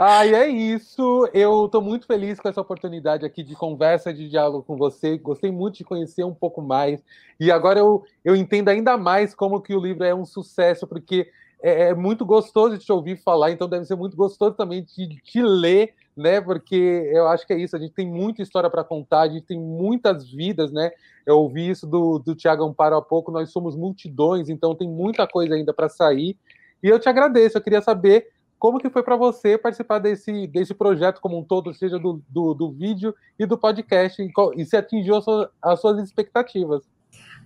[0.00, 1.28] Ah, e é isso.
[1.34, 5.18] Eu estou muito feliz com essa oportunidade aqui de conversa, de diálogo com você.
[5.18, 7.02] Gostei muito de conhecer um pouco mais.
[7.40, 11.28] E agora eu, eu entendo ainda mais como que o livro é um sucesso, porque
[11.60, 15.20] é, é muito gostoso de te ouvir falar, então deve ser muito gostoso também de
[15.20, 16.40] te ler, né?
[16.40, 17.74] Porque eu acho que é isso.
[17.74, 20.92] A gente tem muita história para contar, a gente tem muitas vidas, né?
[21.26, 23.32] Eu ouvi isso do, do Tiago Amparo há pouco.
[23.32, 26.38] Nós somos multidões, então tem muita coisa ainda para sair.
[26.80, 27.58] E eu te agradeço.
[27.58, 31.72] Eu queria saber como que foi para você participar desse, desse projeto como um todo,
[31.72, 35.80] seja do, do, do vídeo e do podcast, e, e se atingiu as suas, as
[35.80, 36.82] suas expectativas?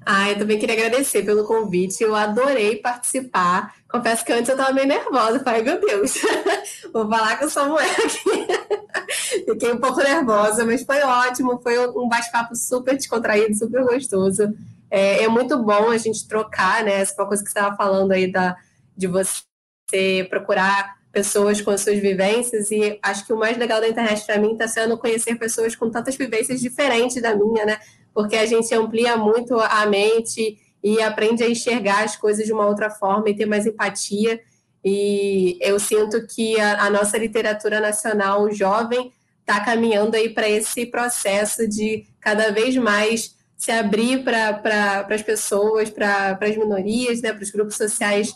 [0.04, 2.02] Ah, eu também queria agradecer pelo convite.
[2.02, 3.74] Eu adorei participar.
[3.88, 5.40] Confesso que antes eu estava meio nervosa.
[5.40, 6.14] Falei, meu Deus,
[6.92, 9.44] vou falar com o Samuel aqui.
[9.46, 11.60] Fiquei um pouco nervosa, mas foi ótimo.
[11.62, 14.52] Foi um bate-papo super descontraído, super gostoso.
[14.90, 17.00] É, é, muito bom a gente trocar, né?
[17.00, 18.56] Essa coisa que você estava falando aí da,
[18.96, 23.88] de você procurar pessoas com as suas vivências e acho que o mais legal da
[23.88, 27.78] internet para mim está sendo conhecer pessoas com tantas vivências diferentes da minha, né?
[28.14, 32.66] Porque a gente amplia muito a mente e aprende a enxergar as coisas de uma
[32.66, 34.40] outra forma e ter mais empatia.
[34.84, 40.86] E eu sinto que a, a nossa literatura nacional jovem está caminhando aí para esse
[40.86, 47.32] processo de cada vez mais se abrir para pra, as pessoas, para as minorias, né,
[47.32, 48.34] para os grupos sociais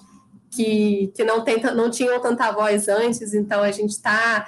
[0.50, 3.34] que, que não, tem, não tinham tanta voz antes.
[3.34, 4.46] Então, a gente está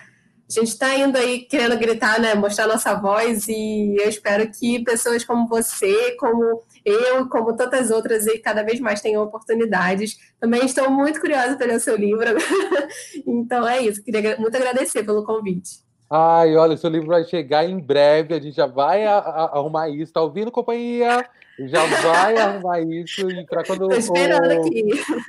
[0.49, 4.83] a gente está indo aí querendo gritar, né, mostrar nossa voz e eu espero que
[4.83, 10.16] pessoas como você, como eu, como tantas outras aí, cada vez mais tenham oportunidades.
[10.41, 12.25] Também estou muito curiosa pelo seu livro.
[13.27, 15.87] então é isso, queria muito agradecer pelo convite.
[16.11, 19.91] Ai, olha, seu livro vai chegar em breve, a gente já vai a, a, arrumar
[19.91, 20.15] isso.
[20.15, 21.29] Tá ouvindo, companhia?
[21.66, 24.85] Já vai arrumar isso e para quando Tô esperando o, aqui.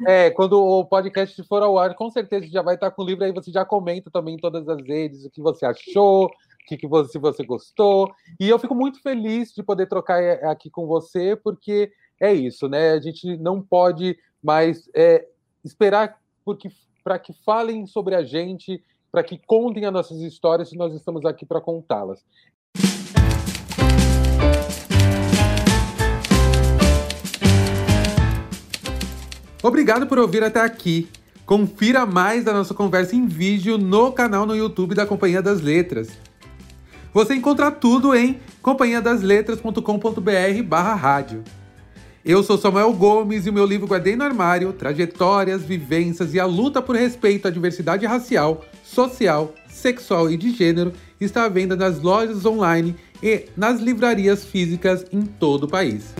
[0.05, 3.23] É, quando o podcast for ao ar, com certeza já vai estar com o livro
[3.23, 6.31] aí, você já comenta também em todas as redes o que você achou, o
[6.67, 8.11] que, que você, se você gostou.
[8.39, 11.91] E eu fico muito feliz de poder trocar é, aqui com você, porque
[12.21, 12.91] é isso, né?
[12.91, 15.25] A gente não pode mais é,
[15.63, 16.19] esperar
[17.03, 21.25] para que falem sobre a gente para que contem as nossas histórias e nós estamos
[21.25, 22.23] aqui para contá-las.
[29.61, 31.09] Obrigado por ouvir até aqui.
[31.45, 36.09] Confira mais da nossa conversa em vídeo no canal no YouTube da Companhia das Letras.
[37.13, 41.43] Você encontra tudo em companhiadasletras.com.br barra rádio.
[42.23, 46.45] Eu sou Samuel Gomes e o meu livro Guardei no Armário, Trajetórias, Vivências e a
[46.45, 52.01] Luta por Respeito à Diversidade Racial, Social, Sexual e de Gênero está à venda nas
[52.01, 56.13] lojas online e nas livrarias físicas em todo o país.